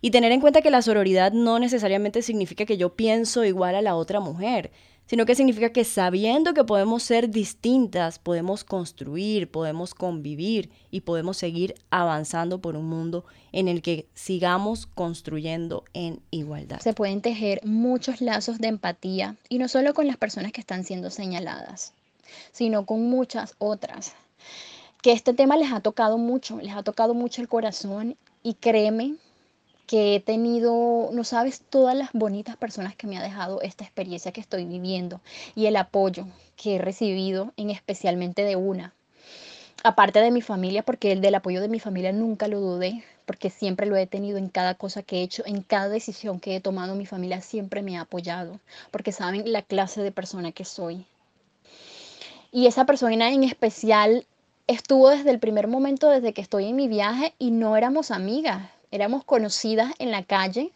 Y 0.02 0.10
tener 0.10 0.32
en 0.32 0.42
cuenta 0.42 0.64
que 0.64 0.72
la 0.72 0.82
sororidad 0.82 1.32
no 1.32 1.60
necesariamente 1.60 2.24
significa 2.24 2.66
que 2.66 2.78
yo 2.78 2.96
pienso 2.96 3.46
igual 3.46 3.76
a 3.76 3.84
la 3.84 3.96
otra 3.96 4.20
mujer, 4.20 4.72
sino 5.12 5.26
que 5.26 5.36
significa 5.36 5.74
que 5.74 5.84
sabiendo 5.84 6.54
que 6.54 6.64
podemos 6.64 7.04
ser 7.04 7.30
distintas, 7.30 8.18
podemos 8.18 8.64
construir, 8.64 9.52
podemos 9.52 9.94
convivir 9.94 10.70
y 10.90 11.02
podemos 11.02 11.36
seguir 11.36 11.76
avanzando 11.90 12.62
por 12.62 12.78
un 12.78 12.86
mundo 12.86 13.26
en 13.52 13.68
el 13.68 13.82
que 13.82 14.08
sigamos 14.14 14.86
construyendo 14.86 15.84
en 15.94 16.22
igualdad. 16.32 16.80
Se 16.80 16.94
pueden 16.94 17.20
tejer 17.20 17.60
muchos 17.66 18.22
lazos 18.22 18.60
de 18.60 18.70
empatía 18.70 19.36
y 19.50 19.58
no 19.58 19.68
solo 19.68 19.94
con 19.94 20.08
las 20.08 20.16
personas 20.16 20.54
que 20.54 20.62
están 20.62 20.86
siendo 20.86 21.10
señaladas, 21.10 21.92
sino 22.54 22.86
con 22.86 23.10
muchas 23.10 23.56
otras. 23.58 24.14
Que 25.02 25.12
este 25.12 25.34
tema 25.34 25.58
les 25.58 25.74
ha 25.74 25.82
tocado 25.82 26.18
mucho, 26.18 26.62
les 26.62 26.74
ha 26.74 26.84
tocado 26.84 27.14
mucho 27.14 27.42
el 27.42 27.50
corazón 27.50 28.16
y 28.44 28.54
créeme 28.54 29.16
que 29.92 30.16
he 30.16 30.22
tenido, 30.22 31.10
no 31.12 31.26
sabes, 31.26 31.64
todas 31.70 31.98
las 31.98 32.14
bonitas 32.14 32.56
personas 32.56 32.96
que 32.96 33.08
me 33.08 33.18
ha 33.18 33.22
dejado 33.22 33.60
esta 33.60 33.84
experiencia 33.84 34.32
que 34.32 34.40
estoy 34.40 34.64
viviendo 34.64 35.20
y 35.54 35.66
el 35.66 35.76
apoyo 35.76 36.28
que 36.56 36.76
he 36.76 36.80
recibido, 36.80 37.52
en 37.58 37.72
especialmente 37.72 38.46
de 38.46 38.56
una. 38.56 38.94
Aparte 39.84 40.22
de 40.22 40.32
mi 40.32 40.42
familia, 40.42 40.82
porque 40.82 41.12
el 41.12 41.20
del 41.20 41.36
apoyo 41.36 41.60
de 41.60 41.68
mi 41.68 41.82
familia 41.82 42.14
nunca 42.14 42.48
lo 42.48 42.62
dudé, 42.62 43.04
porque 43.26 43.50
siempre 43.50 43.86
lo 43.86 43.98
he 43.98 44.08
tenido 44.08 44.38
en 44.38 44.48
cada 44.48 44.76
cosa 44.76 45.04
que 45.04 45.18
he 45.18 45.24
hecho, 45.24 45.44
en 45.46 45.62
cada 45.62 45.90
decisión 45.90 46.40
que 46.40 46.56
he 46.56 46.62
tomado, 46.62 46.96
mi 46.96 47.06
familia 47.06 47.42
siempre 47.42 47.82
me 47.82 47.98
ha 47.98 48.02
apoyado, 48.04 48.62
porque 48.92 49.12
saben 49.12 49.52
la 49.52 49.62
clase 49.62 50.02
de 50.02 50.14
persona 50.14 50.54
que 50.54 50.64
soy. 50.64 51.06
Y 52.54 52.68
esa 52.68 52.86
persona 52.86 53.30
en 53.34 53.44
especial 53.44 54.26
estuvo 54.68 55.10
desde 55.10 55.32
el 55.32 55.40
primer 55.40 55.68
momento, 55.68 56.10
desde 56.10 56.32
que 56.32 56.40
estoy 56.40 56.68
en 56.68 56.78
mi 56.78 56.88
viaje 56.88 57.34
y 57.40 57.52
no 57.52 57.76
éramos 57.76 58.10
amigas, 58.10 58.70
éramos 58.92 59.24
conocidas 59.24 59.94
en 60.00 60.12
la 60.12 60.24
calle 60.24 60.72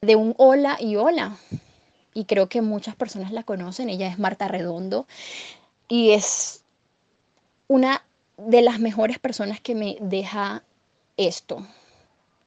de 0.00 0.16
un 0.16 0.34
hola 0.36 0.76
y 0.80 0.96
hola. 0.96 1.36
Y 2.14 2.24
creo 2.24 2.48
que 2.48 2.62
muchas 2.62 2.96
personas 2.96 3.32
la 3.32 3.44
conocen, 3.44 3.88
ella 3.88 4.08
es 4.08 4.18
Marta 4.18 4.48
Redondo 4.48 5.06
y 5.88 6.10
es 6.10 6.62
una 7.68 8.02
de 8.36 8.62
las 8.62 8.80
mejores 8.80 9.18
personas 9.18 9.60
que 9.60 9.74
me 9.74 9.96
deja 10.00 10.62
esto. 11.16 11.66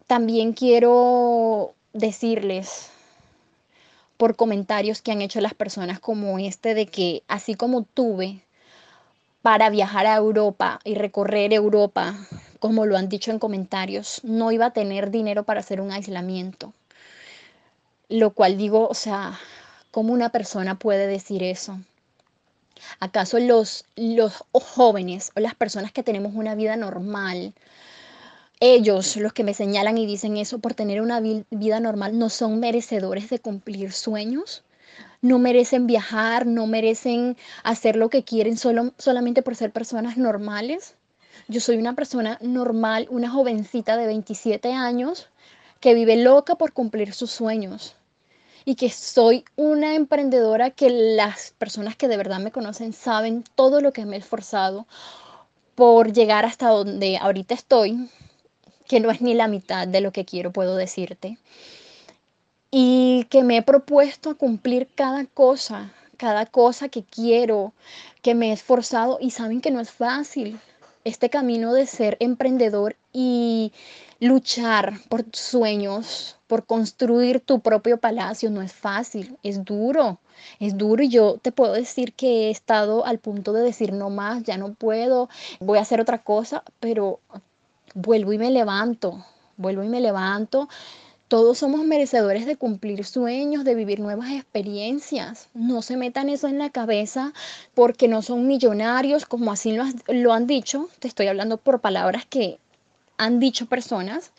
También 0.08 0.54
quiero 0.54 1.74
decirles 1.94 2.90
por 4.18 4.36
comentarios 4.36 5.02
que 5.02 5.12
han 5.12 5.22
hecho 5.22 5.42
las 5.42 5.54
personas 5.54 6.00
como 6.00 6.38
este 6.38 6.74
de 6.74 6.86
que 6.86 7.24
así 7.28 7.56
como 7.56 7.84
tuve 7.84 8.44
para 9.42 9.70
viajar 9.70 10.06
a 10.06 10.16
Europa 10.16 10.80
y 10.84 10.96
recorrer 10.96 11.54
Europa, 11.54 12.16
como 12.62 12.86
lo 12.86 12.96
han 12.96 13.10
dicho 13.10 13.32
en 13.32 13.40
comentarios, 13.40 14.22
no 14.24 14.52
iba 14.52 14.68
a 14.68 14.74
tener 14.74 15.10
dinero 15.10 15.44
para 15.44 15.62
hacer 15.62 15.82
un 15.82 15.92
aislamiento. 15.92 16.74
Lo 18.08 18.34
cual 18.34 18.56
digo, 18.56 18.88
o 18.88 18.94
sea, 18.94 19.40
¿cómo 19.90 20.14
una 20.14 20.30
persona 20.30 20.78
puede 20.78 21.08
decir 21.08 21.42
eso? 21.42 21.80
¿Acaso 23.00 23.40
los, 23.40 23.86
los 23.96 24.44
jóvenes 24.54 25.32
o 25.36 25.40
las 25.40 25.56
personas 25.56 25.92
que 25.92 26.04
tenemos 26.04 26.36
una 26.36 26.54
vida 26.54 26.76
normal, 26.76 27.56
ellos, 28.60 29.18
los 29.18 29.34
que 29.34 29.44
me 29.44 29.56
señalan 29.56 29.98
y 29.98 30.06
dicen 30.06 30.38
eso 30.38 30.60
por 30.60 30.76
tener 30.76 31.02
una 31.02 31.20
vida 31.20 31.80
normal, 31.80 32.20
no 32.20 32.30
son 32.30 32.60
merecedores 32.60 33.32
de 33.32 33.40
cumplir 33.40 33.92
sueños? 33.92 34.64
no 35.22 35.38
merecen 35.40 35.88
viajar, 35.88 36.48
no 36.48 36.68
merecen 36.68 37.38
hacer 37.64 37.96
lo 37.96 38.10
que 38.10 38.24
quieren 38.24 38.58
solo, 38.58 38.94
solamente 38.98 39.44
por 39.44 39.56
ser 39.56 39.72
personas 39.72 40.18
normales. 40.18 40.96
Yo 41.52 41.60
soy 41.60 41.76
una 41.76 41.96
persona 41.96 42.38
normal, 42.40 43.08
una 43.10 43.30
jovencita 43.30 43.98
de 43.98 44.08
27 44.08 44.72
años 44.72 45.28
que 45.82 45.94
vive 45.94 46.16
loca 46.16 46.56
por 46.56 46.72
cumplir 46.72 47.14
sus 47.14 47.30
sueños 47.30 47.98
y 48.64 48.76
que 48.76 48.90
soy 48.90 49.44
una 49.58 49.96
emprendedora 49.96 50.70
que 50.70 50.90
las 50.90 51.52
personas 51.58 51.98
que 51.98 52.08
de 52.08 52.16
verdad 52.16 52.40
me 52.40 52.54
conocen 52.54 52.94
saben 52.94 53.44
todo 53.56 53.82
lo 53.82 53.92
que 53.92 54.06
me 54.06 54.16
he 54.16 54.20
esforzado 54.20 54.88
por 55.76 56.14
llegar 56.14 56.46
hasta 56.46 56.70
donde 56.70 57.18
ahorita 57.18 57.54
estoy, 57.54 58.10
que 58.88 59.02
no 59.02 59.12
es 59.12 59.20
ni 59.20 59.34
la 59.34 59.50
mitad 59.50 59.90
de 59.90 60.00
lo 60.00 60.14
que 60.14 60.24
quiero, 60.24 60.54
puedo 60.54 60.78
decirte 60.78 61.38
y 62.72 63.26
que 63.26 63.44
me 63.44 63.58
he 63.58 63.62
propuesto 63.62 64.30
a 64.30 64.36
cumplir 64.36 64.88
cada 64.96 65.26
cosa, 65.26 65.92
cada 66.16 66.46
cosa 66.46 66.88
que 66.88 67.04
quiero, 67.04 67.74
que 68.22 68.36
me 68.36 68.52
he 68.52 68.54
esforzado 68.54 69.18
y 69.20 69.32
saben 69.32 69.60
que 69.60 69.72
no 69.72 69.82
es 69.82 69.92
fácil. 69.92 70.58
Este 71.04 71.30
camino 71.30 71.74
de 71.74 71.88
ser 71.88 72.18
emprendedor 72.20 72.96
y 73.12 73.72
luchar 74.20 74.94
por 75.10 75.26
sueños, 75.34 76.38
por 76.46 76.66
construir 76.66 77.40
tu 77.40 77.60
propio 77.60 77.98
palacio, 77.98 78.52
no 78.52 78.62
es 78.62 78.72
fácil, 78.72 79.38
es 79.42 79.66
duro, 79.66 80.20
es 80.60 80.78
duro. 80.78 81.02
Y 81.02 81.10
yo 81.10 81.38
te 81.42 81.52
puedo 81.52 81.74
decir 81.74 82.14
que 82.14 82.48
he 82.48 82.50
estado 82.52 83.06
al 83.06 83.18
punto 83.18 83.52
de 83.52 83.64
decir 83.64 83.94
no 83.94 84.10
más, 84.10 84.44
ya 84.44 84.58
no 84.58 84.74
puedo, 84.74 85.28
voy 85.60 85.80
a 85.80 85.82
hacer 85.82 86.00
otra 86.00 86.20
cosa, 86.20 86.64
pero 86.80 87.20
vuelvo 87.96 88.34
y 88.34 88.38
me 88.38 88.52
levanto, 88.52 89.26
vuelvo 89.58 89.84
y 89.84 89.90
me 89.90 90.02
levanto 90.02 90.70
todos 91.32 91.60
somos 91.60 91.86
merecedores 91.86 92.46
de 92.46 92.58
cumplir 92.58 93.06
sueños, 93.06 93.64
de 93.64 93.74
vivir 93.74 94.02
nuevas 94.02 94.32
experiencias. 94.32 95.48
No 95.54 95.82
se 95.82 95.96
metan 95.96 96.28
eso 96.28 96.50
en 96.50 96.58
la 96.58 96.72
cabeza 96.72 97.32
porque 97.74 98.10
no 98.10 98.22
son 98.22 98.48
millonarios, 98.48 99.26
como 99.26 99.54
así 99.54 99.72
lo, 99.72 100.34
han 100.34 100.46
dicho. 100.46 100.90
Te 101.00 101.08
estoy 101.08 101.28
hablando 101.28 101.56
por 101.56 101.80
palabras 101.80 102.26
que 102.26 102.60
han 103.18 103.40
dicho 103.40 103.68
personas, 103.68 104.34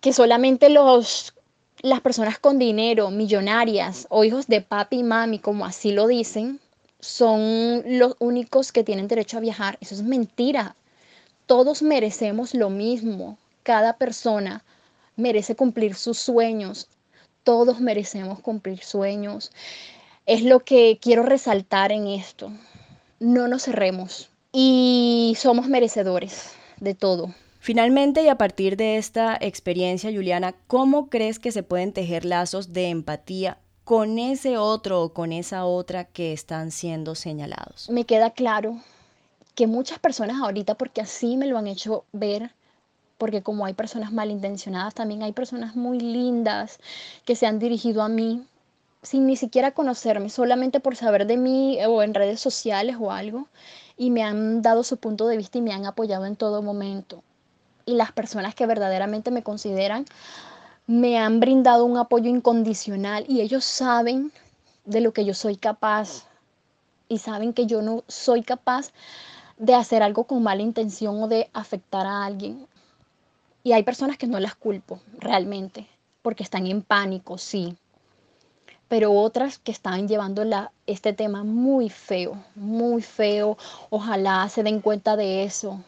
que 0.00 0.12
solamente 0.12 0.70
los, 0.70 1.34
las 1.82 2.00
personas 2.00 2.36
con 2.36 2.58
dinero, 2.58 3.12
millonarias 3.12 4.08
o 4.10 4.24
hijos 4.24 4.48
de 4.48 4.60
papi 4.60 4.96
y 4.96 5.02
mami, 5.04 5.38
como 5.38 5.64
así 5.66 5.92
lo 5.92 6.08
dicen, 6.08 6.58
son 6.98 7.84
los 7.86 8.16
únicos 8.18 8.72
que 8.72 8.82
tienen 8.82 9.06
derecho 9.06 9.36
a 9.36 9.40
viajar. 9.40 9.78
Eso 9.80 9.94
es 9.94 10.02
mentira. 10.02 10.74
Todos 11.46 11.80
merecemos 11.80 12.54
lo 12.54 12.70
mismo. 12.70 13.38
Cada 13.62 13.92
persona 13.98 14.64
merece 15.16 15.54
cumplir 15.54 15.94
sus 15.94 16.18
sueños. 16.18 16.88
Todos 17.42 17.80
merecemos 17.80 18.40
cumplir 18.40 18.82
sueños. 18.82 19.50
Es 20.26 20.42
lo 20.42 20.60
que 20.60 20.98
quiero 21.00 21.22
resaltar 21.22 21.92
en 21.92 22.06
esto. 22.06 22.52
No 23.20 23.48
nos 23.48 23.64
cerremos 23.64 24.30
y 24.52 25.34
somos 25.38 25.68
merecedores 25.68 26.52
de 26.78 26.94
todo. 26.94 27.34
Finalmente, 27.58 28.24
y 28.24 28.28
a 28.28 28.36
partir 28.36 28.76
de 28.76 28.96
esta 28.96 29.38
experiencia, 29.40 30.10
Juliana, 30.10 30.52
¿cómo 30.66 31.08
crees 31.08 31.38
que 31.38 31.52
se 31.52 31.62
pueden 31.62 31.92
tejer 31.92 32.24
lazos 32.24 32.72
de 32.72 32.88
empatía 32.88 33.58
con 33.84 34.18
ese 34.18 34.58
otro 34.58 35.02
o 35.02 35.12
con 35.12 35.32
esa 35.32 35.64
otra 35.64 36.04
que 36.04 36.32
están 36.32 36.72
siendo 36.72 37.14
señalados? 37.14 37.88
Me 37.88 38.04
queda 38.04 38.30
claro 38.30 38.80
que 39.54 39.68
muchas 39.68 40.00
personas 40.00 40.40
ahorita, 40.40 40.74
porque 40.74 41.00
así 41.00 41.36
me 41.36 41.46
lo 41.46 41.56
han 41.56 41.68
hecho 41.68 42.04
ver, 42.12 42.50
porque 43.22 43.40
como 43.40 43.64
hay 43.66 43.72
personas 43.72 44.10
malintencionadas, 44.10 44.94
también 44.94 45.22
hay 45.22 45.30
personas 45.30 45.76
muy 45.76 46.00
lindas 46.00 46.80
que 47.24 47.36
se 47.36 47.46
han 47.46 47.60
dirigido 47.60 48.02
a 48.02 48.08
mí 48.08 48.44
sin 49.00 49.28
ni 49.28 49.36
siquiera 49.36 49.70
conocerme, 49.70 50.28
solamente 50.28 50.80
por 50.80 50.96
saber 50.96 51.28
de 51.28 51.36
mí 51.36 51.78
o 51.86 52.02
en 52.02 52.14
redes 52.14 52.40
sociales 52.40 52.96
o 52.98 53.12
algo, 53.12 53.46
y 53.96 54.10
me 54.10 54.24
han 54.24 54.60
dado 54.60 54.82
su 54.82 54.96
punto 54.96 55.28
de 55.28 55.36
vista 55.36 55.58
y 55.58 55.60
me 55.60 55.72
han 55.72 55.86
apoyado 55.86 56.26
en 56.26 56.34
todo 56.34 56.62
momento. 56.62 57.22
Y 57.86 57.94
las 57.94 58.10
personas 58.10 58.56
que 58.56 58.66
verdaderamente 58.66 59.30
me 59.30 59.44
consideran 59.44 60.04
me 60.88 61.16
han 61.16 61.38
brindado 61.38 61.84
un 61.84 61.98
apoyo 61.98 62.28
incondicional 62.28 63.24
y 63.28 63.40
ellos 63.40 63.64
saben 63.64 64.32
de 64.84 65.00
lo 65.00 65.12
que 65.12 65.24
yo 65.24 65.34
soy 65.34 65.54
capaz 65.54 66.24
y 67.08 67.18
saben 67.18 67.52
que 67.52 67.66
yo 67.66 67.82
no 67.82 68.02
soy 68.08 68.42
capaz 68.42 68.90
de 69.58 69.76
hacer 69.76 70.02
algo 70.02 70.24
con 70.24 70.42
mala 70.42 70.62
intención 70.62 71.22
o 71.22 71.28
de 71.28 71.48
afectar 71.52 72.04
a 72.04 72.24
alguien. 72.24 72.66
Y 73.62 73.72
hay 73.72 73.82
personas 73.82 74.18
que 74.18 74.26
no 74.26 74.40
las 74.40 74.54
culpo 74.54 75.00
realmente, 75.18 75.86
porque 76.22 76.42
están 76.42 76.66
en 76.66 76.82
pánico, 76.82 77.38
sí. 77.38 77.76
Pero 78.88 79.12
otras 79.12 79.58
que 79.58 79.72
están 79.72 80.08
llevando 80.08 80.42
este 80.86 81.12
tema 81.12 81.44
muy 81.44 81.88
feo, 81.88 82.42
muy 82.54 83.02
feo. 83.02 83.56
Ojalá 83.90 84.48
se 84.48 84.62
den 84.62 84.80
cuenta 84.80 85.16
de 85.16 85.44
eso. 85.44 85.82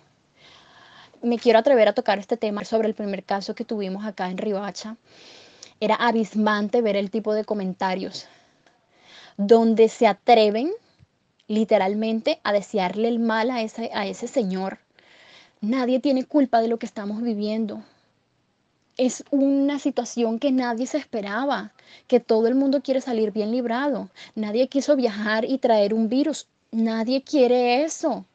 Me 1.20 1.39
quiero 1.39 1.59
atrever 1.59 1.89
a 1.89 1.95
tocar 1.95 2.18
este 2.18 2.37
tema 2.37 2.64
sobre 2.64 2.89
el 2.89 2.95
primer 2.95 3.25
caso 3.25 3.55
que 3.55 3.64
tuvimos 3.64 4.07
acá 4.07 4.31
en 4.31 4.39
Ribacha. 4.39 4.97
Era 5.81 5.97
abismante 5.97 6.81
ver 6.81 6.97
el 6.97 7.11
tipo 7.11 7.35
de 7.35 7.45
comentarios 7.45 8.27
donde 9.37 9.89
se 9.89 10.07
atreven 10.07 10.72
literalmente 11.47 12.41
a 12.45 12.53
desearle 12.53 13.09
el 13.09 13.18
mal 13.18 13.51
a 13.51 13.62
ese, 13.62 13.91
a 13.93 14.07
ese 14.07 14.29
señor 14.29 14.79
Nadie 15.65 15.99
tiene 15.99 16.27
culpa 16.27 16.61
de 16.61 16.69
lo 16.69 16.79
que 16.79 16.85
estamos 16.85 17.23
viviendo. 17.23 17.83
Es 18.99 19.25
una 19.31 19.79
situación 19.79 20.39
que 20.39 20.53
nadie 20.53 20.87
se 20.87 20.99
esperaba, 20.99 21.73
que 22.07 22.21
todo 22.21 22.49
el 22.49 22.55
mundo 22.55 22.83
quiere 22.83 23.01
salir 23.01 23.33
bien 23.33 23.51
librado. 23.51 24.11
Nadie 24.35 24.69
quiso 24.69 24.95
viajar 24.95 25.47
y 25.47 25.57
traer 25.57 25.95
un 25.95 26.11
virus. 26.11 26.49
Nadie 26.71 27.23
quiere 27.23 27.83
eso. 27.83 28.27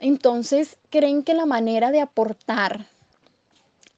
Entonces, 0.00 0.76
¿creen 0.90 1.22
que 1.22 1.32
la 1.32 1.46
manera 1.46 1.90
de 1.90 2.02
aportar 2.02 2.88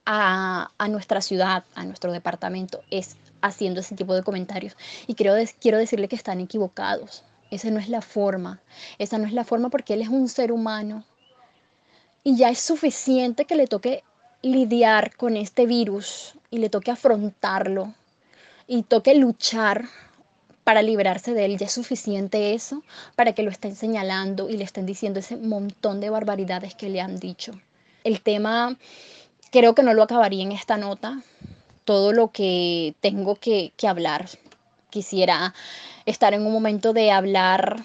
a, 0.04 0.70
nuestra 0.88 1.22
ciudad, 1.22 1.64
a 1.74 1.84
nuestro 1.84 2.12
departamento, 2.12 2.82
es 2.92 3.16
haciendo 3.42 3.80
ese 3.80 3.96
tipo 3.96 4.14
de 4.14 4.22
comentarios? 4.22 4.76
Y 5.08 5.14
quiero, 5.14 5.34
decirle 5.34 6.06
que 6.06 6.14
están 6.14 6.38
equivocados. 6.38 7.24
Esa 7.50 7.70
no 7.70 7.80
es 7.80 7.88
la 7.88 8.02
forma. 8.02 8.60
Esa 8.98 9.18
no 9.18 9.26
es 9.26 9.32
la 9.32 9.42
forma 9.42 9.68
porque 9.68 9.94
él 9.94 10.02
es 10.02 10.08
un 10.08 10.28
ser 10.28 10.52
humano 10.52 11.04
y 12.26 12.34
ya 12.34 12.48
es 12.48 12.58
suficiente 12.58 13.44
que 13.44 13.54
le 13.54 13.68
toque 13.68 14.02
lidiar 14.42 15.14
con 15.14 15.36
este 15.36 15.64
virus 15.64 16.34
y 16.50 16.58
le 16.58 16.68
toque 16.68 16.90
afrontarlo 16.90 17.94
y 18.66 18.82
toque 18.82 19.14
luchar 19.14 19.84
para 20.64 20.82
librarse 20.82 21.34
de 21.34 21.44
él. 21.44 21.56
Ya 21.56 21.66
es 21.66 21.72
suficiente 21.72 22.52
eso 22.52 22.82
para 23.14 23.32
que 23.32 23.44
lo 23.44 23.52
estén 23.52 23.76
señalando 23.76 24.50
y 24.50 24.56
le 24.56 24.64
estén 24.64 24.86
diciendo 24.86 25.20
ese 25.20 25.36
montón 25.36 26.00
de 26.00 26.10
barbaridades 26.10 26.74
que 26.74 26.88
le 26.88 27.00
han 27.00 27.20
dicho. 27.20 27.52
El 28.02 28.20
tema 28.20 28.76
creo 29.52 29.76
que 29.76 29.84
no 29.84 29.94
lo 29.94 30.02
acabaría 30.02 30.42
en 30.42 30.50
esta 30.50 30.76
nota. 30.76 31.22
Todo 31.84 32.10
lo 32.12 32.32
que 32.32 32.96
tengo 33.00 33.36
que, 33.36 33.72
que 33.76 33.86
hablar. 33.86 34.28
Quisiera 34.90 35.54
estar 36.06 36.34
en 36.34 36.44
un 36.44 36.52
momento 36.52 36.92
de 36.92 37.12
hablar 37.12 37.84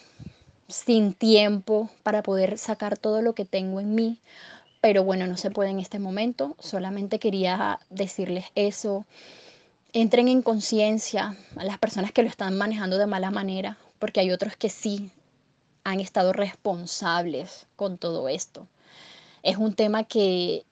sin 0.71 1.13
tiempo 1.13 1.89
para 2.03 2.23
poder 2.23 2.57
sacar 2.57 2.97
todo 2.97 3.21
lo 3.21 3.33
que 3.33 3.45
tengo 3.45 3.79
en 3.79 3.95
mí. 3.95 4.19
Pero 4.81 5.03
bueno, 5.03 5.27
no 5.27 5.37
se 5.37 5.51
puede 5.51 5.69
en 5.69 5.79
este 5.79 5.99
momento. 5.99 6.55
Solamente 6.59 7.19
quería 7.19 7.79
decirles 7.89 8.45
eso. 8.55 9.05
Entren 9.93 10.27
en 10.27 10.41
conciencia 10.41 11.35
a 11.55 11.63
las 11.63 11.77
personas 11.77 12.11
que 12.11 12.23
lo 12.23 12.29
están 12.29 12.57
manejando 12.57 12.97
de 12.97 13.05
mala 13.05 13.29
manera, 13.29 13.77
porque 13.99 14.21
hay 14.21 14.31
otros 14.31 14.55
que 14.55 14.69
sí 14.69 15.11
han 15.83 15.99
estado 15.99 16.33
responsables 16.33 17.67
con 17.75 17.97
todo 17.97 18.29
esto. 18.29 18.67
Es 19.43 19.57
un 19.57 19.73
tema 19.73 20.03
que 20.03 20.63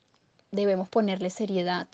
debemos 0.52 0.90
ponerle 0.90 1.30
seriedad 1.30 1.88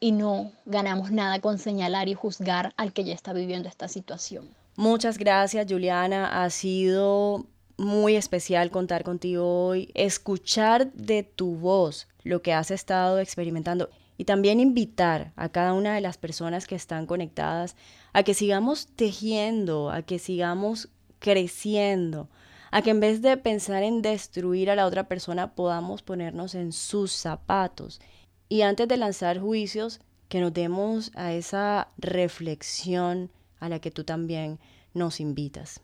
y 0.00 0.12
no 0.12 0.52
ganamos 0.64 1.10
nada 1.10 1.40
con 1.40 1.58
señalar 1.58 2.08
y 2.08 2.14
juzgar 2.14 2.72
al 2.76 2.92
que 2.92 3.04
ya 3.04 3.14
está 3.14 3.32
viviendo 3.32 3.68
esta 3.68 3.88
situación. 3.88 4.48
Muchas 4.76 5.18
gracias, 5.18 5.66
Juliana. 5.70 6.42
Ha 6.42 6.50
sido 6.50 7.46
muy 7.76 8.16
especial 8.16 8.70
contar 8.70 9.04
contigo 9.04 9.66
hoy, 9.66 9.90
escuchar 9.94 10.92
de 10.92 11.22
tu 11.22 11.54
voz 11.54 12.08
lo 12.24 12.42
que 12.42 12.52
has 12.52 12.70
estado 12.70 13.20
experimentando 13.20 13.88
y 14.16 14.24
también 14.24 14.58
invitar 14.58 15.32
a 15.36 15.48
cada 15.48 15.74
una 15.74 15.94
de 15.94 16.00
las 16.00 16.16
personas 16.16 16.66
que 16.66 16.74
están 16.74 17.06
conectadas 17.06 17.76
a 18.12 18.22
que 18.22 18.34
sigamos 18.34 18.88
tejiendo, 18.96 19.90
a 19.90 20.02
que 20.02 20.18
sigamos 20.18 20.88
creciendo, 21.20 22.28
a 22.70 22.82
que 22.82 22.90
en 22.90 23.00
vez 23.00 23.22
de 23.22 23.36
pensar 23.36 23.84
en 23.84 24.02
destruir 24.02 24.70
a 24.70 24.76
la 24.76 24.86
otra 24.86 25.08
persona 25.08 25.54
podamos 25.54 26.02
ponernos 26.02 26.54
en 26.56 26.72
sus 26.72 27.12
zapatos. 27.12 28.00
Y 28.48 28.62
antes 28.62 28.88
de 28.88 28.96
lanzar 28.96 29.38
juicios, 29.38 30.00
que 30.28 30.40
nos 30.40 30.52
demos 30.52 31.12
a 31.14 31.32
esa 31.32 31.88
reflexión 31.96 33.30
a 33.64 33.68
la 33.68 33.80
que 33.80 33.90
tú 33.90 34.04
también 34.04 34.58
nos 34.92 35.20
invitas. 35.20 35.80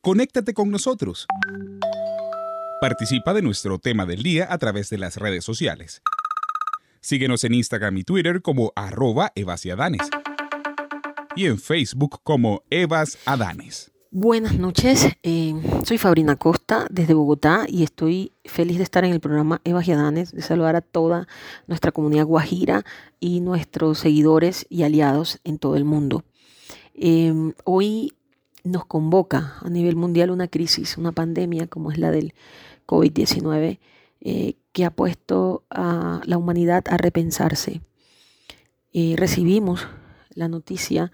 Conéctate 0.00 0.52
con 0.52 0.70
nosotros. 0.70 1.26
Participa 2.80 3.32
de 3.32 3.42
nuestro 3.42 3.78
tema 3.78 4.04
del 4.04 4.22
día 4.22 4.46
a 4.50 4.58
través 4.58 4.90
de 4.90 4.98
las 4.98 5.16
redes 5.16 5.44
sociales. 5.44 6.02
Síguenos 7.00 7.44
en 7.44 7.54
Instagram 7.54 7.96
y 7.98 8.04
Twitter 8.04 8.42
como 8.42 8.72
arroba 8.76 9.32
evasiadanes 9.34 10.08
y 11.36 11.46
en 11.46 11.58
Facebook 11.58 12.20
como 12.22 12.62
Evas 12.70 13.18
Adanes. 13.26 13.93
Buenas 14.16 14.60
noches, 14.60 15.08
eh, 15.24 15.54
soy 15.84 15.98
Fabrina 15.98 16.36
Costa 16.36 16.86
desde 16.88 17.14
Bogotá 17.14 17.66
y 17.66 17.82
estoy 17.82 18.30
feliz 18.44 18.76
de 18.76 18.84
estar 18.84 19.04
en 19.04 19.10
el 19.10 19.18
programa 19.18 19.60
Evas 19.64 19.88
y 19.88 19.90
Adanes, 19.90 20.30
de 20.30 20.40
saludar 20.40 20.76
a 20.76 20.82
toda 20.82 21.26
nuestra 21.66 21.90
comunidad 21.90 22.24
guajira 22.24 22.84
y 23.18 23.40
nuestros 23.40 23.98
seguidores 23.98 24.66
y 24.70 24.84
aliados 24.84 25.40
en 25.42 25.58
todo 25.58 25.74
el 25.74 25.84
mundo. 25.84 26.22
Eh, 26.94 27.34
hoy 27.64 28.12
nos 28.62 28.86
convoca 28.86 29.54
a 29.60 29.68
nivel 29.68 29.96
mundial 29.96 30.30
una 30.30 30.46
crisis, 30.46 30.96
una 30.96 31.10
pandemia 31.10 31.66
como 31.66 31.90
es 31.90 31.98
la 31.98 32.12
del 32.12 32.34
COVID-19, 32.86 33.80
eh, 34.20 34.54
que 34.70 34.84
ha 34.84 34.92
puesto 34.92 35.64
a 35.70 36.20
la 36.24 36.38
humanidad 36.38 36.84
a 36.88 36.98
repensarse. 36.98 37.80
Eh, 38.92 39.16
recibimos 39.18 39.88
la 40.34 40.46
noticia 40.46 41.10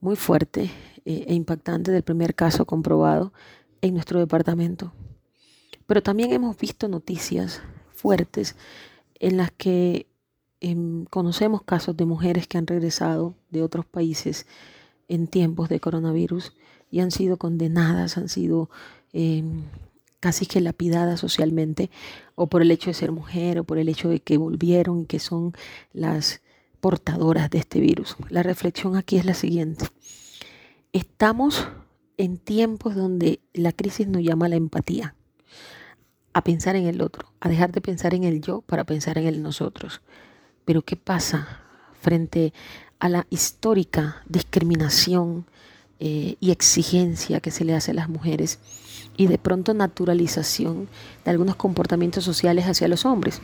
muy 0.00 0.16
fuerte 0.16 0.70
eh, 1.04 1.24
e 1.28 1.34
impactante 1.34 1.90
del 1.90 2.02
primer 2.02 2.34
caso 2.34 2.64
comprobado 2.64 3.32
en 3.80 3.94
nuestro 3.94 4.20
departamento. 4.20 4.92
Pero 5.86 6.02
también 6.02 6.32
hemos 6.32 6.56
visto 6.56 6.88
noticias 6.88 7.62
fuertes 7.94 8.56
en 9.20 9.36
las 9.36 9.50
que 9.50 10.06
em, 10.60 11.04
conocemos 11.06 11.62
casos 11.62 11.96
de 11.96 12.04
mujeres 12.04 12.46
que 12.46 12.58
han 12.58 12.66
regresado 12.66 13.34
de 13.50 13.62
otros 13.62 13.86
países 13.86 14.46
en 15.08 15.28
tiempos 15.28 15.68
de 15.68 15.80
coronavirus 15.80 16.52
y 16.90 17.00
han 17.00 17.10
sido 17.10 17.36
condenadas, 17.36 18.16
han 18.16 18.28
sido 18.28 18.70
em, 19.12 19.64
casi 20.20 20.46
que 20.46 20.60
lapidadas 20.60 21.20
socialmente, 21.20 21.90
o 22.34 22.48
por 22.48 22.62
el 22.62 22.70
hecho 22.70 22.90
de 22.90 22.94
ser 22.94 23.12
mujer, 23.12 23.58
o 23.58 23.64
por 23.64 23.78
el 23.78 23.88
hecho 23.88 24.08
de 24.08 24.20
que 24.20 24.38
volvieron 24.38 25.02
y 25.02 25.06
que 25.06 25.18
son 25.20 25.52
las 25.92 26.40
portadoras 26.86 27.50
de 27.50 27.58
este 27.58 27.80
virus. 27.80 28.14
La 28.28 28.44
reflexión 28.44 28.94
aquí 28.94 29.16
es 29.16 29.24
la 29.24 29.34
siguiente. 29.34 29.86
Estamos 30.92 31.66
en 32.16 32.38
tiempos 32.38 32.94
donde 32.94 33.40
la 33.54 33.72
crisis 33.72 34.06
nos 34.06 34.22
llama 34.22 34.46
a 34.46 34.50
la 34.50 34.54
empatía, 34.54 35.16
a 36.32 36.44
pensar 36.44 36.76
en 36.76 36.86
el 36.86 37.02
otro, 37.02 37.32
a 37.40 37.48
dejar 37.48 37.72
de 37.72 37.80
pensar 37.80 38.14
en 38.14 38.22
el 38.22 38.40
yo 38.40 38.60
para 38.60 38.84
pensar 38.84 39.18
en 39.18 39.26
el 39.26 39.42
nosotros. 39.42 40.00
Pero 40.64 40.82
¿qué 40.82 40.94
pasa 40.94 41.60
frente 42.00 42.52
a 43.00 43.08
la 43.08 43.26
histórica 43.30 44.22
discriminación, 44.28 45.44
eh, 45.98 46.36
y 46.40 46.50
exigencia 46.50 47.40
que 47.40 47.50
se 47.50 47.64
le 47.64 47.74
hace 47.74 47.92
a 47.92 47.94
las 47.94 48.10
mujeres 48.10 48.58
y 49.16 49.28
de 49.28 49.38
pronto 49.38 49.72
naturalización 49.72 50.88
de 51.24 51.30
algunos 51.30 51.56
comportamientos 51.56 52.22
sociales 52.22 52.66
hacia 52.66 52.86
los 52.86 53.06
hombres. 53.06 53.40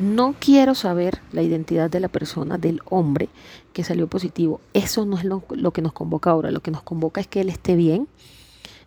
No 0.00 0.34
quiero 0.38 0.74
saber 0.74 1.20
la 1.30 1.42
identidad 1.42 1.90
de 1.90 2.00
la 2.00 2.08
persona, 2.08 2.56
del 2.56 2.80
hombre 2.86 3.28
que 3.74 3.84
salió 3.84 4.06
positivo. 4.06 4.62
Eso 4.72 5.04
no 5.04 5.18
es 5.18 5.24
lo, 5.24 5.42
que 5.72 5.82
nos 5.82 5.92
convoca 5.92 6.30
ahora. 6.30 6.50
Lo 6.50 6.60
que 6.60 6.70
nos 6.70 6.82
convoca 6.82 7.20
es 7.20 7.26
que 7.26 7.42
él 7.42 7.50
esté 7.50 7.76
bien 7.76 8.08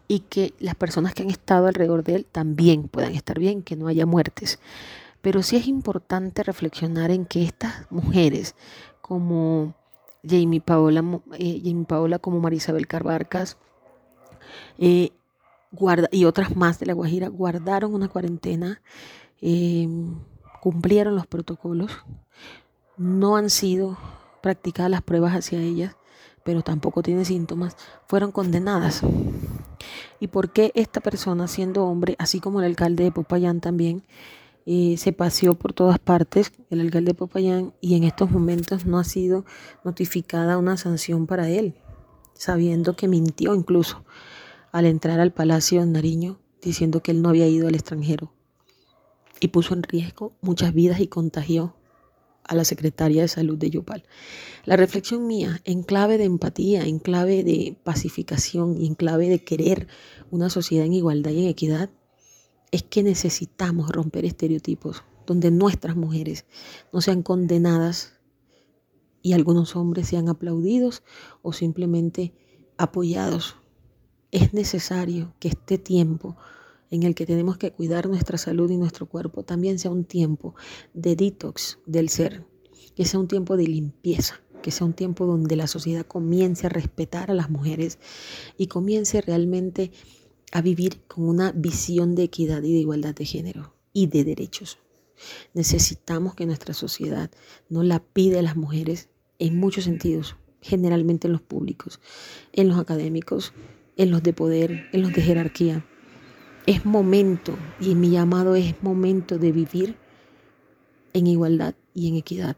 y 0.07 0.21
que 0.21 0.55
las 0.59 0.73
personas 0.73 1.13
que 1.13 1.21
han 1.21 1.29
estado 1.29 1.67
alrededor 1.67 2.03
de 2.03 2.15
él 2.15 2.25
también 2.25 2.87
puedan 2.87 3.13
estar 3.13 3.37
bien, 3.37 3.61
que 3.61 3.75
no 3.75 3.87
haya 3.87 4.07
muertes. 4.07 4.57
Pero 5.21 5.43
sí 5.43 5.55
es 5.55 5.67
importante 5.67 6.41
reflexionar 6.41 7.11
en 7.11 7.25
que 7.25 7.43
estas 7.43 7.89
mujeres, 7.91 8.55
como 9.01 9.75
Jamie 10.27 10.61
Paola, 10.61 11.03
eh, 11.37 11.61
Jamie 11.63 11.85
Paola 11.85 12.17
como 12.17 12.39
Marisabel 12.39 12.87
Carbarcas 12.87 13.57
eh, 14.79 15.11
guarda, 15.71 16.09
y 16.11 16.25
otras 16.25 16.55
más 16.55 16.79
de 16.79 16.87
La 16.87 16.93
Guajira 16.93 17.27
guardaron 17.27 17.93
una 17.93 18.07
cuarentena, 18.07 18.81
em, 19.41 20.15
cumplieron 20.63 21.17
los 21.17 21.27
protocolos, 21.27 21.91
no 22.95 23.35
han 23.35 23.49
sido 23.49 23.97
practicadas 24.41 24.89
las 24.89 25.01
pruebas 25.01 25.33
hacia 25.33 25.59
ellas, 25.59 25.97
pero 26.45 26.61
tampoco 26.61 27.03
tienen 27.03 27.25
síntomas, 27.25 27.75
fueron 28.07 28.31
condenadas. 28.31 29.01
¿Y 30.21 30.27
por 30.27 30.53
qué 30.53 30.71
esta 30.73 31.01
persona, 31.01 31.49
siendo 31.49 31.83
hombre, 31.83 32.15
así 32.17 32.39
como 32.39 32.61
el 32.61 32.65
alcalde 32.65 33.03
de 33.03 33.11
Popayán 33.11 33.59
también, 33.59 34.03
se 34.65 35.11
paseó 35.11 35.55
por 35.55 35.73
todas 35.73 35.99
partes 35.99 36.53
el 36.69 36.79
alcalde 36.79 37.11
de 37.11 37.15
Popayán 37.15 37.73
y 37.81 37.95
en 37.95 38.05
estos 38.05 38.31
momentos 38.31 38.85
no 38.85 38.99
ha 38.99 39.03
sido 39.03 39.43
notificada 39.83 40.57
una 40.57 40.77
sanción 40.77 41.27
para 41.27 41.49
él, 41.49 41.75
sabiendo 42.35 42.95
que 42.95 43.09
mintió 43.09 43.53
incluso 43.53 44.05
al 44.71 44.85
entrar 44.85 45.19
al 45.19 45.33
Palacio 45.33 45.81
de 45.81 45.87
Nariño 45.87 46.39
diciendo 46.61 47.01
que 47.01 47.11
él 47.11 47.21
no 47.21 47.27
había 47.27 47.49
ido 47.49 47.67
al 47.67 47.75
extranjero 47.75 48.31
y 49.43 49.49
puso 49.49 49.73
en 49.73 49.83
riesgo 49.83 50.37
muchas 50.39 50.73
vidas 50.73 51.01
y 51.01 51.07
contagió 51.07 51.75
a 52.45 52.55
la 52.55 52.63
secretaria 52.63 53.23
de 53.23 53.27
salud 53.27 53.57
de 53.57 53.69
Yopal. 53.69 54.05
La 54.63 54.77
reflexión 54.77 55.27
mía, 55.27 55.59
en 55.65 55.83
clave 55.83 56.17
de 56.17 56.23
empatía, 56.23 56.85
en 56.85 56.97
clave 56.97 57.43
de 57.43 57.77
pacificación 57.83 58.77
y 58.79 58.87
en 58.87 58.95
clave 58.95 59.27
de 59.27 59.43
querer 59.43 59.89
una 60.31 60.49
sociedad 60.49 60.85
en 60.85 60.93
igualdad 60.93 61.31
y 61.31 61.43
en 61.43 61.49
equidad, 61.49 61.89
es 62.71 62.83
que 62.83 63.03
necesitamos 63.03 63.91
romper 63.91 64.23
estereotipos 64.23 65.03
donde 65.27 65.51
nuestras 65.51 65.97
mujeres 65.97 66.45
no 66.93 67.01
sean 67.01 67.21
condenadas 67.21 68.13
y 69.21 69.33
algunos 69.33 69.75
hombres 69.75 70.07
sean 70.07 70.29
aplaudidos 70.29 71.03
o 71.41 71.51
simplemente 71.51 72.33
apoyados. 72.77 73.57
Es 74.31 74.53
necesario 74.53 75.33
que 75.39 75.49
este 75.49 75.77
tiempo 75.77 76.37
en 76.91 77.03
el 77.03 77.15
que 77.15 77.25
tenemos 77.25 77.57
que 77.57 77.71
cuidar 77.71 78.07
nuestra 78.07 78.37
salud 78.37 78.69
y 78.69 78.77
nuestro 78.77 79.07
cuerpo 79.07 79.43
también 79.43 79.79
sea 79.79 79.91
un 79.91 80.05
tiempo 80.05 80.55
de 80.93 81.15
detox 81.15 81.79
del 81.85 82.09
ser, 82.09 82.45
que 82.95 83.05
sea 83.05 83.19
un 83.19 83.27
tiempo 83.27 83.57
de 83.57 83.67
limpieza, 83.67 84.41
que 84.61 84.71
sea 84.71 84.85
un 84.85 84.93
tiempo 84.93 85.25
donde 85.25 85.55
la 85.55 85.67
sociedad 85.67 86.05
comience 86.05 86.67
a 86.67 86.69
respetar 86.69 87.31
a 87.31 87.33
las 87.33 87.49
mujeres 87.49 87.99
y 88.57 88.67
comience 88.67 89.21
realmente 89.21 89.91
a 90.51 90.61
vivir 90.61 91.01
con 91.07 91.27
una 91.27 91.51
visión 91.51 92.15
de 92.15 92.23
equidad 92.23 92.63
y 92.63 92.73
de 92.73 92.79
igualdad 92.79 93.15
de 93.15 93.25
género 93.25 93.75
y 93.91 94.07
de 94.07 94.23
derechos. 94.23 94.79
Necesitamos 95.53 96.35
que 96.35 96.45
nuestra 96.45 96.73
sociedad 96.73 97.31
no 97.69 97.83
la 97.83 97.99
pide 97.99 98.39
a 98.39 98.43
las 98.43 98.55
mujeres 98.55 99.09
en 99.39 99.57
muchos 99.57 99.85
sentidos, 99.85 100.35
generalmente 100.61 101.27
en 101.27 101.33
los 101.33 101.41
públicos, 101.41 101.99
en 102.51 102.69
los 102.69 102.77
académicos, 102.77 103.53
en 103.97 104.11
los 104.11 104.23
de 104.23 104.33
poder, 104.33 104.85
en 104.91 105.01
los 105.01 105.13
de 105.13 105.21
jerarquía. 105.21 105.85
Es 106.65 106.85
momento, 106.85 107.57
y 107.79 107.93
mi 107.95 108.11
llamado 108.11 108.55
es 108.55 108.81
momento 108.81 109.37
de 109.37 109.51
vivir 109.51 109.97
en 111.13 111.27
igualdad 111.27 111.75
y 111.93 112.07
en 112.07 112.15
equidad. 112.15 112.55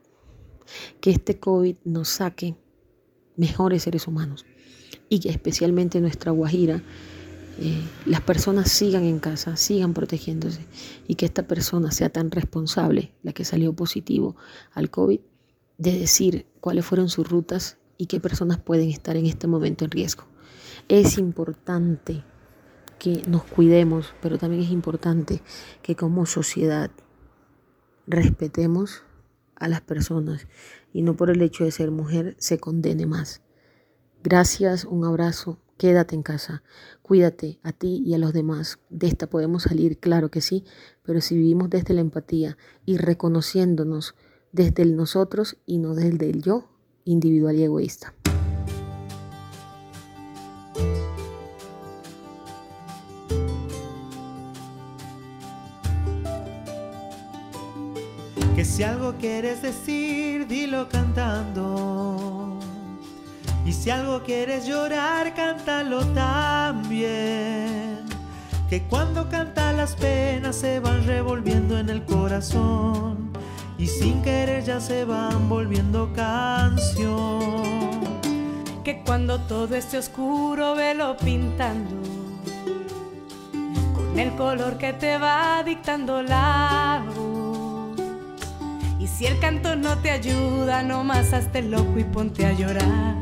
Que 1.01 1.09
este 1.09 1.39
COVID 1.39 1.77
nos 1.85 2.09
saque 2.09 2.55
mejores 3.35 3.83
seres 3.83 4.07
humanos 4.07 4.45
y 5.09 5.19
que 5.19 5.29
especialmente 5.29 6.01
nuestra 6.01 6.31
Guajira 6.31 6.81
eh, 7.57 7.81
las 8.05 8.21
personas 8.21 8.69
sigan 8.69 9.05
en 9.05 9.19
casa, 9.19 9.55
sigan 9.55 9.93
protegiéndose 9.93 10.65
y 11.07 11.15
que 11.15 11.25
esta 11.25 11.47
persona 11.47 11.91
sea 11.91 12.09
tan 12.09 12.29
responsable, 12.29 13.13
la 13.23 13.31
que 13.31 13.45
salió 13.45 13.73
positivo 13.73 14.35
al 14.73 14.89
COVID, 14.89 15.19
de 15.77 15.99
decir 15.99 16.45
cuáles 16.59 16.85
fueron 16.85 17.09
sus 17.09 17.27
rutas 17.27 17.77
y 17.97 18.07
qué 18.07 18.19
personas 18.19 18.59
pueden 18.59 18.89
estar 18.89 19.15
en 19.15 19.25
este 19.25 19.47
momento 19.47 19.85
en 19.85 19.91
riesgo. 19.91 20.25
Es 20.89 21.17
importante 21.17 22.23
que 22.99 23.21
nos 23.27 23.43
cuidemos, 23.43 24.13
pero 24.21 24.37
también 24.37 24.63
es 24.63 24.71
importante 24.71 25.41
que 25.81 25.95
como 25.95 26.25
sociedad 26.25 26.91
respetemos 28.07 29.03
a 29.55 29.67
las 29.67 29.81
personas 29.81 30.47
y 30.93 31.01
no 31.01 31.15
por 31.15 31.29
el 31.29 31.41
hecho 31.41 31.63
de 31.63 31.71
ser 31.71 31.91
mujer 31.91 32.35
se 32.37 32.59
condene 32.59 33.05
más. 33.05 33.41
Gracias, 34.23 34.85
un 34.85 35.05
abrazo 35.05 35.59
quédate 35.77 36.15
en 36.15 36.23
casa, 36.23 36.63
cuídate 37.01 37.59
a 37.63 37.71
ti 37.71 38.01
y 38.05 38.13
a 38.13 38.17
los 38.17 38.33
demás. 38.33 38.79
De 38.89 39.07
esta 39.07 39.27
podemos 39.27 39.63
salir, 39.63 39.99
claro 39.99 40.29
que 40.29 40.41
sí, 40.41 40.63
pero 41.03 41.21
si 41.21 41.35
vivimos 41.35 41.69
desde 41.69 41.93
la 41.93 42.01
empatía 42.01 42.57
y 42.85 42.97
reconociéndonos 42.97 44.15
desde 44.51 44.83
el 44.83 44.95
nosotros 44.95 45.57
y 45.65 45.79
no 45.79 45.95
desde 45.95 46.29
el 46.29 46.41
yo 46.41 46.69
individual 47.03 47.55
y 47.57 47.63
egoísta. 47.63 48.13
Si 58.65 58.83
algo 58.83 59.13
quieres 59.17 59.61
decir, 59.61 60.47
dilo 60.47 60.89
cantando. 60.89 62.59
Y 63.65 63.71
si 63.71 63.89
algo 63.89 64.21
quieres 64.23 64.67
llorar, 64.67 65.33
cántalo 65.33 66.05
también. 66.07 68.03
Que 68.69 68.83
cuando 68.83 69.29
canta 69.29 69.71
las 69.71 69.95
penas 69.95 70.57
se 70.57 70.81
van 70.81 71.05
revolviendo 71.05 71.79
en 71.79 71.89
el 71.89 72.03
corazón 72.03 73.31
y 73.77 73.87
sin 73.87 74.21
querer 74.21 74.65
ya 74.65 74.81
se 74.81 75.05
van 75.05 75.47
volviendo 75.47 76.11
canción. 76.13 77.63
Que 78.83 79.01
cuando 79.05 79.39
todo 79.39 79.73
esté 79.75 79.99
oscuro, 79.99 80.75
velo 80.75 81.15
pintando 81.15 81.95
con 83.95 84.19
el 84.19 84.35
color 84.35 84.77
que 84.77 84.91
te 84.91 85.17
va 85.17 85.63
dictando 85.63 86.21
la 86.21 87.05
voz. 87.15 87.24
Y 89.05 89.07
si 89.07 89.27
el 89.27 89.37
canto 89.37 89.75
no 89.75 89.99
te 89.99 90.09
ayuda, 90.09 90.81
no 90.81 91.03
más 91.03 91.31
hazte 91.31 91.61
loco 91.61 91.99
y 91.99 92.03
ponte 92.03 92.43
a 92.43 92.53
llorar. 92.53 93.13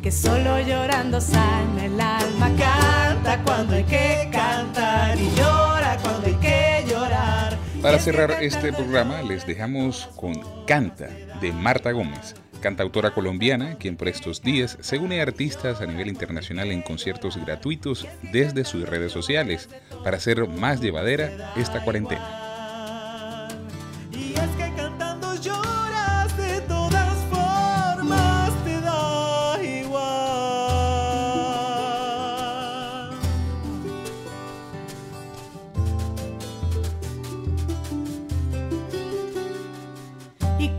Que 0.00 0.12
solo 0.12 0.60
llorando 0.60 1.20
sana 1.20 1.86
el 1.86 2.00
alma. 2.00 2.48
Canta 2.56 3.42
cuando 3.42 3.74
hay 3.74 3.82
que 3.82 4.28
cantar 4.30 5.18
y 5.18 5.28
llora 5.34 5.98
cuando 6.00 6.28
hay 6.28 6.34
que 6.34 6.84
llorar. 6.88 7.58
Para 7.82 7.98
cerrar 7.98 8.30
este 8.44 8.72
programa 8.72 9.22
les 9.22 9.44
dejamos 9.44 10.08
con 10.14 10.34
Canta 10.68 11.08
de 11.40 11.52
Marta 11.52 11.90
Gómez, 11.90 12.36
cantautora 12.60 13.12
colombiana, 13.12 13.78
quien 13.78 13.96
por 13.96 14.06
estos 14.06 14.40
días 14.40 14.78
se 14.82 14.98
une 14.98 15.18
a 15.18 15.24
artistas 15.24 15.80
a 15.80 15.86
nivel 15.86 16.06
internacional 16.06 16.70
en 16.70 16.80
conciertos 16.80 17.36
gratuitos 17.44 18.06
desde 18.30 18.64
sus 18.64 18.88
redes 18.88 19.10
sociales 19.10 19.68
para 20.04 20.18
hacer 20.18 20.46
más 20.46 20.80
llevadera 20.80 21.54
esta 21.56 21.82
cuarentena. 21.82 22.51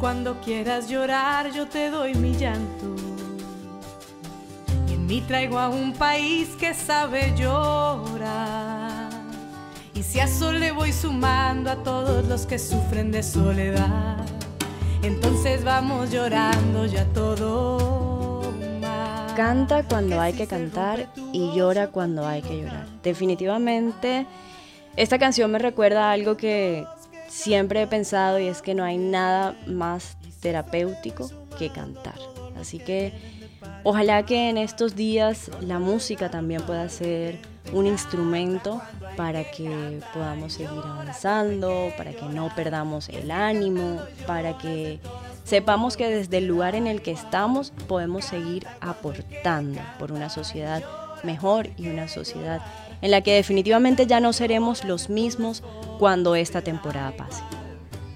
Cuando 0.03 0.41
quieras 0.41 0.89
llorar, 0.89 1.53
yo 1.53 1.65
te 1.65 1.89
doy 1.89 2.13
mi 2.13 2.33
llanto. 2.33 2.93
Y 4.89 4.95
en 4.95 5.05
mí 5.05 5.21
traigo 5.21 5.57
a 5.57 5.69
un 5.69 5.93
país 5.93 6.49
que 6.59 6.73
sabe 6.73 7.33
llorar. 7.37 9.09
Y 9.93 10.03
si 10.03 10.19
a 10.19 10.25
eso 10.25 10.51
le 10.51 10.73
voy 10.73 10.91
sumando 10.91 11.71
a 11.71 11.77
todos 11.83 12.27
los 12.27 12.45
que 12.45 12.59
sufren 12.59 13.13
de 13.13 13.23
soledad, 13.23 14.25
entonces 15.03 15.63
vamos 15.63 16.11
llorando 16.11 16.85
ya 16.85 17.05
todo. 17.13 18.51
más. 18.81 19.31
Canta 19.35 19.83
cuando 19.83 20.19
hay 20.19 20.33
que 20.33 20.47
cantar 20.47 21.07
y 21.31 21.53
llora 21.55 21.87
cuando 21.91 22.27
hay 22.27 22.41
que 22.41 22.57
llorar. 22.57 22.87
Definitivamente, 23.03 24.25
esta 24.97 25.17
canción 25.17 25.49
me 25.49 25.59
recuerda 25.59 26.09
a 26.09 26.11
algo 26.11 26.35
que 26.35 26.85
siempre 27.33 27.81
he 27.81 27.87
pensado 27.87 28.39
y 28.39 28.47
es 28.47 28.61
que 28.61 28.75
no 28.75 28.83
hay 28.83 28.97
nada 28.97 29.57
más 29.65 30.17
terapéutico 30.39 31.29
que 31.57 31.71
cantar. 31.71 32.15
Así 32.59 32.77
que 32.77 33.11
ojalá 33.83 34.23
que 34.23 34.49
en 34.49 34.57
estos 34.57 34.95
días 34.95 35.49
la 35.61 35.79
música 35.79 36.29
también 36.29 36.61
pueda 36.61 36.87
ser 36.89 37.39
un 37.73 37.87
instrumento 37.87 38.81
para 39.17 39.49
que 39.49 39.99
podamos 40.13 40.53
seguir 40.53 40.81
avanzando, 40.85 41.91
para 41.97 42.11
que 42.11 42.25
no 42.25 42.53
perdamos 42.55 43.09
el 43.09 43.31
ánimo, 43.31 43.99
para 44.27 44.57
que 44.59 44.99
sepamos 45.43 45.97
que 45.97 46.09
desde 46.09 46.37
el 46.37 46.45
lugar 46.45 46.75
en 46.75 46.85
el 46.85 47.01
que 47.01 47.11
estamos 47.11 47.71
podemos 47.87 48.25
seguir 48.25 48.67
aportando 48.79 49.81
por 49.97 50.11
una 50.11 50.29
sociedad 50.29 50.83
mejor 51.23 51.69
y 51.77 51.87
una 51.87 52.07
sociedad 52.07 52.61
en 53.03 53.11
la 53.11 53.21
que 53.21 53.35
definitivamente 53.35 54.07
ya 54.07 54.19
no 54.19 54.33
seremos 54.33 54.83
los 54.85 55.09
mismos 55.09 55.61
cuando 55.99 56.35
esta 56.35 56.61
temporada 56.61 57.11
pase. 57.15 57.43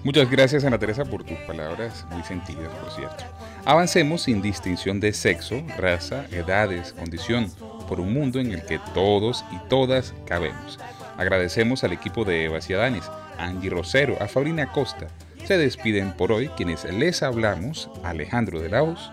Muchas 0.02 0.30
gracias 0.30 0.64
Ana 0.64 0.78
Teresa 0.78 1.04
por 1.04 1.24
tus 1.24 1.36
palabras 1.40 2.06
muy 2.10 2.22
sentidas, 2.22 2.70
por 2.82 2.90
cierto. 2.92 3.24
Avancemos 3.66 4.22
sin 4.22 4.40
distinción 4.40 4.98
de 4.98 5.12
sexo, 5.12 5.62
raza, 5.76 6.24
edades, 6.32 6.94
condición, 6.94 7.52
por 7.86 8.00
un 8.00 8.14
mundo 8.14 8.40
en 8.40 8.50
el 8.52 8.64
que 8.64 8.80
todos 8.94 9.44
y 9.52 9.58
todas 9.68 10.14
cabemos. 10.24 10.78
Agradecemos 11.18 11.84
al 11.84 11.92
equipo 11.92 12.24
de 12.24 12.44
Eva 12.44 12.62
Ciadanes, 12.62 13.04
a 13.38 13.44
Angie 13.44 13.70
Rosero, 13.70 14.16
a 14.22 14.28
Fabrina 14.28 14.72
Costa. 14.72 15.08
Se 15.44 15.58
despiden 15.58 16.12
por 16.16 16.32
hoy 16.32 16.48
quienes 16.56 16.84
les 16.84 17.22
hablamos, 17.22 17.90
Alejandro 18.04 18.60
de 18.60 18.70
Laos 18.70 19.10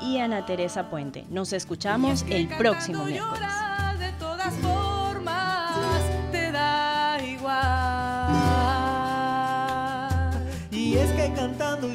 Y 0.00 0.18
Ana 0.18 0.46
Teresa 0.46 0.90
Puente. 0.90 1.24
Nos 1.30 1.52
escuchamos 1.52 2.24
el 2.28 2.48
próximo 2.48 3.04
miércoles. 3.04 3.61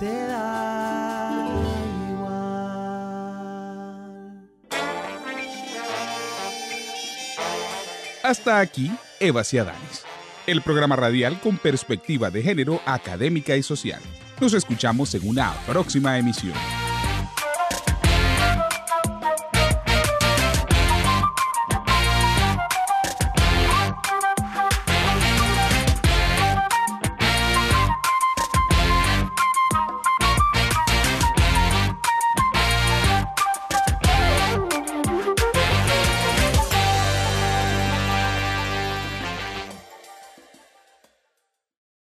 te 0.00 0.26
da 0.26 1.48
igual. 2.10 2.32
Hasta 8.24 8.58
aquí, 8.58 8.90
Eva 9.20 9.44
Ciadanes, 9.44 10.04
el 10.48 10.62
programa 10.62 10.96
radial 10.96 11.38
con 11.40 11.58
perspectiva 11.58 12.30
de 12.30 12.42
género 12.42 12.80
académica 12.86 13.54
y 13.54 13.62
social. 13.62 14.02
Nos 14.42 14.54
escuchamos 14.54 15.14
en 15.14 15.28
una 15.28 15.52
próxima 15.68 16.18
emisión. 16.18 16.81